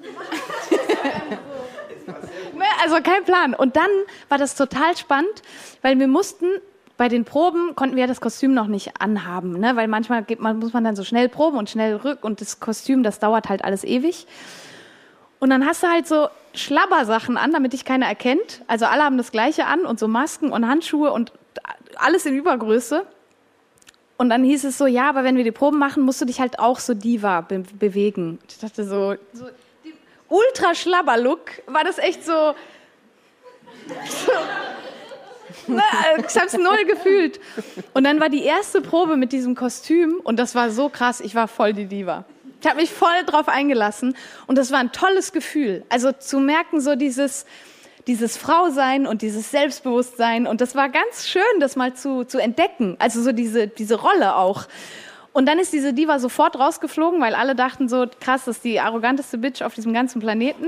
Ne, 2.52 2.66
also 2.82 2.96
kein 2.96 3.24
Plan. 3.24 3.54
Und 3.54 3.76
dann 3.76 3.88
war 4.28 4.36
das 4.36 4.54
total 4.54 4.94
spannend, 4.94 5.42
weil 5.80 5.98
wir 5.98 6.08
mussten 6.08 6.46
bei 6.98 7.08
den 7.08 7.24
Proben 7.24 7.74
konnten 7.74 7.96
wir 7.96 8.06
das 8.06 8.20
Kostüm 8.20 8.52
noch 8.52 8.66
nicht 8.66 9.00
anhaben, 9.00 9.58
ne? 9.58 9.74
weil 9.76 9.88
manchmal 9.88 10.22
geht 10.22 10.40
man, 10.40 10.58
muss 10.58 10.74
man 10.74 10.84
dann 10.84 10.94
so 10.94 11.02
schnell 11.02 11.30
proben 11.30 11.56
und 11.56 11.70
schnell 11.70 11.96
rück 11.96 12.22
und 12.22 12.42
das 12.42 12.60
Kostüm, 12.60 13.02
das 13.02 13.18
dauert 13.18 13.48
halt 13.48 13.64
alles 13.64 13.84
ewig. 13.84 14.26
Und 15.38 15.48
dann 15.48 15.64
hast 15.64 15.82
du 15.82 15.86
halt 15.86 16.06
so 16.06 16.28
Schlabbersachen 16.54 17.36
an, 17.36 17.52
damit 17.52 17.72
dich 17.72 17.84
keiner 17.84 18.06
erkennt. 18.06 18.62
Also 18.66 18.86
alle 18.86 19.04
haben 19.04 19.18
das 19.18 19.32
Gleiche 19.32 19.66
an 19.66 19.84
und 19.86 19.98
so 19.98 20.08
Masken 20.08 20.52
und 20.52 20.66
Handschuhe 20.66 21.12
und 21.12 21.32
alles 21.96 22.26
in 22.26 22.36
Übergröße. 22.36 23.06
Und 24.16 24.28
dann 24.28 24.44
hieß 24.44 24.64
es 24.64 24.76
so, 24.76 24.86
ja, 24.86 25.08
aber 25.08 25.24
wenn 25.24 25.36
wir 25.36 25.44
die 25.44 25.52
Proben 25.52 25.78
machen, 25.78 26.02
musst 26.02 26.20
du 26.20 26.26
dich 26.26 26.40
halt 26.40 26.58
auch 26.58 26.78
so 26.78 26.92
Diva 26.92 27.40
be 27.40 27.64
bewegen. 27.78 28.38
Ich 28.48 28.58
dachte 28.58 28.84
so, 28.84 29.14
so 29.32 29.46
ultra 30.28 30.74
Schlabber-Look 30.74 31.62
war 31.66 31.84
das 31.84 31.98
echt 31.98 32.24
so. 32.24 32.54
Ne, 35.66 35.82
ich 36.18 36.36
hab's 36.36 36.56
null 36.56 36.84
gefühlt. 36.86 37.40
Und 37.94 38.04
dann 38.04 38.20
war 38.20 38.28
die 38.28 38.44
erste 38.44 38.80
Probe 38.80 39.16
mit 39.16 39.32
diesem 39.32 39.54
Kostüm 39.54 40.20
und 40.22 40.38
das 40.38 40.54
war 40.54 40.70
so 40.70 40.88
krass, 40.88 41.20
ich 41.20 41.34
war 41.34 41.48
voll 41.48 41.72
die 41.72 41.86
Diva. 41.86 42.24
Ich 42.60 42.66
habe 42.66 42.76
mich 42.80 42.90
voll 42.90 43.24
drauf 43.26 43.48
eingelassen 43.48 44.16
und 44.46 44.58
das 44.58 44.70
war 44.70 44.80
ein 44.80 44.92
tolles 44.92 45.32
Gefühl. 45.32 45.84
Also 45.88 46.12
zu 46.12 46.40
merken, 46.40 46.80
so 46.80 46.94
dieses, 46.94 47.46
dieses 48.06 48.36
Frausein 48.36 49.06
und 49.06 49.22
dieses 49.22 49.50
Selbstbewusstsein 49.50 50.46
und 50.46 50.60
das 50.60 50.74
war 50.74 50.88
ganz 50.90 51.26
schön, 51.26 51.42
das 51.58 51.76
mal 51.76 51.94
zu, 51.94 52.24
zu 52.24 52.38
entdecken. 52.38 52.96
Also 52.98 53.22
so 53.22 53.32
diese, 53.32 53.66
diese 53.66 53.94
Rolle 53.94 54.36
auch. 54.36 54.66
Und 55.32 55.46
dann 55.46 55.58
ist 55.58 55.72
diese 55.72 55.92
Diva 55.92 56.18
sofort 56.18 56.58
rausgeflogen, 56.58 57.20
weil 57.20 57.34
alle 57.34 57.54
dachten 57.54 57.88
so, 57.88 58.06
krass, 58.20 58.44
das 58.44 58.56
ist 58.56 58.64
die 58.64 58.80
arroganteste 58.80 59.38
Bitch 59.38 59.62
auf 59.62 59.74
diesem 59.74 59.94
ganzen 59.94 60.20
Planeten. 60.20 60.66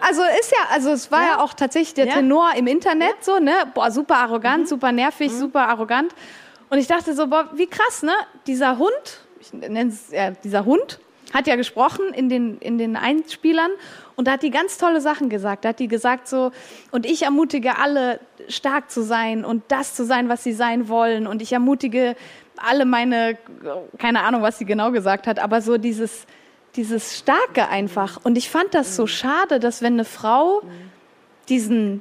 Also 0.00 0.22
ist 0.40 0.50
ja, 0.52 0.58
also 0.72 0.90
es 0.90 1.10
war 1.10 1.22
ja, 1.22 1.40
auch 1.40 1.54
tatsächlich 1.54 1.94
der 1.94 2.06
Ja. 2.06 2.14
Tenor 2.14 2.50
im 2.56 2.66
Internet 2.66 3.16
so, 3.22 3.38
ne? 3.38 3.52
Boah, 3.74 3.90
super 3.90 4.16
arrogant, 4.18 4.68
super 4.68 4.92
nervig, 4.92 5.32
super 5.32 5.68
arrogant. 5.68 6.14
Und 6.70 6.78
ich 6.78 6.86
dachte 6.86 7.14
so, 7.14 7.26
boah, 7.26 7.48
wie 7.54 7.66
krass, 7.66 8.02
ne? 8.02 8.12
Dieser 8.46 8.78
Hund, 8.78 9.20
ich 9.52 9.68
nenne 9.68 9.90
es 9.90 10.10
ja, 10.10 10.30
dieser 10.30 10.64
Hund, 10.64 11.00
hat 11.32 11.46
ja 11.46 11.56
gesprochen 11.56 12.12
in 12.14 12.28
den, 12.28 12.58
in 12.58 12.78
den 12.78 12.96
Einspielern 12.96 13.70
und 14.16 14.26
da 14.26 14.32
hat 14.32 14.42
die 14.42 14.50
ganz 14.50 14.78
tolle 14.78 15.00
Sachen 15.00 15.28
gesagt. 15.28 15.64
Da 15.64 15.70
hat 15.70 15.78
die 15.78 15.88
gesagt 15.88 16.26
so, 16.26 16.52
und 16.90 17.06
ich 17.06 17.22
ermutige 17.22 17.78
alle, 17.78 18.20
stark 18.48 18.90
zu 18.90 19.02
sein 19.02 19.44
und 19.44 19.62
das 19.68 19.94
zu 19.94 20.04
sein, 20.04 20.28
was 20.28 20.42
sie 20.42 20.52
sein 20.52 20.88
wollen. 20.88 21.26
Und 21.26 21.42
ich 21.42 21.52
ermutige 21.52 22.16
alle 22.56 22.84
meine, 22.84 23.36
keine 23.98 24.22
Ahnung, 24.22 24.42
was 24.42 24.58
sie 24.58 24.64
genau 24.64 24.90
gesagt 24.90 25.26
hat, 25.26 25.38
aber 25.38 25.60
so 25.60 25.76
dieses, 25.76 26.26
dieses 26.76 27.18
Starke 27.18 27.68
einfach. 27.68 28.18
Und 28.24 28.38
ich 28.38 28.48
fand 28.48 28.74
das 28.74 28.96
so 28.96 29.06
schade, 29.06 29.60
dass 29.60 29.82
wenn 29.82 29.94
eine 29.94 30.04
Frau 30.04 30.62
diesen, 31.48 32.00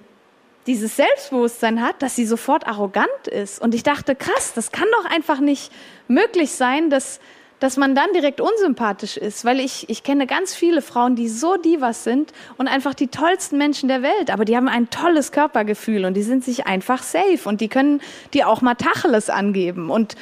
dieses 0.66 0.96
Selbstbewusstsein 0.96 1.82
hat, 1.82 2.02
dass 2.02 2.16
sie 2.16 2.26
sofort 2.26 2.68
arrogant 2.68 3.28
ist. 3.28 3.62
Und 3.62 3.76
ich 3.76 3.84
dachte, 3.84 4.16
krass, 4.16 4.54
das 4.54 4.72
kann 4.72 4.88
doch 4.92 5.06
einfach 5.10 5.40
nicht 5.40 5.72
möglich 6.08 6.52
sein, 6.52 6.90
dass, 6.90 7.20
dass 7.60 7.78
man 7.78 7.96
dann 7.96 8.12
direkt 8.14 8.40
unsympathisch 8.40 9.18
ist. 9.18 9.46
Weil 9.46 9.60
ich, 9.60 9.90
ich 9.90 10.04
kenne 10.04 10.28
ganz 10.28 10.54
viele 10.54 10.82
Frauen, 10.82 11.16
die 11.16 11.28
so 11.28 11.58
divas 11.58 12.04
sind 12.04 12.32
und 12.58 12.68
einfach 12.68 12.94
die 12.94 13.08
tollsten 13.08 13.58
Menschen 13.58 13.90
der 13.90 14.02
Welt. 14.02 14.32
Aber 14.32 14.46
die 14.46 14.56
haben 14.56 14.68
ein 14.68 14.90
tolles 14.90 15.32
Körpergefühl 15.32 16.06
und 16.06 16.14
die 16.14 16.24
sind 16.24 16.44
sich 16.44 16.68
einfach 16.68 17.02
safe 17.02 17.40
und 17.46 17.62
die 17.62 17.68
können 17.68 18.02
dir 18.34 18.48
auch 18.48 18.62
mal 18.62 18.76
Tacheles 18.76 19.30
angeben. 19.30 19.90
Und 19.90 20.16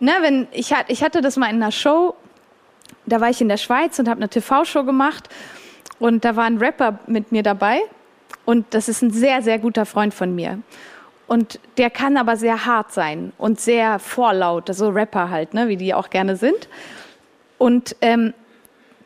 ne, 0.00 0.12
wenn 0.20 0.48
ich, 0.52 0.74
ich 0.88 1.02
hatte 1.02 1.20
das 1.20 1.36
mal 1.36 1.50
in 1.50 1.56
einer 1.56 1.72
Show, 1.72 2.14
da 3.06 3.20
war 3.20 3.30
ich 3.30 3.40
in 3.40 3.48
der 3.48 3.56
Schweiz 3.56 3.98
und 3.98 4.08
habe 4.08 4.20
eine 4.20 4.28
TV-Show 4.28 4.84
gemacht 4.84 5.28
und 5.98 6.24
da 6.24 6.36
war 6.36 6.44
ein 6.44 6.58
Rapper 6.58 6.98
mit 7.06 7.32
mir 7.32 7.42
dabei 7.42 7.80
und 8.44 8.66
das 8.70 8.88
ist 8.88 9.02
ein 9.02 9.10
sehr, 9.10 9.42
sehr 9.42 9.58
guter 9.58 9.84
Freund 9.84 10.14
von 10.14 10.34
mir. 10.34 10.60
Und 11.28 11.60
der 11.76 11.90
kann 11.90 12.16
aber 12.16 12.36
sehr 12.36 12.64
hart 12.64 12.92
sein 12.92 13.32
und 13.38 13.60
sehr 13.60 13.98
vorlaut, 13.98 14.74
so 14.74 14.88
Rapper 14.88 15.30
halt, 15.30 15.54
ne, 15.54 15.68
wie 15.68 15.76
die 15.76 15.94
auch 15.94 16.10
gerne 16.10 16.36
sind. 16.36 16.68
Und 17.58 17.94
ähm, 18.00 18.32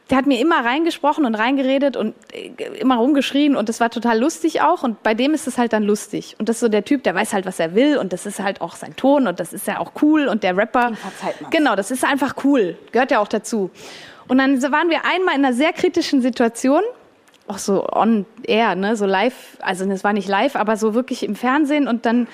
der 0.09 0.19
hat 0.19 0.27
mir 0.27 0.41
immer 0.41 0.65
reingesprochen 0.65 1.25
und 1.25 1.35
reingeredet 1.35 1.97
und 1.97 2.15
äh, 2.33 2.51
immer 2.79 2.97
rumgeschrien 2.97 3.57
und 3.57 3.69
das 3.69 3.81
war 3.81 3.91
total 3.91 4.21
lustig 4.21 4.61
auch. 4.61 4.83
Und 4.83 5.03
bei 5.03 5.15
dem 5.15 5.35
ist 5.35 5.49
es 5.49 5.59
halt 5.59 5.73
dann 5.73 5.83
lustig. 5.83 6.37
Und 6.39 6.49
das 6.49 6.57
ist 6.57 6.61
so 6.61 6.69
der 6.69 6.85
Typ, 6.85 7.03
der 7.03 7.15
weiß 7.15 7.33
halt, 7.33 7.45
was 7.45 7.59
er 7.59 7.75
will 7.75 7.97
und 7.97 8.13
das 8.13 8.25
ist 8.25 8.39
halt 8.39 8.61
auch 8.61 8.77
sein 8.77 8.95
Ton 8.95 9.27
und 9.27 9.41
das 9.41 9.53
ist 9.53 9.67
ja 9.67 9.81
auch 9.81 9.93
cool 10.03 10.29
und 10.29 10.45
der 10.45 10.57
Rapper. 10.57 10.93
Genau, 11.51 11.77
das 11.77 11.91
ist 11.91 12.05
einfach 12.05 12.37
cool. 12.45 12.77
Gehört 12.93 13.11
ja 13.11 13.21
auch 13.21 13.29
dazu. 13.29 13.71
Und 14.29 14.39
dann 14.39 14.63
waren 14.71 14.91
wir 14.91 15.05
einmal 15.05 15.35
in 15.35 15.45
einer 15.45 15.55
sehr 15.55 15.73
kritischen 15.73 16.23
Situation 16.23 16.83
auch 17.53 17.59
so 17.59 17.87
on 17.87 18.25
air, 18.45 18.75
ne, 18.75 18.97
so 18.97 19.05
live, 19.05 19.59
also 19.61 19.85
es 19.91 20.05
war 20.05 20.13
nicht 20.13 20.29
live, 20.29 20.57
aber 20.57 20.77
so 20.77 20.95
wirklich 20.95 21.23
im 21.23 21.37
Fernsehen 21.37 21.87
und 21.87 22.07
dann 22.07 22.27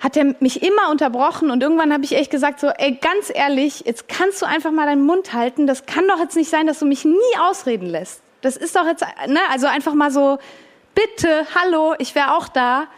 hat 0.00 0.16
er 0.16 0.34
mich 0.40 0.62
immer 0.62 0.90
unterbrochen 0.90 1.50
und 1.50 1.62
irgendwann 1.62 1.92
habe 1.92 2.04
ich 2.04 2.16
echt 2.16 2.30
gesagt 2.30 2.60
so, 2.60 2.68
ey, 2.68 2.98
ganz 3.00 3.30
ehrlich, 3.34 3.84
jetzt 3.86 4.08
kannst 4.08 4.42
du 4.42 4.46
einfach 4.46 4.70
mal 4.70 4.86
deinen 4.86 5.06
Mund 5.06 5.32
halten. 5.32 5.66
Das 5.66 5.86
kann 5.86 6.06
doch 6.06 6.18
jetzt 6.18 6.36
nicht 6.36 6.50
sein, 6.50 6.66
dass 6.66 6.78
du 6.80 6.86
mich 6.86 7.04
nie 7.04 7.38
ausreden 7.40 7.86
lässt. 7.86 8.20
Das 8.42 8.56
ist 8.56 8.76
doch 8.76 8.86
jetzt, 8.86 9.04
ne, 9.26 9.40
also 9.50 9.66
einfach 9.66 9.94
mal 9.94 10.10
so, 10.10 10.38
bitte, 10.94 11.46
hallo, 11.54 11.94
ich 11.98 12.14
wäre 12.14 12.34
auch 12.34 12.48
da. 12.48 12.88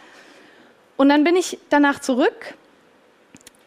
Und 0.96 1.08
dann 1.08 1.22
bin 1.22 1.36
ich 1.36 1.58
danach 1.70 2.00
zurück 2.00 2.54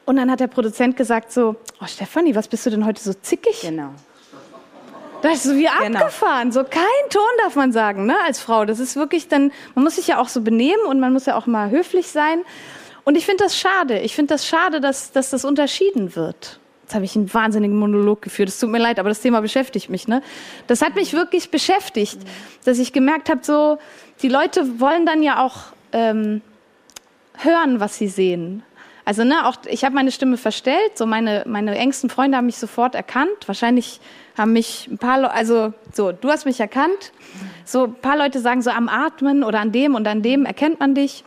und 0.06 0.18
dann 0.18 0.30
hat 0.30 0.42
der 0.42 0.48
Produzent 0.48 0.98
gesagt 0.98 1.32
so, 1.32 1.56
oh 1.82 1.88
Stefanie, 1.88 2.36
was 2.36 2.50
bist 2.50 2.66
du 2.66 2.70
denn 2.70 2.86
heute 2.86 3.02
so 3.02 3.14
zickig? 3.14 3.62
Genau. 3.62 3.92
Das 5.22 5.34
ist 5.34 5.44
so 5.44 5.56
wie 5.56 5.68
genau. 5.84 6.00
abgefahren. 6.00 6.52
So 6.52 6.64
kein 6.64 6.82
Ton 7.10 7.22
darf 7.44 7.56
man 7.56 7.72
sagen, 7.72 8.06
ne, 8.06 8.16
als 8.26 8.40
Frau. 8.40 8.66
Das 8.66 8.80
ist 8.80 8.96
wirklich 8.96 9.28
dann, 9.28 9.52
man 9.76 9.84
muss 9.84 9.96
sich 9.96 10.08
ja 10.08 10.20
auch 10.20 10.28
so 10.28 10.42
benehmen 10.42 10.84
und 10.88 11.00
man 11.00 11.14
muss 11.14 11.26
ja 11.26 11.36
auch 11.36 11.46
mal 11.46 11.70
höflich 11.70 12.08
sein. 12.08 12.44
Und 13.04 13.18
ich 13.18 13.26
finde 13.26 13.44
das 13.44 13.58
schade. 13.58 14.00
Ich 14.00 14.16
finde 14.16 14.34
das 14.34 14.48
schade, 14.48 14.80
dass, 14.80 15.12
dass 15.12 15.30
das 15.30 15.46
unterschieden 15.46 16.16
wird. 16.16 16.60
Jetzt 16.84 16.96
habe 16.96 17.06
ich 17.06 17.16
einen 17.16 17.34
wahnsinnigen 17.34 17.78
Monolog 17.78 18.22
geführt. 18.22 18.50
Es 18.50 18.60
tut 18.60 18.70
mir 18.70 18.78
leid, 18.78 19.00
aber 19.00 19.10
das 19.10 19.22
Thema 19.22 19.42
beschäftigt 19.42 19.90
mich. 19.90 20.08
Ne? 20.08 20.22
Das 20.68 20.82
hat 20.82 20.96
mich 20.96 21.14
wirklich 21.14 21.50
beschäftigt, 21.50 22.20
dass 22.66 22.80
ich 22.80 22.94
gemerkt 22.94 23.30
habe, 23.30 23.40
so 23.44 23.78
die 24.22 24.28
Leute 24.28 24.80
wollen 24.80 25.06
dann 25.06 25.24
ja 25.24 25.44
auch 25.44 25.58
ähm, 25.94 26.42
hören, 27.38 27.80
was 27.80 27.98
sie 27.98 28.08
sehen. 28.08 28.64
Also 29.06 29.24
ne, 29.24 29.48
auch 29.48 29.56
ich 29.66 29.84
habe 29.84 29.96
meine 29.96 30.12
Stimme 30.12 30.38
verstellt. 30.38 30.98
So 30.98 31.06
meine 31.06 31.44
meine 31.48 31.76
engsten 31.76 32.10
Freunde 32.10 32.38
haben 32.38 32.46
mich 32.46 32.58
sofort 32.58 32.94
erkannt. 32.94 33.48
Wahrscheinlich 33.48 34.00
haben 34.38 34.54
mich 34.54 34.88
ein 34.89 34.98
paar 34.98 35.22
Leute, 35.22 35.34
also 35.34 35.74
so, 35.94 36.12
du 36.12 36.30
hast 36.30 36.46
mich 36.46 36.60
erkannt. 36.60 37.12
So 37.65 37.86
ein 37.86 37.96
paar 37.96 38.17
Leute 38.17 38.39
sagen 38.39 38.62
so 38.62 38.70
am 38.70 38.89
Atmen 38.89 39.44
oder 39.44 39.60
an 39.60 39.72
dem 39.72 39.96
und 39.96 40.08
an 40.08 40.22
dem 40.22 40.46
erkennt 40.46 40.80
man 40.80 40.96
dich. 40.96 41.24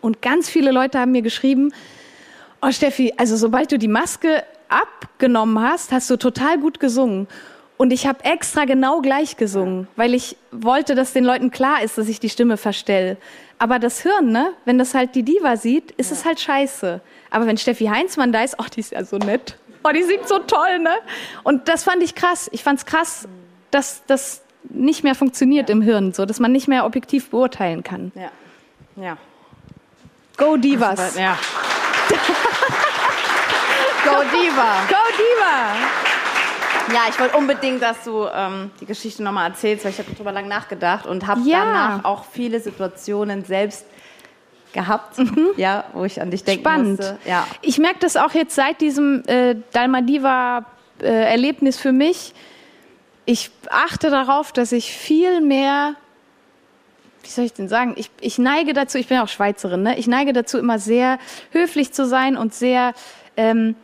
Und 0.00 0.22
ganz 0.22 0.48
viele 0.48 0.70
Leute 0.70 0.98
haben 0.98 1.12
mir 1.12 1.22
geschrieben, 1.22 1.72
oh 2.62 2.70
Steffi, 2.70 3.14
also 3.16 3.36
sobald 3.36 3.72
du 3.72 3.78
die 3.78 3.88
Maske 3.88 4.44
abgenommen 4.68 5.60
hast, 5.60 5.92
hast 5.92 6.08
du 6.10 6.16
total 6.16 6.58
gut 6.58 6.80
gesungen. 6.80 7.26
Und 7.76 7.92
ich 7.92 8.06
habe 8.08 8.24
extra 8.24 8.64
genau 8.64 9.00
gleich 9.00 9.36
gesungen, 9.36 9.86
weil 9.94 10.12
ich 10.12 10.36
wollte, 10.50 10.96
dass 10.96 11.12
den 11.12 11.24
Leuten 11.24 11.52
klar 11.52 11.82
ist, 11.82 11.96
dass 11.96 12.08
ich 12.08 12.18
die 12.18 12.28
Stimme 12.28 12.56
verstelle. 12.56 13.16
Aber 13.58 13.78
das 13.78 14.02
Hirn, 14.02 14.32
ne, 14.32 14.52
wenn 14.64 14.78
das 14.78 14.94
halt 14.94 15.14
die 15.14 15.22
Diva 15.22 15.56
sieht, 15.56 15.92
ist 15.92 16.10
ja. 16.10 16.16
es 16.16 16.24
halt 16.24 16.40
scheiße. 16.40 17.00
Aber 17.30 17.46
wenn 17.46 17.56
Steffi 17.56 17.86
Heinzmann 17.86 18.32
da 18.32 18.42
ist, 18.42 18.56
oh, 18.58 18.64
die 18.74 18.80
ist 18.80 18.92
ja 18.92 19.04
so 19.04 19.18
nett. 19.18 19.56
Oh, 19.82 19.90
die 19.90 20.02
singt 20.02 20.28
so 20.28 20.38
toll, 20.40 20.78
ne? 20.80 20.96
Und 21.44 21.68
das 21.68 21.84
fand 21.84 22.02
ich 22.02 22.14
krass. 22.14 22.48
Ich 22.52 22.62
fand 22.62 22.80
es 22.80 22.86
krass, 22.86 23.28
dass 23.70 24.02
das 24.06 24.42
nicht 24.64 25.04
mehr 25.04 25.14
funktioniert 25.14 25.68
ja. 25.68 25.74
im 25.74 25.82
Hirn, 25.82 26.12
so 26.12 26.26
dass 26.26 26.40
man 26.40 26.52
nicht 26.52 26.68
mehr 26.68 26.84
objektiv 26.84 27.30
beurteilen 27.30 27.82
kann. 27.82 28.12
Ja. 28.14 28.30
Ja. 28.96 29.16
Go 30.36 30.56
Divas. 30.56 31.16
Ja. 31.16 31.38
Go 34.04 34.22
Diva. 34.32 34.86
Go 34.88 34.96
Diva. 35.18 35.74
Ja, 36.94 37.02
ich 37.10 37.18
wollte 37.18 37.36
unbedingt, 37.36 37.82
dass 37.82 38.04
du 38.04 38.26
ähm, 38.32 38.70
die 38.80 38.86
Geschichte 38.86 39.22
nochmal 39.22 39.50
erzählst, 39.50 39.84
weil 39.84 39.92
ich 39.92 39.98
habe 39.98 40.10
darüber 40.12 40.32
lange 40.32 40.48
nachgedacht 40.48 41.06
und 41.06 41.26
habe 41.26 41.42
ja. 41.44 41.58
danach 41.64 42.04
auch 42.04 42.24
viele 42.24 42.60
Situationen 42.60 43.44
selbst 43.44 43.84
gehabt, 44.72 45.18
mhm. 45.18 45.48
ja, 45.56 45.84
wo 45.92 46.04
ich 46.04 46.20
an 46.20 46.30
dich 46.30 46.44
denken 46.44 46.64
Spannend. 46.64 46.98
musste. 46.98 47.18
Ja. 47.24 47.46
Ich 47.62 47.78
merke 47.78 47.98
das 48.00 48.16
auch 48.16 48.32
jetzt 48.32 48.54
seit 48.54 48.80
diesem 48.80 49.22
äh, 49.26 49.56
Dalmadiva-Erlebnis 49.72 51.76
äh, 51.76 51.80
für 51.80 51.92
mich. 51.92 52.34
Ich 53.24 53.50
achte 53.70 54.10
darauf, 54.10 54.52
dass 54.52 54.72
ich 54.72 54.92
viel 54.92 55.40
mehr 55.40 55.94
wie 57.28 57.32
soll 57.32 57.44
ich 57.44 57.52
denn 57.52 57.68
sagen? 57.68 57.92
Ich, 57.96 58.10
ich 58.20 58.38
neige 58.38 58.72
dazu, 58.72 58.96
ich 58.96 59.08
bin 59.08 59.18
auch 59.18 59.28
Schweizerin, 59.28 59.82
ne? 59.82 59.98
ich 59.98 60.06
neige 60.06 60.32
dazu, 60.32 60.56
immer 60.56 60.78
sehr 60.78 61.18
höflich 61.50 61.92
zu 61.92 62.06
sein 62.06 62.38
und 62.38 62.54
sehr, 62.54 62.94
ähm, 63.36 63.76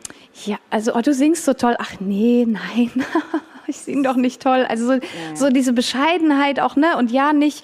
ja, 0.45 0.57
also, 0.71 0.95
oh, 0.95 1.01
du 1.01 1.13
singst 1.13 1.45
so 1.45 1.53
toll. 1.53 1.75
Ach 1.77 1.93
nee, 1.99 2.45
nein, 2.47 3.05
ich 3.67 3.77
sing 3.77 4.03
doch 4.03 4.15
nicht 4.15 4.41
toll. 4.41 4.65
Also 4.67 4.87
so, 4.87 4.93
ja. 4.93 5.01
so 5.35 5.49
diese 5.49 5.73
Bescheidenheit 5.73 6.59
auch, 6.59 6.75
ne? 6.75 6.97
Und 6.97 7.11
ja, 7.11 7.33
nicht. 7.33 7.63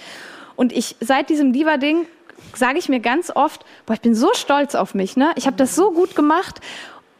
Und 0.56 0.72
ich, 0.72 0.96
seit 1.00 1.30
diesem 1.30 1.52
Diva-Ding, 1.52 2.06
sage 2.56 2.80
ich 2.80 2.90
mir 2.90 3.00
ganz 3.00 3.32
oft, 3.34 3.66
boah, 3.86 3.94
ich 3.94 4.02
bin 4.02 4.16
so 4.16 4.30
stolz 4.34 4.76
auf 4.76 4.94
mich, 4.94 5.18
ne? 5.18 5.32
Ich 5.36 5.48
habe 5.48 5.58
das 5.58 5.76
so 5.76 5.92
gut 5.92 6.16
gemacht, 6.16 6.60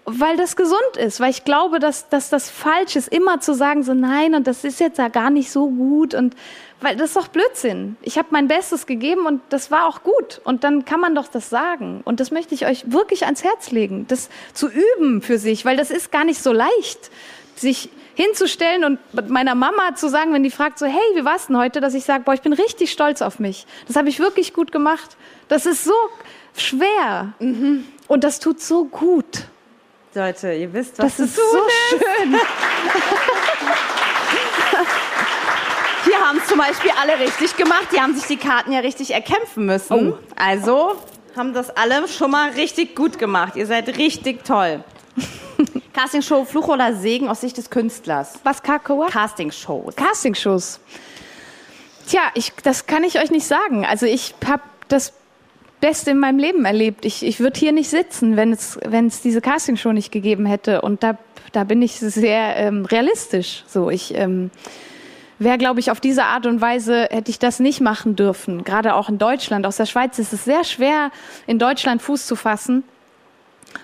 weil 0.06 0.36
das 0.38 0.56
gesund 0.56 0.98
ist, 0.98 1.20
weil 1.20 1.30
ich 1.30 1.46
glaube, 1.46 1.80
dass, 1.80 2.10
dass 2.10 2.30
das 2.30 2.50
falsch 2.50 2.96
ist, 2.96 3.08
immer 3.08 3.40
zu 3.40 3.54
sagen, 3.54 3.84
so 3.84 3.94
nein, 3.94 4.36
und 4.36 4.48
das 4.48 4.64
ist 4.64 4.80
jetzt 4.80 4.98
ja 4.98 5.08
gar 5.10 5.30
nicht 5.30 5.52
so 5.52 5.70
gut 5.70 6.14
und 6.14 6.36
weil 6.82 6.96
das 6.96 7.10
ist 7.10 7.16
doch 7.16 7.28
Blödsinn. 7.28 7.96
Ich 8.02 8.18
habe 8.18 8.30
mein 8.32 8.48
Bestes 8.48 8.88
gegeben 8.88 9.28
und 9.28 9.42
das 9.50 9.70
war 9.70 9.86
auch 9.86 10.02
gut. 10.02 10.42
Und 10.44 10.64
dann 10.64 10.84
kann 10.84 11.00
man 11.00 11.14
doch 11.14 11.28
das 11.28 11.48
sagen. 11.48 12.02
Und 12.06 12.20
das 12.20 12.32
möchte 12.32 12.56
ich 12.56 12.66
euch 12.66 12.92
wirklich 12.92 13.26
ans 13.26 13.44
Herz 13.44 13.70
legen, 13.70 14.06
das 14.08 14.30
zu 14.54 14.68
üben 14.68 15.22
für 15.22 15.38
sich, 15.38 15.64
weil 15.64 15.78
das 15.78 15.92
ist 15.92 16.12
gar 16.12 16.24
nicht 16.24 16.42
so 16.42 16.52
leicht, 16.52 17.12
sich 17.56 17.92
hinzustellen 18.22 18.84
und 18.84 19.00
meiner 19.30 19.56
Mama 19.56 19.96
zu 19.96 20.10
sagen, 20.10 20.34
wenn 20.34 20.44
die 20.44 20.52
fragt 20.52 20.80
so, 20.80 20.86
hey, 20.86 21.00
wie 21.16 21.26
war's 21.26 21.48
denn 21.48 21.58
heute, 21.58 21.82
dass 21.82 21.94
ich 21.94 22.04
sage, 22.04 22.24
boah, 22.24 22.34
ich 22.34 22.42
bin 22.42 22.54
richtig 22.54 22.92
stolz 22.92 23.22
auf 23.22 23.40
mich. 23.40 23.66
Das 23.88 23.96
habe 23.96 24.10
ich 24.10 24.20
wirklich 24.20 24.54
gut 24.54 24.72
gemacht. 24.72 25.18
Das 25.48 25.66
ist 25.66 25.84
so 25.84 25.94
schwer 26.56 27.34
mhm. 27.40 27.86
und 28.08 28.24
das 28.24 28.40
tut 28.40 28.62
so 28.62 28.86
gut. 28.86 29.46
Leute, 30.14 30.54
ihr 30.54 30.74
wisst, 30.74 31.00
was 31.00 31.18
das 31.18 31.28
ist 31.28 31.36
so 31.36 31.42
schön. 31.90 32.36
Hier 36.04 36.18
haben 36.20 36.40
es 36.40 36.48
zum 36.48 36.58
Beispiel 36.58 36.92
alle 37.00 37.20
richtig 37.20 37.56
gemacht. 37.56 37.88
Die 37.94 38.02
haben 38.02 38.16
sich 38.16 38.26
die 38.26 38.38
Karten 38.38 38.72
ja 38.74 38.80
richtig 38.80 39.12
erkämpfen 39.12 39.66
müssen. 39.66 40.14
Oh. 40.14 40.18
Also 40.36 40.98
haben 41.36 41.54
das 41.54 41.70
alle 41.70 42.08
schon 42.08 42.32
mal 42.32 42.50
richtig 42.52 42.96
gut 42.96 43.20
gemacht. 43.20 43.56
Ihr 43.56 43.68
seid 43.68 43.98
richtig 43.98 44.44
toll. 44.44 44.84
Castingshow 45.94 46.46
Fluch 46.46 46.68
oder 46.68 46.94
Segen 46.94 47.28
aus 47.28 47.42
Sicht 47.42 47.58
des 47.58 47.70
Künstlers? 47.70 48.40
Was, 48.44 48.64
Kakao? 48.64 49.08
Castingshows. 49.08 49.96
Castingshows. 49.96 50.80
Tja, 52.08 52.22
ich, 52.34 52.54
das 52.64 52.86
kann 52.86 53.04
ich 53.04 53.20
euch 53.20 53.32
nicht 53.32 53.46
sagen. 53.46 53.86
Also 53.86 54.06
ich 54.06 54.34
habe 54.46 54.64
das 54.88 55.14
Beste 55.80 56.12
in 56.12 56.20
meinem 56.20 56.40
Leben 56.40 56.66
erlebt. 56.66 57.06
Ich, 57.06 57.26
ich 57.26 57.40
würde 57.40 57.60
hier 57.60 57.72
nicht 57.72 57.90
sitzen, 57.90 58.38
wenn 58.38 58.54
es, 58.54 58.80
wenn 58.86 59.08
es 59.08 59.22
diese 59.22 59.42
Castingshow 59.42 59.92
nicht 59.92 60.12
gegeben 60.12 60.46
hätte. 60.46 60.82
Und 60.82 61.04
da, 61.04 61.18
da 61.52 61.64
bin 61.64 61.82
ich 61.82 62.00
sehr 62.00 62.56
ähm, 62.58 62.86
realistisch. 62.86 63.64
So, 63.68 63.90
ich 63.90 64.16
ähm, 64.16 64.52
wäre, 65.40 65.58
glaube 65.58 65.80
ich, 65.80 65.90
auf 65.90 66.00
diese 66.00 66.24
Art 66.26 66.46
und 66.46 66.62
Weise 66.62 67.08
hätte 67.10 67.32
ich 67.32 67.40
das 67.40 67.60
nicht 67.60 67.82
machen 67.82 68.16
dürfen. 68.16 68.64
Gerade 68.64 68.94
auch 68.94 69.10
in 69.10 69.18
Deutschland. 69.18 69.66
Aus 69.66 69.78
der 69.78 69.88
Schweiz 69.88 70.20
ist 70.20 70.34
es 70.34 70.46
sehr 70.46 70.64
schwer, 70.64 71.12
in 71.48 71.58
Deutschland 71.58 72.02
Fuß 72.02 72.28
zu 72.28 72.36
fassen. 72.36 72.84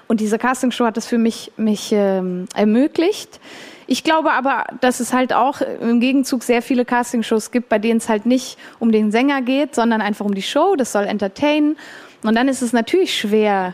Und 0.07 0.19
diese 0.19 0.37
Castingshow 0.37 0.85
hat 0.85 0.97
das 0.97 1.07
für 1.07 1.17
mich, 1.17 1.51
mich 1.57 1.91
ähm, 1.91 2.45
ermöglicht. 2.55 3.39
Ich 3.87 4.03
glaube 4.03 4.33
aber, 4.33 4.65
dass 4.81 4.99
es 4.99 5.13
halt 5.13 5.31
auch 5.31 5.61
im 5.61 6.01
Gegenzug 6.01 6.43
sehr 6.43 6.61
viele 6.61 6.83
Castingshows 6.83 7.51
gibt, 7.51 7.69
bei 7.69 7.79
denen 7.79 7.99
es 7.99 8.09
halt 8.09 8.25
nicht 8.25 8.57
um 8.79 8.91
den 8.91 9.11
Sänger 9.11 9.41
geht, 9.41 9.75
sondern 9.75 10.01
einfach 10.01 10.25
um 10.25 10.35
die 10.35 10.41
Show. 10.41 10.75
Das 10.75 10.91
soll 10.91 11.05
entertainen. 11.05 11.77
Und 12.23 12.35
dann 12.35 12.49
ist 12.49 12.61
es 12.61 12.73
natürlich 12.73 13.17
schwer, 13.17 13.73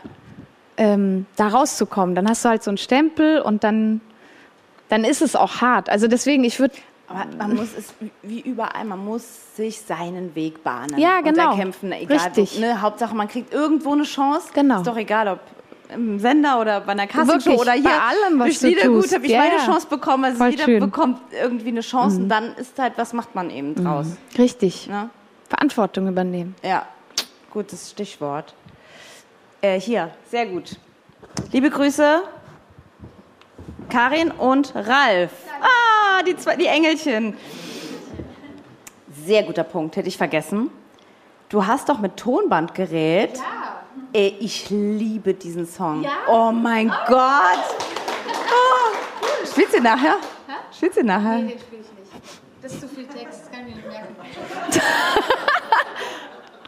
ähm, 0.76 1.26
da 1.36 1.48
rauszukommen. 1.48 2.14
Dann 2.14 2.28
hast 2.28 2.44
du 2.44 2.48
halt 2.48 2.62
so 2.62 2.70
einen 2.70 2.78
Stempel 2.78 3.40
und 3.40 3.64
dann, 3.64 4.00
dann 4.88 5.04
ist 5.04 5.20
es 5.20 5.34
auch 5.34 5.60
hart. 5.60 5.90
Also 5.90 6.06
deswegen, 6.06 6.44
ich 6.44 6.60
würde 6.60 6.74
Aber 7.08 7.24
man 7.36 7.56
muss 7.56 7.68
es 7.76 7.92
wie 8.22 8.40
überall, 8.40 8.84
man 8.84 9.04
muss 9.04 9.56
sich 9.56 9.80
seinen 9.80 10.34
Weg 10.36 10.62
bahnen. 10.62 10.98
Ja, 10.98 11.18
Und 11.18 11.24
genau. 11.24 11.50
erkämpfen, 11.50 11.90
egal. 11.92 12.18
Richtig. 12.18 12.56
Wo, 12.56 12.60
ne, 12.60 12.80
Hauptsache, 12.80 13.14
man 13.14 13.26
kriegt 13.26 13.52
irgendwo 13.52 13.92
eine 13.92 14.04
Chance. 14.04 14.48
Genau. 14.54 14.78
Ist 14.78 14.86
doch 14.86 14.96
egal, 14.96 15.28
ob 15.28 15.40
im 15.92 16.18
Sender 16.18 16.60
oder 16.60 16.80
bei 16.80 16.92
einer 16.92 17.06
Wirklich, 17.12 17.58
oder 17.58 17.72
hier. 17.72 17.82
bei 17.84 17.90
allem, 18.00 18.38
was 18.38 18.58
Durch 18.60 18.62
Liedergut 18.62 19.02
tust. 19.02 19.14
habe 19.14 19.26
ich 19.26 19.32
Ja, 19.32 19.38
meine. 19.40 19.56
Chance 19.58 19.86
bekommen. 19.88 20.24
Also 20.24 20.38
Voll 20.38 20.50
jeder 20.50 20.64
schön. 20.64 20.76
Mhm. 20.76 20.80
bekommt 20.80 21.20
irgendwie 21.32 21.68
eine 21.68 21.80
Chance 21.80 22.16
und 22.20 22.28
dann 22.28 22.54
ist 22.54 22.78
halt, 22.78 22.94
was 22.96 23.12
macht 23.12 23.34
man 23.34 23.50
eben 23.50 23.74
draus? 23.74 24.06
Richtig. 24.38 24.88
Ne? 24.88 25.10
Verantwortung 25.48 26.08
übernehmen. 26.08 26.54
Ja, 26.62 26.86
gutes 27.50 27.90
Stichwort. 27.90 28.54
Äh, 29.60 29.78
hier, 29.80 30.10
sehr 30.30 30.46
gut. 30.46 30.76
Liebe 31.52 31.70
Grüße, 31.70 32.22
Karin 33.88 34.30
und 34.30 34.74
Ralf. 34.74 35.30
Ah, 35.60 36.22
die, 36.22 36.36
zwei, 36.36 36.56
die 36.56 36.66
Engelchen. 36.66 37.34
Sehr 39.24 39.42
guter 39.42 39.64
Punkt, 39.64 39.96
hätte 39.96 40.08
ich 40.08 40.16
vergessen. 40.16 40.70
Du 41.48 41.66
hast 41.66 41.88
doch 41.88 41.98
mit 41.98 42.16
Tonbandgerät. 42.16 43.36
Ja. 43.36 43.42
Ey, 44.12 44.36
ich 44.40 44.70
liebe 44.70 45.34
diesen 45.34 45.66
Song. 45.66 46.02
Ja? 46.02 46.10
Oh 46.28 46.52
mein 46.52 46.88
Gott. 47.06 47.64
Oh. 48.46 49.46
Spielst 49.50 49.74
du 49.74 49.80
nachher? 49.82 50.16
Spielst 50.70 50.98
du 50.98 51.02
nachher? 51.04 51.38
spiele 51.38 51.52
ich 51.52 51.58
nicht. 51.58 52.40
Das 52.62 52.72
ist 52.72 52.80
zu 52.80 52.88
viel 52.88 53.06
Text, 53.06 53.40
das 53.42 53.50
kann 53.50 53.66
ich 53.66 53.74
nicht 53.74 53.86
merken. 53.88 54.14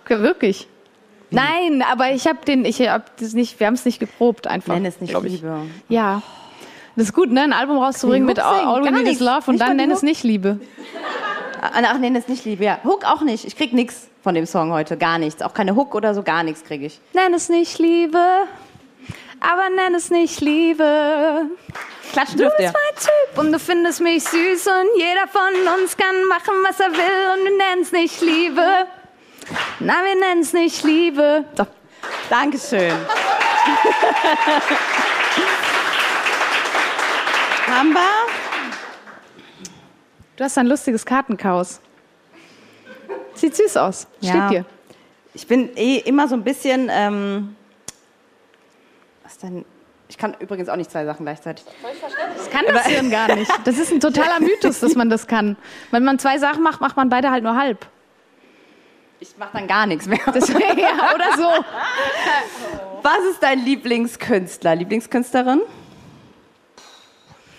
Wirklich? 0.23 0.69
Nein, 1.31 1.83
aber 1.83 2.13
ich 2.13 2.27
habe 2.27 2.39
den, 2.47 2.65
ich 2.65 2.81
hab 2.81 3.17
das 3.19 3.35
nicht, 3.35 3.59
wir 3.59 3.67
haben 3.67 3.75
es 3.75 3.85
nicht 3.85 4.01
geprobt 4.01 4.47
einfach. 4.47 4.75
Nenn 4.75 4.85
es 4.85 5.01
nicht 5.01 5.13
ich. 5.15 5.23
Liebe. 5.23 5.63
Ja. 5.89 6.23
Das 6.95 7.07
ist 7.07 7.13
gut, 7.13 7.31
ne? 7.31 7.43
Ein 7.43 7.53
Album 7.53 7.79
rauszubringen 7.79 8.27
mit 8.27 8.39
All, 8.39 8.65
All 8.65 8.85
We 8.85 8.91
Need 8.91 9.09
Is. 9.09 9.21
Love 9.21 9.43
und 9.47 9.55
Nicht 9.55 9.61
dann 9.63 9.77
nenn 9.77 9.91
es 9.91 10.03
nicht 10.03 10.23
Liebe. 10.23 10.61
Ah, 11.75 11.83
Ach, 11.93 11.99
nee, 11.99 12.11
das 12.11 12.29
nicht 12.29 12.45
Liebe. 12.45 12.65
Ja, 12.65 12.79
Hook 12.85 13.05
auch 13.05 13.21
nicht. 13.23 13.45
Ich 13.45 13.57
krieg 13.57 13.73
nichts 13.73 14.09
von 14.23 14.35
dem 14.35 14.47
Song 14.47 14.73
heute. 14.73 14.97
Gar 14.97 15.19
nichts. 15.19 15.43
Auch 15.43 15.55
keine 15.55 15.75
Hook 15.77 15.95
oder 15.95 16.15
so, 16.15 16.23
gar 16.23 16.43
nichts 16.43 16.65
kriege 16.65 16.87
ich. 16.87 17.01
Nenn 17.13 17.35
es 17.35 17.49
nicht 17.49 17.79
Liebe, 17.79 18.19
aber 19.41 19.69
nenn 19.75 19.95
es 19.95 20.11
nicht 20.11 20.41
Liebe. 20.41 21.47
Klatschen 22.13 22.39
Du 22.39 22.45
dürft 22.45 22.57
bist 22.59 22.73
ihr. 22.73 22.81
mein 22.81 22.95
Typ 23.03 23.39
und 23.39 23.53
du 23.53 23.59
findest 23.59 24.01
mich 24.01 24.23
süß 24.25 24.67
und 24.69 24.89
jeder 24.97 25.27
von 25.29 25.53
uns 25.81 25.97
kann 25.97 26.25
machen, 26.29 26.55
was 26.67 26.79
er 26.81 26.93
will 26.93 27.39
und 27.39 27.45
wir 27.45 27.57
nennen 27.57 27.83
es 27.83 27.93
nicht 27.93 28.21
Liebe. 28.21 28.87
Na, 29.81 29.95
wir 30.05 30.15
nennen 30.21 30.41
es 30.43 30.53
nicht 30.53 30.83
Liebe. 30.85 31.45
So. 31.57 31.67
Dankeschön. 32.31 32.93
Haben 37.67 37.93
wir? 37.93 38.26
Du 40.37 40.45
hast 40.45 40.59
ein 40.59 40.67
lustiges 40.67 41.05
Kartenchaos. 41.05 41.81
Sieht 43.35 43.57
süß 43.57 43.77
aus. 43.79 44.07
Ja. 44.21 44.33
Steht 44.33 44.51
dir. 44.51 44.65
Ich 45.35 45.47
bin 45.47 45.75
eh 45.77 45.97
immer 45.99 46.29
so 46.29 46.35
ein 46.35 46.45
bisschen. 46.45 46.91
Ähm, 46.91 47.57
was 49.23 49.39
denn? 49.39 49.65
Ich 50.09 50.19
kann 50.19 50.37
übrigens 50.39 50.69
auch 50.69 50.77
nicht 50.77 50.91
zwei 50.91 51.05
Sachen 51.05 51.25
gleichzeitig. 51.25 51.65
Das 52.37 52.51
kann 52.51 52.65
das 52.67 52.87
Hirn 52.87 53.11
gar 53.11 53.35
nicht. 53.35 53.51
Das 53.65 53.77
ist 53.79 53.93
ein 53.93 54.01
totaler 54.01 54.41
Mythos, 54.41 54.81
dass 54.81 54.95
man 54.95 55.11
das 55.11 55.27
kann. 55.27 55.57
Wenn 55.91 56.05
man 56.05 56.19
zwei 56.19 56.39
Sachen 56.39 56.63
macht, 56.63 56.81
macht 56.81 56.97
man 56.97 57.09
beide 57.09 57.31
halt 57.31 57.43
nur 57.43 57.57
halb. 57.57 57.87
Ich 59.19 59.37
mache 59.39 59.51
dann 59.55 59.67
gar 59.67 59.87
nichts 59.87 60.07
mehr. 60.07 60.21
Deswegen, 60.35 60.79
ja, 60.79 61.15
oder 61.15 61.37
so. 61.37 61.43
Was 63.03 63.19
ist 63.31 63.43
dein 63.43 63.65
Lieblingskünstler, 63.65 64.77
Lieblingskünstlerin? 64.77 65.63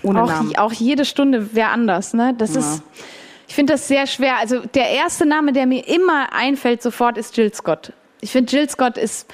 Ohne 0.08 0.24
Auch, 0.24 0.28
Namen. 0.28 0.56
auch 0.58 0.74
jede 0.74 1.06
Stunde 1.06 1.54
wäre 1.54 1.70
anders. 1.70 2.14
Ne? 2.14 2.34
Das 2.38 2.56
ist, 2.56 2.82
ich 3.48 3.56
finde 3.56 3.74
das 3.74 3.88
sehr 3.88 4.08
schwer. 4.08 4.38
Also 4.38 4.62
der 4.62 4.90
erste 4.90 5.26
Name, 5.26 5.54
der 5.54 5.66
mir 5.66 5.88
immer 5.88 6.34
einfällt 6.34 6.82
sofort, 6.82 7.18
ist 7.18 7.36
Jill 7.38 7.54
Scott. 7.54 7.94
Ich 8.22 8.32
finde, 8.32 8.56
Jill 8.56 8.70
Scott 8.70 8.98
ist, 8.98 9.28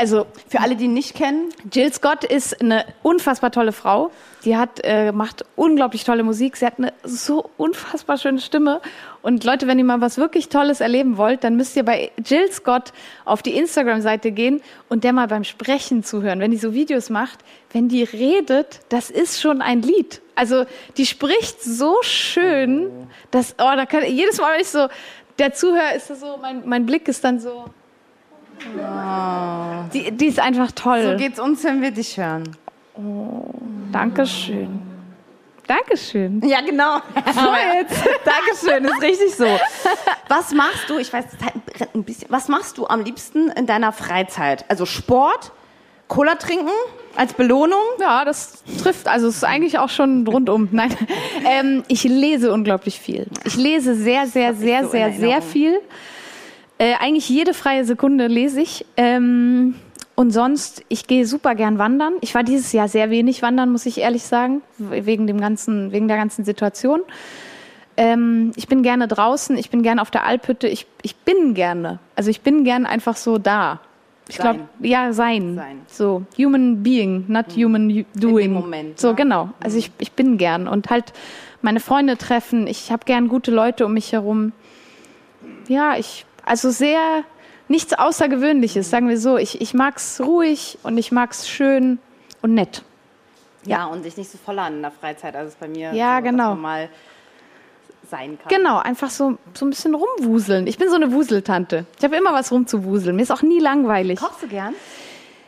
also 0.00 0.26
Für 0.48 0.60
alle, 0.60 0.76
die 0.76 0.84
ihn 0.84 0.94
nicht 0.94 1.14
kennen, 1.14 1.50
Jill 1.70 1.92
Scott 1.92 2.24
ist 2.24 2.60
eine 2.62 2.86
unfassbar 3.02 3.52
tolle 3.52 3.72
Frau. 3.72 4.10
Die 4.44 4.56
hat 4.56 4.80
äh, 4.82 5.12
macht 5.12 5.44
unglaublich 5.56 6.04
tolle 6.04 6.22
Musik. 6.22 6.56
Sie 6.56 6.64
hat 6.64 6.78
eine 6.78 6.94
so 7.04 7.50
unfassbar 7.58 8.16
schöne 8.16 8.40
Stimme. 8.40 8.80
Und 9.20 9.44
Leute, 9.44 9.66
wenn 9.66 9.78
ihr 9.78 9.84
mal 9.84 10.00
was 10.00 10.16
wirklich 10.16 10.48
Tolles 10.48 10.80
erleben 10.80 11.18
wollt, 11.18 11.44
dann 11.44 11.56
müsst 11.56 11.76
ihr 11.76 11.84
bei 11.84 12.10
Jill 12.24 12.50
Scott 12.50 12.92
auf 13.26 13.42
die 13.42 13.54
Instagram-Seite 13.56 14.32
gehen 14.32 14.62
und 14.88 15.04
der 15.04 15.12
mal 15.12 15.28
beim 15.28 15.44
Sprechen 15.44 16.02
zuhören. 16.02 16.40
Wenn 16.40 16.50
die 16.50 16.56
so 16.56 16.72
Videos 16.72 17.10
macht, 17.10 17.40
wenn 17.72 17.88
die 17.88 18.04
redet, 18.04 18.80
das 18.88 19.10
ist 19.10 19.40
schon 19.40 19.60
ein 19.60 19.82
Lied. 19.82 20.22
Also 20.34 20.64
die 20.96 21.04
spricht 21.04 21.62
so 21.62 21.98
schön, 22.00 22.90
dass 23.30 23.52
oh, 23.58 23.76
da 23.76 23.84
kann 23.84 24.04
jedes 24.06 24.38
Mal, 24.38 24.54
wenn 24.54 24.62
ich 24.62 24.68
so 24.68 24.88
der 25.38 25.52
Zuhörer 25.52 25.94
ist 25.94 26.08
so, 26.08 26.38
mein, 26.40 26.66
mein 26.66 26.86
Blick 26.86 27.06
ist 27.08 27.22
dann 27.24 27.38
so. 27.38 27.66
Die, 29.92 30.10
die 30.12 30.26
ist 30.26 30.38
einfach 30.38 30.72
toll. 30.72 31.02
so 31.02 31.16
geht's 31.16 31.40
uns, 31.40 31.64
wenn 31.64 31.82
wir 31.82 31.90
dich 31.90 32.16
hören. 32.16 32.56
Dankeschön. 33.92 34.82
Dankeschön. 35.66 36.42
Ja, 36.44 36.60
genau. 36.60 36.98
Dankeschön, 37.14 38.84
ist 38.84 39.02
richtig 39.02 39.34
so. 39.36 39.46
Was 40.28 40.52
machst 40.52 40.88
du, 40.88 40.98
ich 40.98 41.12
weiß, 41.12 41.26
brennt 41.38 41.94
ein 41.94 42.02
bisschen, 42.02 42.28
was 42.30 42.48
machst 42.48 42.76
du 42.76 42.88
am 42.88 43.02
liebsten 43.04 43.50
in 43.50 43.66
deiner 43.66 43.92
Freizeit? 43.92 44.64
Also 44.68 44.84
Sport, 44.84 45.52
Cola 46.08 46.34
trinken 46.34 46.72
als 47.14 47.34
Belohnung? 47.34 47.78
Ja, 48.00 48.24
das 48.24 48.64
trifft, 48.82 49.06
also 49.06 49.28
es 49.28 49.36
ist 49.36 49.44
eigentlich 49.44 49.78
auch 49.78 49.90
schon 49.90 50.26
rundum. 50.26 50.68
Nein, 50.72 50.92
ähm, 51.44 51.84
ich 51.86 52.02
lese 52.02 52.52
unglaublich 52.52 52.98
viel. 52.98 53.28
Ich 53.44 53.56
lese 53.56 53.94
sehr, 53.94 54.26
sehr, 54.26 54.54
sehr, 54.54 54.84
so 54.84 54.90
sehr, 54.90 55.12
sehr 55.12 55.20
Erinnerung. 55.20 55.42
viel. 55.42 55.80
Äh, 56.80 56.94
eigentlich 56.98 57.28
jede 57.28 57.52
freie 57.52 57.84
Sekunde 57.84 58.26
lese 58.26 58.62
ich. 58.62 58.86
Ähm, 58.96 59.74
und 60.14 60.30
sonst, 60.30 60.82
ich 60.88 61.06
gehe 61.06 61.26
super 61.26 61.54
gern 61.54 61.76
wandern. 61.76 62.14
Ich 62.22 62.34
war 62.34 62.42
dieses 62.42 62.72
Jahr 62.72 62.88
sehr 62.88 63.10
wenig 63.10 63.42
wandern, 63.42 63.70
muss 63.70 63.84
ich 63.84 63.98
ehrlich 63.98 64.22
sagen, 64.22 64.62
wegen 64.78 65.26
dem 65.26 65.38
ganzen, 65.42 65.92
wegen 65.92 66.08
der 66.08 66.16
ganzen 66.16 66.42
Situation. 66.42 67.00
Ähm, 67.98 68.52
ich 68.56 68.66
bin 68.66 68.82
gerne 68.82 69.08
draußen, 69.08 69.58
ich 69.58 69.68
bin 69.68 69.82
gerne 69.82 70.00
auf 70.00 70.10
der 70.10 70.24
Alphütte, 70.24 70.68
ich, 70.68 70.86
ich 71.02 71.16
bin 71.16 71.52
gerne. 71.52 71.98
Also 72.16 72.30
ich 72.30 72.40
bin 72.40 72.64
gern 72.64 72.86
einfach 72.86 73.16
so 73.16 73.36
da. 73.36 73.80
Ich 74.30 74.38
glaube, 74.38 74.60
ja, 74.80 75.12
sein. 75.12 75.56
Sein. 75.56 75.80
So, 75.86 76.22
human 76.38 76.82
being, 76.82 77.26
not 77.28 77.46
human 77.56 77.90
u- 77.90 78.04
doing. 78.14 78.54
Moment, 78.54 78.98
So, 78.98 79.08
ne? 79.10 79.16
genau. 79.16 79.50
Also 79.62 79.76
ich, 79.76 79.90
ich 79.98 80.12
bin 80.12 80.38
gern 80.38 80.66
und 80.66 80.88
halt 80.88 81.12
meine 81.60 81.80
Freunde 81.80 82.16
treffen. 82.16 82.66
Ich 82.66 82.90
habe 82.90 83.04
gern 83.04 83.28
gute 83.28 83.50
Leute 83.50 83.84
um 83.84 83.92
mich 83.92 84.12
herum. 84.12 84.52
Ja, 85.68 85.96
ich, 85.96 86.26
also 86.50 86.70
sehr, 86.70 87.22
nichts 87.68 87.94
Außergewöhnliches, 87.94 88.90
sagen 88.90 89.08
wir 89.08 89.18
so. 89.20 89.38
Ich, 89.38 89.60
ich 89.60 89.72
mag's 89.72 90.20
ruhig 90.20 90.78
und 90.82 90.98
ich 90.98 91.12
mag's 91.12 91.48
schön 91.48 92.00
und 92.42 92.54
nett. 92.54 92.82
Ja, 93.64 93.86
und 93.86 94.02
sich 94.02 94.16
nicht 94.16 94.32
so 94.32 94.36
voll 94.36 94.58
an 94.58 94.74
in 94.76 94.82
der 94.82 94.90
Freizeit, 94.90 95.36
als 95.36 95.50
es 95.50 95.54
bei 95.54 95.68
mir 95.68 95.92
Ja, 95.92 96.16
so, 96.16 96.24
genau. 96.24 96.56
mal 96.56 96.88
sein 98.10 98.36
kann. 98.36 98.48
Genau, 98.48 98.78
einfach 98.78 99.10
so, 99.10 99.38
so 99.54 99.64
ein 99.64 99.70
bisschen 99.70 99.94
rumwuseln. 99.94 100.66
Ich 100.66 100.76
bin 100.76 100.88
so 100.88 100.96
eine 100.96 101.12
Wuseltante. 101.12 101.86
Ich 101.98 102.04
habe 102.04 102.16
immer 102.16 102.32
was 102.32 102.50
rumzuwuseln. 102.50 103.14
Mir 103.14 103.22
ist 103.22 103.30
auch 103.30 103.42
nie 103.42 103.60
langweilig. 103.60 104.18
Kochst 104.18 104.42
du 104.42 104.48
gern? 104.48 104.74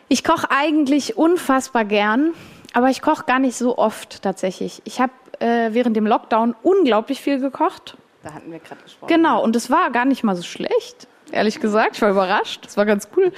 Ich 0.07 0.23
koche 0.23 0.53
eigentlich 0.53 1.17
unfassbar 1.17 1.85
gern, 1.85 2.33
aber 2.75 2.91
ich 2.91 3.03
koche 3.03 3.25
gar 3.25 3.41
nicht 3.41 3.57
so 3.57 3.77
oft 3.77 4.23
tatsächlich. 4.23 4.83
Ich 4.85 5.01
habe 5.01 5.13
äh, 5.41 5.71
während 5.73 5.97
dem 5.97 6.07
Lockdown 6.07 6.55
unglaublich 6.63 7.21
viel 7.21 7.41
gekocht. 7.41 7.97
Da 8.23 8.33
hatten 8.35 8.53
wir 8.53 8.59
gerade 8.61 8.83
gesprochen. 8.83 9.09
Genau, 9.09 9.43
und 9.43 9.57
es 9.57 9.71
war 9.71 9.91
gar 9.91 10.05
nicht 10.05 10.23
mal 10.23 10.37
so 10.37 10.43
schlecht, 10.43 11.09
ehrlich 11.33 11.61
gesagt. 11.61 11.97
Ich 11.97 12.03
war 12.03 12.11
überrascht. 12.11 12.65
Das 12.65 12.77
war 12.77 12.87
ganz 12.87 13.09
cool. 13.17 13.33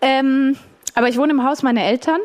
Ähm, 0.00 0.56
aber 0.94 1.08
ich 1.08 1.18
wohne 1.18 1.32
im 1.32 1.44
Haus 1.44 1.62
meiner 1.62 1.82
Eltern. 1.82 2.20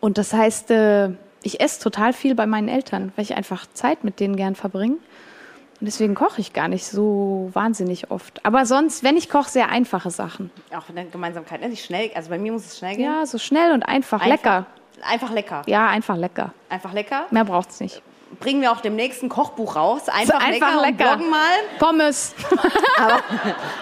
Und 0.00 0.18
das 0.18 0.32
heißt, 0.32 0.70
äh, 0.70 1.10
ich 1.42 1.60
esse 1.60 1.80
total 1.82 2.12
viel 2.12 2.34
bei 2.34 2.46
meinen 2.46 2.68
Eltern, 2.68 3.12
weil 3.16 3.22
ich 3.24 3.36
einfach 3.36 3.66
Zeit 3.72 4.04
mit 4.04 4.20
denen 4.20 4.36
gern 4.36 4.54
verbringe. 4.54 4.96
Und 5.80 5.86
deswegen 5.86 6.14
koche 6.16 6.40
ich 6.40 6.52
gar 6.52 6.66
nicht 6.66 6.86
so 6.86 7.50
wahnsinnig 7.52 8.10
oft. 8.10 8.44
Aber 8.44 8.66
sonst, 8.66 9.04
wenn 9.04 9.16
ich 9.16 9.30
koche, 9.30 9.48
sehr 9.48 9.68
einfache 9.70 10.10
Sachen. 10.10 10.50
Auch 10.76 10.82
von 10.82 10.96
der 10.96 11.04
Gemeinsamkeit. 11.04 11.60
ne? 11.60 11.68
Nicht 11.68 11.84
schnell, 11.84 12.10
also 12.14 12.30
bei 12.30 12.38
mir 12.38 12.52
muss 12.52 12.66
es 12.66 12.78
schnell 12.78 12.96
gehen. 12.96 13.04
Ja, 13.04 13.24
so 13.24 13.38
schnell 13.38 13.72
und 13.72 13.84
einfach, 13.84 14.26
lecker. 14.26 14.66
Einfach 15.02 15.30
lecker. 15.30 15.62
Ja, 15.66 15.86
einfach 15.86 16.16
lecker. 16.16 16.52
Einfach 16.68 16.92
lecker. 16.92 17.26
Mehr 17.30 17.44
braucht's 17.44 17.78
nicht. 17.78 18.02
Bringen 18.40 18.60
wir 18.62 18.70
auch 18.72 18.80
dem 18.80 18.94
nächsten 18.94 19.28
Kochbuch 19.28 19.74
raus. 19.74 20.08
Einfach, 20.08 20.40
So 20.40 20.46
lecker, 20.48 20.82
und 20.86 20.96
bloggen 20.96 21.30
mal. 21.30 21.56
Pommes. 21.78 22.34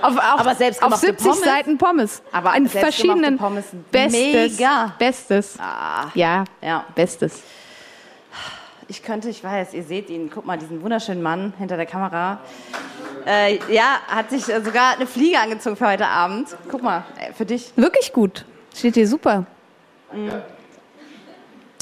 auf, 0.03 0.17
auf, 0.17 0.19
aber 0.19 0.51
auf 0.53 0.57
selbstgemachte 0.57 1.07
70 1.07 1.27
Pommes? 1.27 1.45
Seiten 1.45 1.79
Pommes. 1.79 2.23
Aber 2.33 2.55
in 2.57 2.69
verschiedenen 2.69 3.37
Pommes, 3.37 3.65
Bestes. 3.91 4.13
mega. 4.59 4.93
Bestes. 4.99 5.59
Ah, 5.59 6.07
Ja, 6.15 6.45
ja. 6.63 6.85
Bestes. 6.95 7.43
Ich 8.89 9.03
könnte, 9.03 9.29
ich 9.29 9.43
weiß, 9.43 9.75
ihr 9.75 9.83
seht 9.83 10.11
ihn. 10.11 10.31
Guck 10.33 10.47
mal, 10.47 10.57
diesen 10.57 10.81
wunderschönen 10.83 11.21
Mann 11.23 11.53
hinter 11.59 11.77
der 11.77 11.87
Kamera. 11.87 12.39
Äh, 13.27 13.59
ja, 13.73 13.97
hat 14.07 14.31
sich 14.31 14.49
äh, 14.49 14.63
sogar 14.63 14.95
eine 14.95 15.09
Fliege 15.09 15.41
angezogen 15.41 15.77
für 15.77 15.89
heute 15.89 16.07
Abend. 16.07 16.49
Guck 16.71 16.83
mal, 16.85 17.05
äh, 17.19 17.33
für 17.33 17.45
dich. 17.45 17.73
Wirklich 17.75 18.13
gut. 18.13 18.45
Steht 18.73 18.95
dir 18.95 19.09
super. 19.09 19.45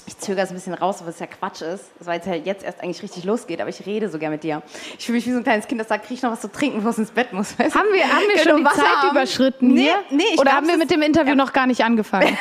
Ich 0.06 0.18
zögere 0.18 0.44
es 0.44 0.50
ein 0.50 0.54
bisschen 0.54 0.74
raus, 0.74 1.02
was 1.04 1.18
ja 1.18 1.26
Quatsch 1.26 1.62
ist. 1.62 1.84
War 2.00 2.14
jetzt 2.14 2.26
ja 2.26 2.34
jetzt 2.34 2.64
erst 2.64 2.82
eigentlich 2.82 3.02
richtig 3.02 3.24
losgeht, 3.24 3.60
aber 3.60 3.70
ich 3.70 3.84
rede 3.86 4.08
so 4.08 4.18
gern 4.18 4.32
mit 4.32 4.42
dir. 4.42 4.62
Ich 4.98 5.06
fühle 5.06 5.16
mich 5.16 5.26
wie 5.26 5.32
so 5.32 5.38
ein 5.38 5.42
kleines 5.44 5.66
Kind, 5.66 5.80
das 5.80 5.88
sagt, 5.88 6.06
krieg 6.06 6.16
ich 6.18 6.22
noch 6.22 6.32
was 6.32 6.40
zu 6.40 6.50
trinken, 6.52 6.76
bevor 6.78 6.90
es 6.90 6.98
ins 6.98 7.10
Bett 7.10 7.32
muss. 7.32 7.58
Weißt? 7.58 7.74
Haben 7.74 7.88
wir, 7.92 8.04
haben 8.04 8.24
wir 8.32 8.38
schon 8.38 8.58
die 8.58 8.64
Wasser 8.64 8.76
Zeit 8.76 8.86
haben? 8.96 9.10
überschritten 9.10 9.68
Nee, 9.68 9.82
hier? 9.82 9.94
nee, 10.10 10.22
ich 10.32 10.38
Oder 10.38 10.50
glaub, 10.50 10.56
haben 10.56 10.66
wir 10.66 10.74
es 10.74 10.80
mit 10.80 10.90
dem 10.90 11.02
Interview 11.02 11.34
noch 11.34 11.52
gar 11.52 11.66
nicht 11.66 11.82
angefangen? 11.82 12.36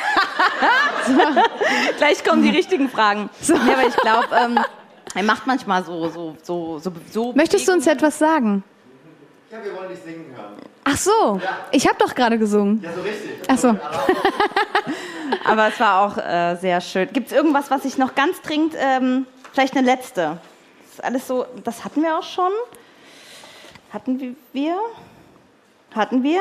Gleich 1.98 2.24
kommen 2.24 2.42
die 2.42 2.50
richtigen 2.50 2.88
Fragen. 2.88 3.30
Ja, 3.48 3.54
aber 3.56 3.86
ich 3.88 3.96
glaube, 3.96 4.28
ähm, 4.44 4.58
er 5.14 5.22
macht 5.22 5.46
manchmal 5.46 5.84
so, 5.84 6.08
so, 6.08 6.36
so, 6.42 6.78
so, 6.78 6.92
so 7.10 7.32
Möchtest 7.34 7.68
du 7.68 7.72
uns 7.72 7.86
etwas 7.86 8.18
sagen? 8.18 8.62
Ja, 9.54 9.64
wir 9.64 9.76
wollen 9.76 9.88
dich 9.88 10.00
singen 10.00 10.34
hören. 10.34 10.56
Ach 10.82 10.96
so, 10.96 11.40
ich 11.70 11.86
habe 11.86 11.96
doch 11.96 12.12
gerade 12.12 12.40
gesungen. 12.40 12.82
Ja, 12.82 12.92
so 12.92 13.02
richtig. 13.02 13.30
Ach 13.46 13.56
so. 13.56 13.68
Aber 15.44 15.68
es 15.68 15.78
war 15.78 16.00
auch 16.00 16.18
äh, 16.18 16.56
sehr 16.56 16.80
schön. 16.80 17.08
Gibt 17.12 17.28
es 17.28 17.32
irgendwas, 17.32 17.70
was 17.70 17.84
ich 17.84 17.96
noch 17.96 18.16
ganz 18.16 18.42
dringend, 18.42 18.74
ähm, 18.76 19.26
vielleicht 19.52 19.76
eine 19.76 19.86
letzte? 19.86 20.38
Das 20.82 20.94
ist 20.94 21.04
alles 21.04 21.28
so, 21.28 21.46
das 21.62 21.84
hatten 21.84 22.02
wir 22.02 22.18
auch 22.18 22.24
schon. 22.24 22.50
Hatten 23.92 24.36
wir? 24.52 24.76
Hatten 25.94 26.24
wir? 26.24 26.40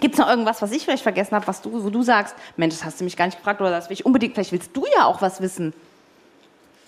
Gibt 0.00 0.14
es 0.14 0.20
noch 0.20 0.28
irgendwas, 0.28 0.62
was 0.62 0.72
ich 0.72 0.84
vielleicht 0.84 1.02
vergessen 1.02 1.34
habe, 1.34 1.46
was 1.46 1.60
du, 1.60 1.84
wo 1.84 1.90
du 1.90 2.02
sagst, 2.02 2.34
Mensch, 2.56 2.76
das 2.76 2.84
hast 2.86 3.00
du 3.00 3.04
mich 3.04 3.14
gar 3.14 3.26
nicht 3.26 3.36
gefragt 3.36 3.60
oder 3.60 3.72
das 3.72 3.90
will 3.90 3.94
ich 3.94 4.06
unbedingt, 4.06 4.32
vielleicht 4.32 4.52
willst 4.52 4.74
du 4.74 4.86
ja 4.96 5.04
auch 5.04 5.20
was 5.20 5.42
wissen. 5.42 5.74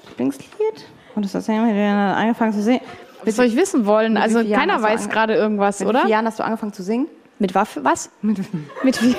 Lieblingslied? 0.08 0.86
Und 1.14 1.26
das 1.26 1.34
hast 1.34 1.48
du 1.48 1.52
ja 1.52 2.14
angefangen 2.14 2.54
zu 2.54 2.62
singen. 2.62 2.80
Was 3.24 3.36
soll 3.36 3.46
ich 3.46 3.56
wissen 3.56 3.86
wollen? 3.86 4.16
Also 4.16 4.44
keiner 4.44 4.80
weiß 4.82 5.08
gerade 5.08 5.34
irgendwas, 5.34 5.80
Mit 5.80 5.88
oder? 5.88 6.06
Jahren 6.06 6.26
hast 6.26 6.38
du 6.38 6.44
angefangen 6.44 6.72
zu 6.72 6.82
singen? 6.82 7.06
Mit 7.42 7.56
Waffe? 7.56 7.84
Was? 7.84 8.08
Mit, 8.20 8.38
mit 8.84 9.02
wie? 9.02 9.16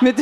mit, 0.00 0.16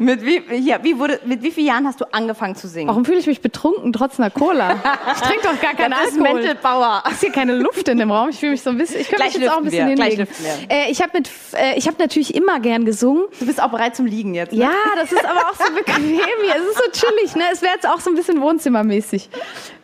mit, 0.00 0.24
wie, 0.24 0.42
ja, 0.56 0.82
wie 0.82 0.98
wurde, 0.98 1.20
mit 1.24 1.40
wie 1.44 1.52
vielen 1.52 1.68
Jahren 1.68 1.86
hast 1.86 2.00
du 2.00 2.04
angefangen 2.12 2.56
zu 2.56 2.66
singen? 2.66 2.88
Warum 2.88 3.04
fühle 3.04 3.18
ich 3.20 3.28
mich 3.28 3.40
betrunken 3.40 3.92
trotz 3.92 4.18
einer 4.18 4.30
Cola? 4.30 4.74
Ich 5.14 5.20
trinke 5.20 5.44
doch 5.44 5.60
gar 5.60 5.74
keinen 5.74 5.92
Das 5.92 6.08
ist 6.08 6.18
Alkohol. 6.18 6.42
Mental 6.42 6.54
Power. 6.56 7.04
Ist 7.08 7.20
hier 7.20 7.30
keine 7.30 7.54
Luft 7.54 7.86
in 7.86 7.98
dem 7.98 8.10
Raum? 8.10 8.30
Ich 8.30 8.40
fühle 8.40 8.50
mich 8.50 8.62
so 8.62 8.70
ein 8.70 8.78
bisschen. 8.78 9.02
Ich 9.02 9.08
könnte 9.08 9.22
mich 9.22 9.34
jetzt 9.34 9.48
auch 9.48 9.58
ein 9.58 9.64
bisschen 9.64 9.86
wir, 9.86 10.04
hinlegen. 10.04 10.26
Äh, 10.68 10.90
ich 10.90 11.00
habe 11.00 11.12
mit, 11.14 11.30
äh, 11.52 11.78
ich 11.78 11.86
habe 11.86 11.96
natürlich 12.00 12.34
immer 12.34 12.58
gern 12.58 12.84
gesungen. 12.84 13.26
Du 13.38 13.46
bist 13.46 13.62
auch 13.62 13.70
bereit 13.70 13.94
zum 13.94 14.06
Liegen 14.06 14.34
jetzt. 14.34 14.52
Ne? 14.52 14.62
Ja, 14.62 14.72
das 14.96 15.12
ist 15.12 15.24
aber 15.24 15.42
auch 15.48 15.54
so 15.54 15.72
bequem 15.72 16.02
hier. 16.02 16.56
Es 16.56 16.70
ist 16.70 16.76
so 16.76 16.90
chillig, 16.90 17.36
ne? 17.36 17.44
Es 17.52 17.62
wäre 17.62 17.74
jetzt 17.74 17.88
auch 17.88 18.00
so 18.00 18.10
ein 18.10 18.16
bisschen 18.16 18.40
Wohnzimmermäßig. 18.40 19.30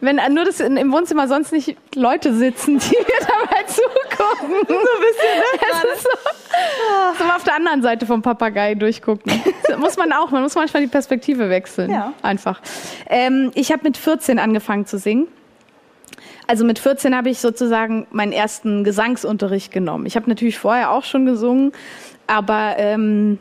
Wenn 0.01 0.19
äh, 0.19 0.29
nur 0.29 0.45
das 0.45 0.59
in, 0.59 0.77
im 0.77 0.91
Wohnzimmer 0.91 1.29
sonst 1.29 1.53
nicht 1.53 1.77
Leute 1.95 2.35
sitzen, 2.35 2.81
die 2.81 2.97
mir 2.97 3.21
dabei 3.21 3.63
zugucken. 3.63 4.57
So 4.67 4.75
ein 4.75 5.03
bisschen, 5.07 5.39
ne? 5.39 6.00
So 7.19 7.25
mal 7.25 7.37
auf 7.37 7.45
der 7.45 7.55
anderen 7.55 7.83
Seite 7.83 8.07
vom 8.07 8.23
Papagei 8.23 8.75
durchgucken. 8.75 9.33
Das 9.67 9.79
muss 9.79 9.97
man 9.97 10.13
auch, 10.13 10.31
man 10.31 10.43
muss 10.43 10.55
manchmal 10.55 10.83
die 10.83 10.89
Perspektive 10.89 11.49
wechseln. 11.51 11.91
Ja. 11.91 12.13
Einfach. 12.23 12.61
Ähm, 13.09 13.51
ich 13.55 13.73
habe 13.73 13.83
mit 13.85 13.97
14 13.97 14.39
angefangen 14.39 14.87
zu 14.87 14.99
singen. 14.99 15.29
Also 16.47 16.65
mit 16.65 16.79
14 16.79 17.15
habe 17.15 17.31
ich 17.31 17.39
sozusagen 17.39 18.07
meinen 18.11 18.33
ersten 18.33 18.85
Gesangsunterricht 18.85 19.73
genommen. 19.73 20.07
Ich 20.07 20.17
habe 20.17 20.29
natürlich 20.29 20.59
vorher 20.59 20.91
auch 20.91 21.05
schon 21.05 21.25
gesungen, 21.25 21.73
aber 22.27 22.75
ähm, 22.79 23.39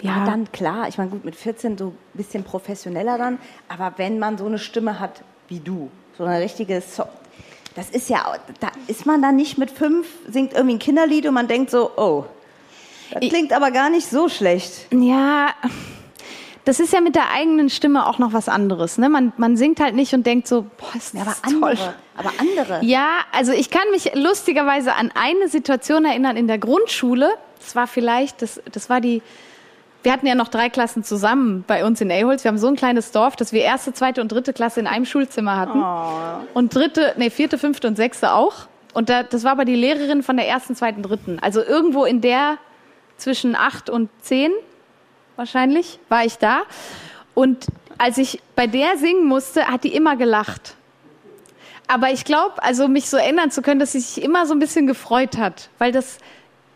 Ja, 0.00 0.18
ja, 0.18 0.24
dann 0.26 0.50
klar. 0.50 0.88
Ich 0.88 0.98
meine, 0.98 1.10
gut, 1.10 1.24
mit 1.24 1.36
14 1.36 1.78
so 1.78 1.88
ein 1.88 1.98
bisschen 2.14 2.42
professioneller 2.44 3.18
dann. 3.18 3.38
Aber 3.68 3.94
wenn 3.96 4.18
man 4.18 4.38
so 4.38 4.46
eine 4.46 4.58
Stimme 4.58 4.98
hat 4.98 5.22
wie 5.48 5.60
du, 5.60 5.90
so 6.18 6.24
eine 6.24 6.40
richtige 6.40 6.80
so 6.80 7.04
das 7.74 7.90
ist 7.90 8.08
ja, 8.08 8.24
da 8.60 8.68
ist 8.86 9.06
man 9.06 9.22
dann 9.22 9.36
nicht 9.36 9.58
mit 9.58 9.70
fünf, 9.70 10.06
singt 10.28 10.52
irgendwie 10.52 10.76
ein 10.76 10.78
Kinderlied 10.78 11.26
und 11.26 11.34
man 11.34 11.48
denkt 11.48 11.70
so, 11.70 11.90
oh, 11.96 12.24
das 13.12 13.20
klingt 13.28 13.52
aber 13.52 13.70
gar 13.70 13.90
nicht 13.90 14.08
so 14.08 14.28
schlecht. 14.28 14.86
Ja, 14.92 15.48
das 16.64 16.80
ist 16.80 16.92
ja 16.92 17.00
mit 17.00 17.14
der 17.14 17.30
eigenen 17.30 17.70
Stimme 17.70 18.06
auch 18.06 18.18
noch 18.18 18.32
was 18.32 18.48
anderes. 18.48 18.96
Ne? 18.96 19.08
Man, 19.08 19.32
man 19.36 19.56
singt 19.56 19.80
halt 19.80 19.94
nicht 19.94 20.14
und 20.14 20.24
denkt 20.26 20.46
so, 20.46 20.62
boah, 20.62 20.96
ist 20.96 21.12
Ja, 21.14 21.24
das 21.24 21.42
aber 21.42 21.52
toll. 21.52 21.70
andere, 21.70 21.94
aber 22.16 22.30
andere. 22.38 22.84
Ja, 22.84 23.08
also 23.32 23.52
ich 23.52 23.68
kann 23.70 23.82
mich 23.90 24.14
lustigerweise 24.14 24.94
an 24.94 25.10
eine 25.14 25.48
Situation 25.48 26.04
erinnern 26.04 26.36
in 26.36 26.46
der 26.46 26.58
Grundschule. 26.58 27.30
Das 27.58 27.74
war 27.74 27.86
vielleicht, 27.86 28.42
das, 28.42 28.60
das 28.70 28.88
war 28.88 29.00
die, 29.00 29.22
wir 30.02 30.12
hatten 30.12 30.26
ja 30.26 30.34
noch 30.34 30.48
drei 30.48 30.68
Klassen 30.68 31.04
zusammen 31.04 31.64
bei 31.66 31.84
uns 31.84 32.00
in 32.00 32.10
Eholz. 32.10 32.44
Wir 32.44 32.50
haben 32.50 32.58
so 32.58 32.68
ein 32.68 32.76
kleines 32.76 33.12
Dorf, 33.12 33.36
dass 33.36 33.52
wir 33.52 33.62
erste, 33.62 33.92
zweite 33.92 34.20
und 34.20 34.32
dritte 34.32 34.52
Klasse 34.52 34.80
in 34.80 34.86
einem 34.86 35.04
Schulzimmer 35.04 35.56
hatten. 35.56 35.80
Und 36.54 36.74
dritte, 36.74 37.14
nee, 37.16 37.30
vierte, 37.30 37.58
fünfte 37.58 37.86
und 37.86 37.96
sechste 37.96 38.32
auch. 38.32 38.66
Und 38.94 39.08
da, 39.08 39.22
das 39.22 39.44
war 39.44 39.52
aber 39.52 39.64
die 39.64 39.76
Lehrerin 39.76 40.22
von 40.22 40.36
der 40.36 40.48
ersten, 40.48 40.74
zweiten, 40.74 41.02
dritten. 41.02 41.38
Also 41.40 41.62
irgendwo 41.62 42.04
in 42.04 42.20
der 42.20 42.58
zwischen 43.16 43.54
acht 43.54 43.88
und 43.88 44.10
zehn 44.20 44.50
wahrscheinlich 45.36 45.98
war 46.08 46.24
ich 46.24 46.38
da. 46.38 46.62
Und 47.34 47.66
als 47.98 48.18
ich 48.18 48.40
bei 48.56 48.66
der 48.66 48.98
singen 48.98 49.26
musste, 49.26 49.66
hat 49.66 49.84
die 49.84 49.94
immer 49.94 50.16
gelacht. 50.16 50.74
Aber 51.86 52.10
ich 52.10 52.24
glaube, 52.24 52.62
also 52.62 52.88
mich 52.88 53.08
so 53.08 53.16
erinnern 53.16 53.50
zu 53.50 53.62
können, 53.62 53.80
dass 53.80 53.92
sie 53.92 54.00
sich 54.00 54.22
immer 54.22 54.46
so 54.46 54.54
ein 54.54 54.58
bisschen 54.58 54.86
gefreut 54.86 55.36
hat, 55.36 55.68
weil 55.78 55.92
das 55.92 56.18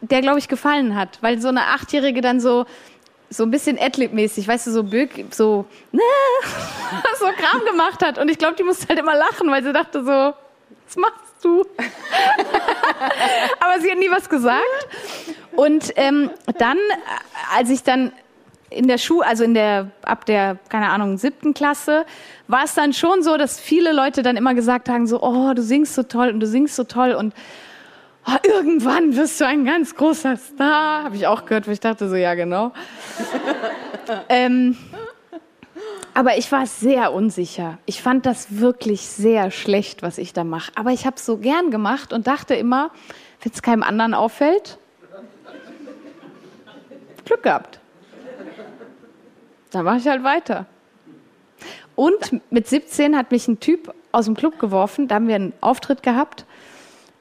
der, 0.01 0.21
glaube 0.21 0.39
ich, 0.39 0.49
gefallen 0.49 0.95
hat. 0.95 1.19
Weil 1.23 1.41
so 1.41 1.49
eine 1.49 1.63
Achtjährige 1.63 2.21
dann 2.21 2.41
so, 2.41 2.67
so 3.31 3.43
ein 3.43 3.51
bisschen 3.51 3.79
Adlib-mäßig, 3.79 4.47
weißt 4.47 4.69
du, 4.69 4.71
so 4.71 4.85
Böck, 4.85 5.25
so, 5.31 5.65
ne, 5.93 6.03
so 7.19 7.27
Kram 7.27 7.65
gemacht 7.65 8.05
hat. 8.05 8.19
Und 8.19 8.31
ich 8.31 8.39
glaube, 8.39 8.57
die 8.57 8.63
musste 8.63 8.89
halt 8.89 8.99
immer 8.99 9.17
lachen, 9.17 9.51
weil 9.51 9.63
sie 9.63 9.73
dachte 9.73 10.05
so, 10.05 10.11
was 10.11 10.97
machst 10.97 11.25
du? 11.43 11.61
Aber 13.61 13.81
sie 13.81 13.91
hat 13.91 13.99
nie 13.99 14.11
was 14.11 14.29
gesagt. 14.29 14.89
Und 15.57 15.93
ähm, 15.97 16.31
dann, 16.59 16.77
äh, 16.77 17.57
als 17.57 17.71
ich 17.71 17.83
dann 17.83 18.13
in 18.71 18.89
der 18.89 18.99
Schule, 18.99 19.27
also 19.27 19.45
in 19.45 19.55
der, 19.55 19.91
ab 20.03 20.27
der, 20.27 20.59
keine 20.69 20.91
Ahnung, 20.91 21.19
siebten 21.19 21.55
Klasse, 21.55 22.05
war 22.49 22.65
es 22.65 22.75
dann 22.75 22.93
schon 22.93 23.23
so, 23.23 23.37
dass 23.37 23.61
viele 23.61 23.93
Leute 23.93 24.23
dann 24.23 24.37
immer 24.37 24.55
gesagt 24.55 24.89
haben, 24.89 25.07
so, 25.07 25.23
oh, 25.23 25.55
du 25.55 25.63
singst 25.63 25.95
so 25.95 26.03
toll 26.03 26.29
und 26.29 26.41
du 26.41 26.47
singst 26.47 26.77
so 26.77 26.85
toll 26.85 27.13
und 27.13 27.35
oh, 28.27 28.37
irgendwann 28.45 29.17
wirst 29.17 29.41
du 29.41 29.47
ein 29.47 29.65
ganz 29.65 29.95
großer 29.95 30.37
Star. 30.37 31.05
Habe 31.05 31.17
ich 31.17 31.27
auch 31.27 31.45
gehört, 31.45 31.67
wo 31.67 31.71
ich 31.71 31.81
dachte 31.81 32.09
so, 32.09 32.17
ja, 32.17 32.35
genau. 32.35 32.73
ähm, 34.29 34.77
aber 36.15 36.39
ich 36.39 36.51
war 36.51 36.67
sehr 36.67 37.13
unsicher. 37.13 37.79
Ich 37.87 38.03
fand 38.03 38.27
das 38.27 38.59
wirklich 38.59 39.03
sehr 39.03 39.51
schlecht, 39.51 40.03
was 40.03 40.19
ich 40.19 40.33
da 40.33 40.45
mache. 40.45 40.73
Aber 40.75 40.91
ich 40.91 41.07
habe 41.07 41.17
es 41.17 41.27
so 41.27 41.37
gern 41.37 41.71
gemacht 41.71 42.13
und 42.13 42.27
dachte 42.27 42.55
immer, 42.55 42.91
wenn 43.43 43.53
es 43.53 43.63
keinem 43.63 43.83
anderen 43.83 44.15
auffällt, 44.15 44.79
Glück 47.25 47.43
gehabt. 47.43 47.81
Dann 49.73 49.85
mache 49.85 49.99
ich 49.99 50.07
halt 50.07 50.23
weiter. 50.23 50.67
Und 51.97 52.41
mit 52.51 52.69
17 52.69 53.17
hat 53.17 53.31
mich 53.31 53.49
ein 53.49 53.59
Typ 53.59 53.93
aus 54.13 54.27
dem 54.27 54.35
Club 54.35 54.59
geworfen. 54.59 55.09
Da 55.09 55.17
haben 55.17 55.29
wir 55.29 55.35
einen 55.35 55.53
Auftritt 55.61 56.03
gehabt 56.03 56.47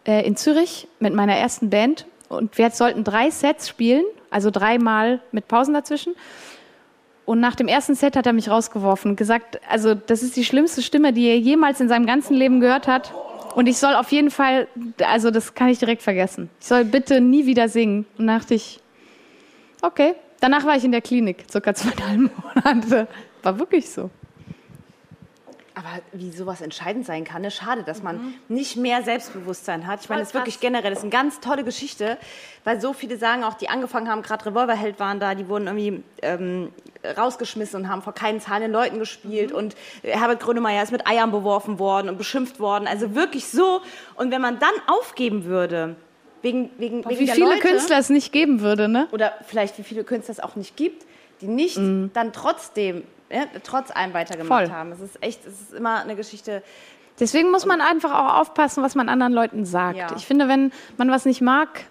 äh, 0.06 0.26
in 0.26 0.36
Zürich 0.36 0.88
mit 1.00 1.14
meiner 1.14 1.36
ersten 1.36 1.70
Band. 1.70 2.06
Und 2.30 2.58
wir 2.58 2.70
sollten 2.72 3.04
drei 3.04 3.30
Sets 3.30 3.70
spielen, 3.70 4.04
also 4.30 4.52
dreimal 4.52 5.22
mit 5.32 5.48
Pausen 5.48 5.74
dazwischen. 5.74 6.16
Und 7.26 7.40
nach 7.40 7.56
dem 7.56 7.68
ersten 7.68 7.96
Set 7.96 8.16
hat 8.16 8.28
er 8.28 8.34
mich 8.34 8.50
rausgeworfen 8.50 9.12
und 9.12 9.18
gesagt, 9.18 9.60
also 9.70 9.96
das 9.96 10.22
ist 10.22 10.36
die 10.36 10.46
schlimmste 10.46 10.82
Stimme, 10.82 11.12
die 11.12 11.28
er 11.28 11.40
jemals 11.40 11.82
in 11.82 11.90
seinem 11.90 12.06
ganzen 12.06 12.36
Leben 12.36 12.60
gehört 12.60 12.88
hat. 12.88 13.14
Und 13.56 13.68
ich 13.68 13.78
soll 13.78 13.96
auf 13.96 14.12
jeden 14.12 14.32
Fall, 14.32 14.68
also 15.04 15.32
das 15.32 15.56
kann 15.56 15.70
ich 15.70 15.80
direkt 15.80 16.02
vergessen. 16.02 16.50
Ich 16.60 16.68
soll 16.68 16.86
bitte 16.86 17.22
nie 17.22 17.46
wieder 17.46 17.70
singen. 17.70 18.06
Und 18.18 18.28
dachte 18.28 18.54
ich, 18.54 18.80
okay. 19.82 20.16
Danach 20.42 20.66
war 20.66 20.76
ich 20.76 20.84
in 20.84 20.92
der 20.92 21.02
Klinik, 21.02 21.46
circa 21.50 21.74
zweieinhalb 21.74 22.32
Monate. 22.56 23.08
War 23.42 23.58
wirklich 23.58 23.90
so. 23.90 24.12
Aber 25.76 25.90
wie 26.14 26.32
sowas 26.32 26.62
entscheidend 26.62 27.06
sein 27.06 27.26
kann, 27.26 27.44
ist 27.44 27.56
schade, 27.56 27.84
dass 27.84 28.02
man 28.02 28.34
nicht 28.48 28.78
mehr 28.78 29.04
Selbstbewusstsein 29.04 29.86
hat. 29.86 30.02
Ich 30.02 30.10
meine, 30.10 30.22
das 30.22 30.30
ist 30.30 30.34
wirklich 30.34 30.62
generell, 30.62 30.90
das 30.90 31.00
ist 31.00 31.04
eine 31.04 31.12
ganz 31.12 31.42
tolle 31.42 31.66
Geschichte, 31.66 32.18
weil 32.64 32.80
so 32.80 32.94
viele 32.94 33.18
sagen 33.18 33.44
auch, 33.44 33.56
die 33.56 33.68
angefangen 33.68 34.10
haben, 34.10 34.22
gerade 34.22 34.46
Revolverheld 34.46 35.00
waren 35.00 35.20
da, 35.20 35.36
die 35.36 35.50
wurden 35.50 35.68
irgendwie 35.68 36.04
ähm, 36.22 36.72
rausgeschmissen 37.18 37.82
und 37.82 37.90
haben 37.90 38.02
vor 38.02 38.14
keinen 38.14 38.40
zahlenden 38.40 38.72
Leuten 38.72 39.00
gespielt 39.00 39.52
und 39.52 39.76
Herbert 40.02 40.40
Grönemeyer 40.40 40.82
ist 40.82 40.92
mit 40.92 41.08
Eiern 41.08 41.32
beworfen 41.32 41.78
worden 41.78 42.10
und 42.10 42.18
beschimpft 42.18 42.60
worden. 42.60 42.88
Also 42.88 43.14
wirklich 43.14 43.48
so. 43.48 43.82
Und 44.16 44.32
wenn 44.32 44.42
man 44.42 44.60
dann 44.60 44.74
aufgeben 44.88 45.46
würde, 45.46 45.98
wegen, 46.42 46.70
wegen, 46.78 47.04
wegen 47.06 47.20
Wie 47.20 47.28
viele 47.28 47.48
Leute, 47.48 47.60
Künstler 47.60 47.98
es 47.98 48.10
nicht 48.10 48.32
geben 48.32 48.62
würde, 48.62 48.88
ne? 48.88 49.08
oder 49.12 49.34
vielleicht 49.46 49.78
wie 49.78 49.84
viele 49.84 50.04
Künstler 50.04 50.32
es 50.32 50.40
auch 50.40 50.56
nicht 50.56 50.78
gibt, 50.78 51.06
die 51.42 51.48
nicht 51.48 51.78
dann 51.78 52.32
trotzdem, 52.32 53.04
ja, 53.30 53.46
trotz 53.64 53.92
allem 53.92 54.14
weitergemacht 54.14 54.68
Voll. 54.68 54.76
haben. 54.76 54.92
Es 54.92 55.00
ist 55.00 55.22
echt, 55.22 55.46
es 55.46 55.62
ist 55.62 55.74
immer 55.74 56.02
eine 56.02 56.16
Geschichte. 56.16 56.64
Deswegen 57.20 57.52
muss 57.52 57.66
man 57.66 57.82
einfach 57.82 58.12
auch 58.12 58.42
aufpassen, 58.42 58.84
was 58.84 58.96
man 58.96 59.10
anderen 59.10 59.34
Leuten 59.34 59.66
sagt. 59.66 59.98
Ja. 59.98 60.16
Ich 60.18 60.26
finde, 60.26 60.48
wenn 60.48 60.72
man 60.98 61.10
was 61.10 61.26
nicht 61.26 61.42
mag, 61.42 61.86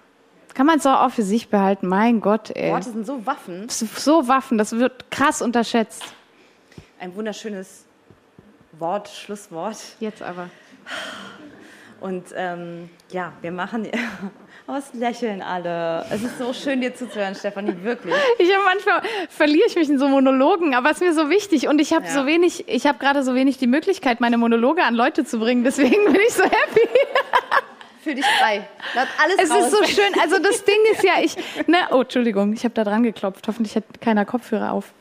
kann 0.54 0.66
man 0.66 0.78
es 0.78 0.86
auch 0.86 1.10
für 1.10 1.22
sich 1.22 1.48
behalten. 1.48 1.88
Mein 1.88 2.20
Gott, 2.20 2.50
ey. 2.50 2.70
Worte 2.70 2.90
sind 2.90 3.06
so 3.06 3.26
Waffen. 3.26 3.68
So 3.68 4.28
Waffen, 4.28 4.58
das 4.58 4.72
wird 4.72 5.10
krass 5.10 5.42
unterschätzt. 5.42 6.04
Ein 7.00 7.14
wunderschönes 7.16 7.84
Wort, 8.72 9.08
Schlusswort. 9.08 9.76
Jetzt 10.00 10.22
aber. 10.22 10.50
Und 12.00 12.24
ähm, 12.36 12.90
ja, 13.10 13.32
wir 13.40 13.50
machen 13.50 13.88
Aber 14.66 14.78
es 14.78 14.92
lächeln 14.98 15.40
alle. 15.40 16.04
Es 16.10 16.22
ist 16.22 16.38
so 16.38 16.52
schön, 16.52 16.80
dir 16.80 16.94
zuzuhören, 16.94 17.34
Stefanie, 17.34 17.74
wirklich. 17.82 18.14
Ich 18.38 18.52
habe 18.54 18.64
manchmal 18.64 19.02
verliere 19.30 19.66
ich 19.68 19.74
mich 19.76 19.88
in 19.88 19.98
so 19.98 20.08
Monologen, 20.08 20.74
aber 20.74 20.90
es 20.90 20.98
ist 21.00 21.02
mir 21.02 21.14
so 21.14 21.30
wichtig 21.30 21.66
und 21.68 21.80
ich 21.80 21.92
habe 21.94 22.04
Ja. 22.06 22.10
so 22.12 22.26
wenig, 22.26 22.68
ich 22.68 22.86
habe 22.86 22.98
gerade 22.98 23.22
so 23.22 23.34
wenig 23.34 23.56
die 23.58 23.66
Möglichkeit, 23.66 24.20
meine 24.20 24.36
Monologe 24.38 24.82
an 24.84 24.94
Leute 24.94 25.24
zu 25.24 25.38
bringen. 25.38 25.64
Deswegen 25.64 26.04
bin 26.12 26.16
ich 26.26 26.34
so 26.34 26.44
happy. 26.44 26.88
Fühl 28.02 28.16
dich 28.16 28.26
frei. 28.26 28.68
Lass 28.94 29.08
alles 29.22 29.36
Es 29.38 29.50
raus. 29.50 29.64
ist 29.64 29.70
so 29.70 29.84
schön. 29.84 30.12
Also 30.20 30.38
das 30.38 30.62
Ding 30.64 30.76
ist 30.92 31.02
ja, 31.02 31.12
ich, 31.22 31.36
ne, 31.66 31.78
oh, 31.90 32.02
Entschuldigung, 32.02 32.52
ich 32.52 32.64
habe 32.64 32.74
da 32.74 32.84
dran 32.84 33.02
geklopft. 33.02 33.48
Hoffentlich 33.48 33.74
hat 33.76 33.84
keiner 34.02 34.26
Kopfhörer 34.26 34.72
auf. 34.72 34.92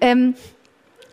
Ähm, 0.00 0.36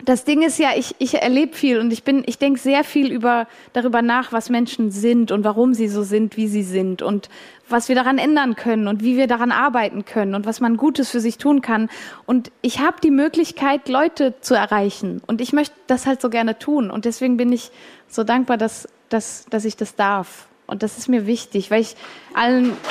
das 0.09 0.23
Ding 0.23 0.41
ist 0.41 0.57
ja, 0.57 0.69
ich, 0.75 0.95
ich 0.97 1.21
erlebe 1.21 1.55
viel 1.55 1.79
und 1.79 1.93
ich 1.93 2.03
bin, 2.03 2.23
ich 2.25 2.39
denke 2.39 2.59
sehr 2.59 2.83
viel 2.83 3.11
über, 3.11 3.47
darüber 3.73 4.01
nach, 4.01 4.31
was 4.31 4.49
Menschen 4.49 4.89
sind 4.89 5.31
und 5.31 5.43
warum 5.43 5.75
sie 5.75 5.87
so 5.87 6.01
sind, 6.01 6.35
wie 6.35 6.47
sie 6.47 6.63
sind 6.63 7.03
und 7.03 7.29
was 7.69 7.89
wir 7.89 7.95
daran 7.95 8.17
ändern 8.17 8.55
können 8.55 8.87
und 8.87 9.03
wie 9.03 9.17
wir 9.17 9.27
daran 9.27 9.51
arbeiten 9.51 10.05
können 10.05 10.33
und 10.33 10.47
was 10.47 10.61
man 10.61 10.77
Gutes 10.77 11.11
für 11.11 11.19
sich 11.19 11.37
tun 11.37 11.61
kann. 11.61 11.91
Und 12.25 12.51
ich 12.63 12.79
habe 12.79 12.95
die 13.03 13.11
Möglichkeit, 13.11 13.87
Leute 13.87 14.33
zu 14.41 14.55
erreichen 14.55 15.21
und 15.27 15.41
ich 15.41 15.53
möchte 15.53 15.75
das 15.85 16.07
halt 16.07 16.21
so 16.21 16.31
gerne 16.31 16.57
tun 16.57 16.89
und 16.89 17.05
deswegen 17.05 17.37
bin 17.37 17.53
ich 17.53 17.69
so 18.07 18.23
dankbar, 18.23 18.57
dass, 18.57 18.87
dass, 19.09 19.45
dass 19.51 19.63
ich 19.63 19.77
das 19.77 19.95
darf. 19.95 20.47
Und 20.65 20.81
das 20.81 20.97
ist 20.97 21.07
mir 21.07 21.27
wichtig, 21.27 21.69
weil 21.69 21.81
ich 21.81 21.95
allen. 22.33 22.73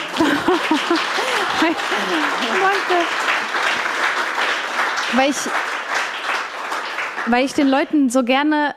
Weil 5.14 5.31
ich, 5.31 5.37
weil 7.31 7.45
ich 7.45 7.55
den 7.55 7.68
Leuten 7.68 8.11
so 8.11 8.24
gerne 8.24 8.74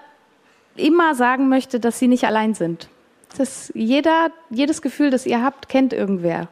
immer 0.75 1.15
sagen 1.15 1.49
möchte, 1.49 1.79
dass 1.79 1.99
sie 1.99 2.07
nicht 2.07 2.25
allein 2.25 2.53
sind. 2.53 2.89
Das 3.37 3.71
jeder, 3.73 4.31
jedes 4.49 4.81
Gefühl, 4.81 5.09
das 5.09 5.25
ihr 5.25 5.41
habt, 5.41 5.69
kennt 5.69 5.93
irgendwer. 5.93 6.47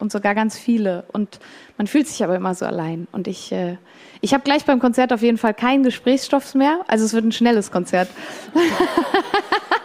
Und 0.00 0.12
sogar 0.12 0.34
ganz 0.36 0.56
viele. 0.56 1.04
Und 1.12 1.40
man 1.76 1.88
fühlt 1.88 2.06
sich 2.06 2.22
aber 2.22 2.36
immer 2.36 2.54
so 2.54 2.64
allein. 2.64 3.08
Und 3.10 3.26
ich, 3.26 3.50
äh, 3.50 3.78
ich 4.20 4.32
habe 4.32 4.44
gleich 4.44 4.64
beim 4.64 4.78
Konzert 4.78 5.12
auf 5.12 5.22
jeden 5.22 5.38
Fall 5.38 5.54
keinen 5.54 5.82
Gesprächsstoff 5.82 6.54
mehr. 6.54 6.80
Also 6.86 7.04
es 7.04 7.14
wird 7.14 7.24
ein 7.24 7.32
schnelles 7.32 7.72
Konzert. 7.72 8.08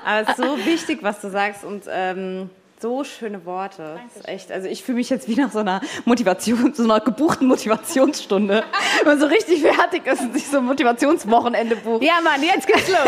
Aber 0.05 0.21
es 0.21 0.29
ist 0.29 0.37
so 0.37 0.65
wichtig, 0.65 0.99
was 1.01 1.19
du 1.21 1.31
sagst 1.31 1.63
und 1.63 1.83
ähm, 1.89 2.49
so 2.83 3.03
schöne 3.05 3.45
Worte. 3.45 3.97
Das 4.03 4.17
ist 4.17 4.27
echt, 4.27 4.51
also 4.51 4.67
ich 4.67 4.83
fühle 4.83 4.97
mich 4.97 5.09
jetzt 5.09 5.29
wie 5.29 5.35
nach 5.35 5.53
so 5.53 5.59
einer 5.59 5.79
Motivation, 6.03 6.73
so 6.73 6.83
einer 6.83 6.99
gebuchten 6.99 7.47
Motivationsstunde. 7.47 8.61
Wenn 8.97 9.07
man 9.07 9.17
so 9.21 9.25
richtig 9.25 9.61
fertig 9.61 10.05
ist 10.05 10.19
und 10.19 10.33
sich 10.33 10.45
so 10.45 10.57
ein 10.57 10.65
Motivationswochenende 10.65 11.77
bucht. 11.77 12.03
Ja, 12.03 12.15
Mann, 12.21 12.43
jetzt 12.43 12.67
geht's 12.67 12.89
los. 12.89 12.99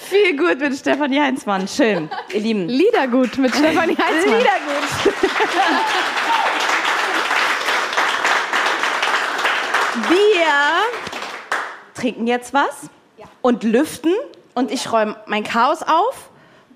Viel 0.00 0.36
gut 0.36 0.58
mit 0.58 0.76
Stefanie 0.76 1.20
Heinzmann. 1.20 1.68
Schön. 1.68 2.10
Ihr 2.32 2.40
Lieben. 2.40 2.66
Liedergut 2.66 3.38
mit 3.38 3.54
Stefanie 3.54 3.96
Heitzmann. 3.96 4.38
Liedergut. 4.38 5.14
Wir 10.08 11.94
trinken 11.94 12.26
jetzt 12.26 12.52
was 12.52 12.90
und 13.42 13.62
lüften 13.62 14.14
und 14.54 14.72
ich 14.72 14.90
räume 14.90 15.14
mein 15.26 15.44
Chaos 15.44 15.84
auf 15.84 16.30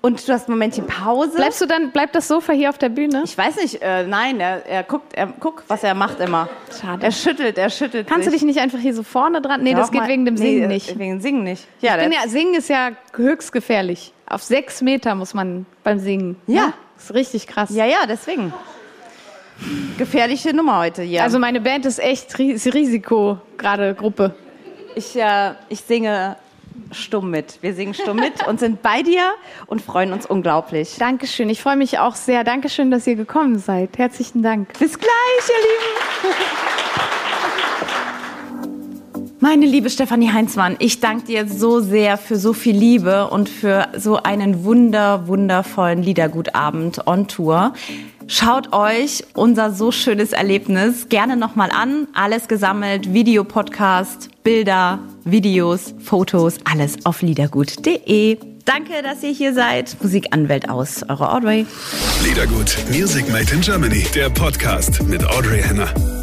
und 0.05 0.27
du 0.27 0.33
hast 0.33 0.49
ein 0.49 0.51
Momentchen 0.51 0.85
Pause. 0.85 1.31
Bleibst 1.37 1.61
du 1.61 1.65
dann, 1.65 1.91
bleibt 1.91 2.13
das 2.13 2.27
Sofa 2.27 2.51
hier 2.51 2.69
auf 2.69 2.77
der 2.77 2.89
Bühne? 2.89 3.23
ich 3.25 3.37
weiß 3.37 3.55
nicht, 3.55 3.81
äh, 3.81 4.05
nein, 4.05 4.39
er, 4.41 4.65
er 4.65 4.83
guckt, 4.83 5.13
er 5.13 5.27
guckt, 5.27 5.63
was 5.69 5.81
er 5.83 5.93
macht 5.95 6.19
immer. 6.19 6.49
Schade. 6.79 7.05
Er 7.05 7.11
schüttelt, 7.11 7.57
er 7.57 7.69
schüttelt. 7.69 8.07
Kannst 8.07 8.27
du 8.27 8.31
sich. 8.31 8.41
dich 8.41 8.47
nicht 8.47 8.59
einfach 8.59 8.79
hier 8.79 8.93
so 8.93 9.01
vorne 9.03 9.41
dran? 9.41 9.63
Nee, 9.63 9.73
das 9.73 9.87
Doch 9.87 9.91
geht 9.93 10.01
mal- 10.01 10.09
wegen 10.09 10.25
dem 10.25 10.35
Singen 10.35 10.61
nee, 10.61 10.67
nicht. 10.67 10.89
Wegen 10.99 11.13
dem 11.15 11.21
Singen 11.21 11.43
nicht. 11.43 11.65
Ja, 11.79 11.95
Ich 11.95 12.01
bin 12.03 12.11
das- 12.11 12.23
ja, 12.25 12.29
Singen 12.29 12.53
ist 12.55 12.69
ja 12.69 12.89
höchst 13.15 13.51
gefährlich. 13.53 14.13
Auf 14.29 14.43
sechs 14.43 14.81
Meter 14.81 15.15
muss 15.15 15.33
man 15.33 15.65
beim 15.83 15.99
Singen. 15.99 16.35
Ja. 16.47 16.67
Ne? 16.67 16.73
Das 16.97 17.05
ist 17.05 17.13
richtig 17.15 17.47
krass. 17.47 17.69
ja, 17.73 17.85
ja, 17.85 17.99
deswegen. 18.07 18.53
Gefährliche 19.97 20.53
Nummer 20.53 20.79
heute 20.79 21.03
hier. 21.03 21.23
Also 21.23 21.39
meine 21.39 21.61
Band 21.61 21.85
ist 21.85 21.99
echt 21.99 22.37
Ris- 22.37 22.73
Risiko, 22.73 23.37
gerade 23.57 23.93
Gruppe. 23.93 24.35
Ich, 24.95 25.15
äh, 25.15 25.51
ich 25.69 25.81
singe 25.81 26.35
stumm 26.91 27.31
mit. 27.31 27.59
Wir 27.61 27.73
singen 27.73 27.93
stumm 27.93 28.17
mit 28.17 28.47
und 28.47 28.59
sind 28.59 28.81
bei 28.81 29.01
dir 29.01 29.33
und 29.67 29.81
freuen 29.81 30.13
uns 30.13 30.25
unglaublich. 30.25 30.95
Dankeschön. 30.97 31.49
Ich 31.49 31.61
freue 31.61 31.77
mich 31.77 31.99
auch 31.99 32.15
sehr. 32.15 32.43
Dankeschön, 32.43 32.91
dass 32.91 33.07
ihr 33.07 33.15
gekommen 33.15 33.59
seid. 33.59 33.97
Herzlichen 33.97 34.43
Dank. 34.43 34.77
Bis 34.79 34.97
gleich, 34.97 35.09
ihr 35.47 35.55
Lieben. 35.55 36.63
Meine 39.43 39.65
liebe 39.65 39.89
Stefanie 39.89 40.31
Heinzmann, 40.31 40.77
ich 40.79 41.01
danke 41.01 41.25
dir 41.25 41.45
so 41.49 41.81
sehr 41.81 42.17
für 42.17 42.37
so 42.37 42.53
viel 42.53 42.77
Liebe 42.77 43.29
und 43.29 43.49
für 43.49 43.89
so 43.93 44.23
einen 44.23 44.63
wunder, 44.63 45.27
wundervollen 45.27 46.01
Liedergutabend 46.01 47.05
on 47.07 47.27
Tour. 47.27 47.73
Schaut 48.27 48.73
euch 48.73 49.23
unser 49.33 49.71
so 49.71 49.91
schönes 49.91 50.31
Erlebnis 50.31 51.09
gerne 51.09 51.35
nochmal 51.35 51.71
an. 51.71 52.07
Alles 52.13 52.47
gesammelt, 52.47 53.13
Videopodcast, 53.13 54.29
Bilder, 54.43 54.99
Videos, 55.23 55.93
Fotos, 55.99 56.57
alles 56.63 57.05
auf 57.05 57.21
liedergut.de. 57.21 58.37
Danke, 58.65 59.01
dass 59.03 59.23
ihr 59.23 59.31
hier 59.31 59.53
seid. 59.53 59.97
Musikanwält 60.01 60.69
aus, 60.69 61.03
eure 61.09 61.33
Audrey. 61.33 61.65
Liedergut, 62.23 62.77
Music 62.89 63.29
Made 63.29 63.53
in 63.53 63.61
Germany, 63.61 64.05
der 64.15 64.29
Podcast 64.29 65.03
mit 65.03 65.23
Audrey 65.25 65.61
Henner. 65.61 66.22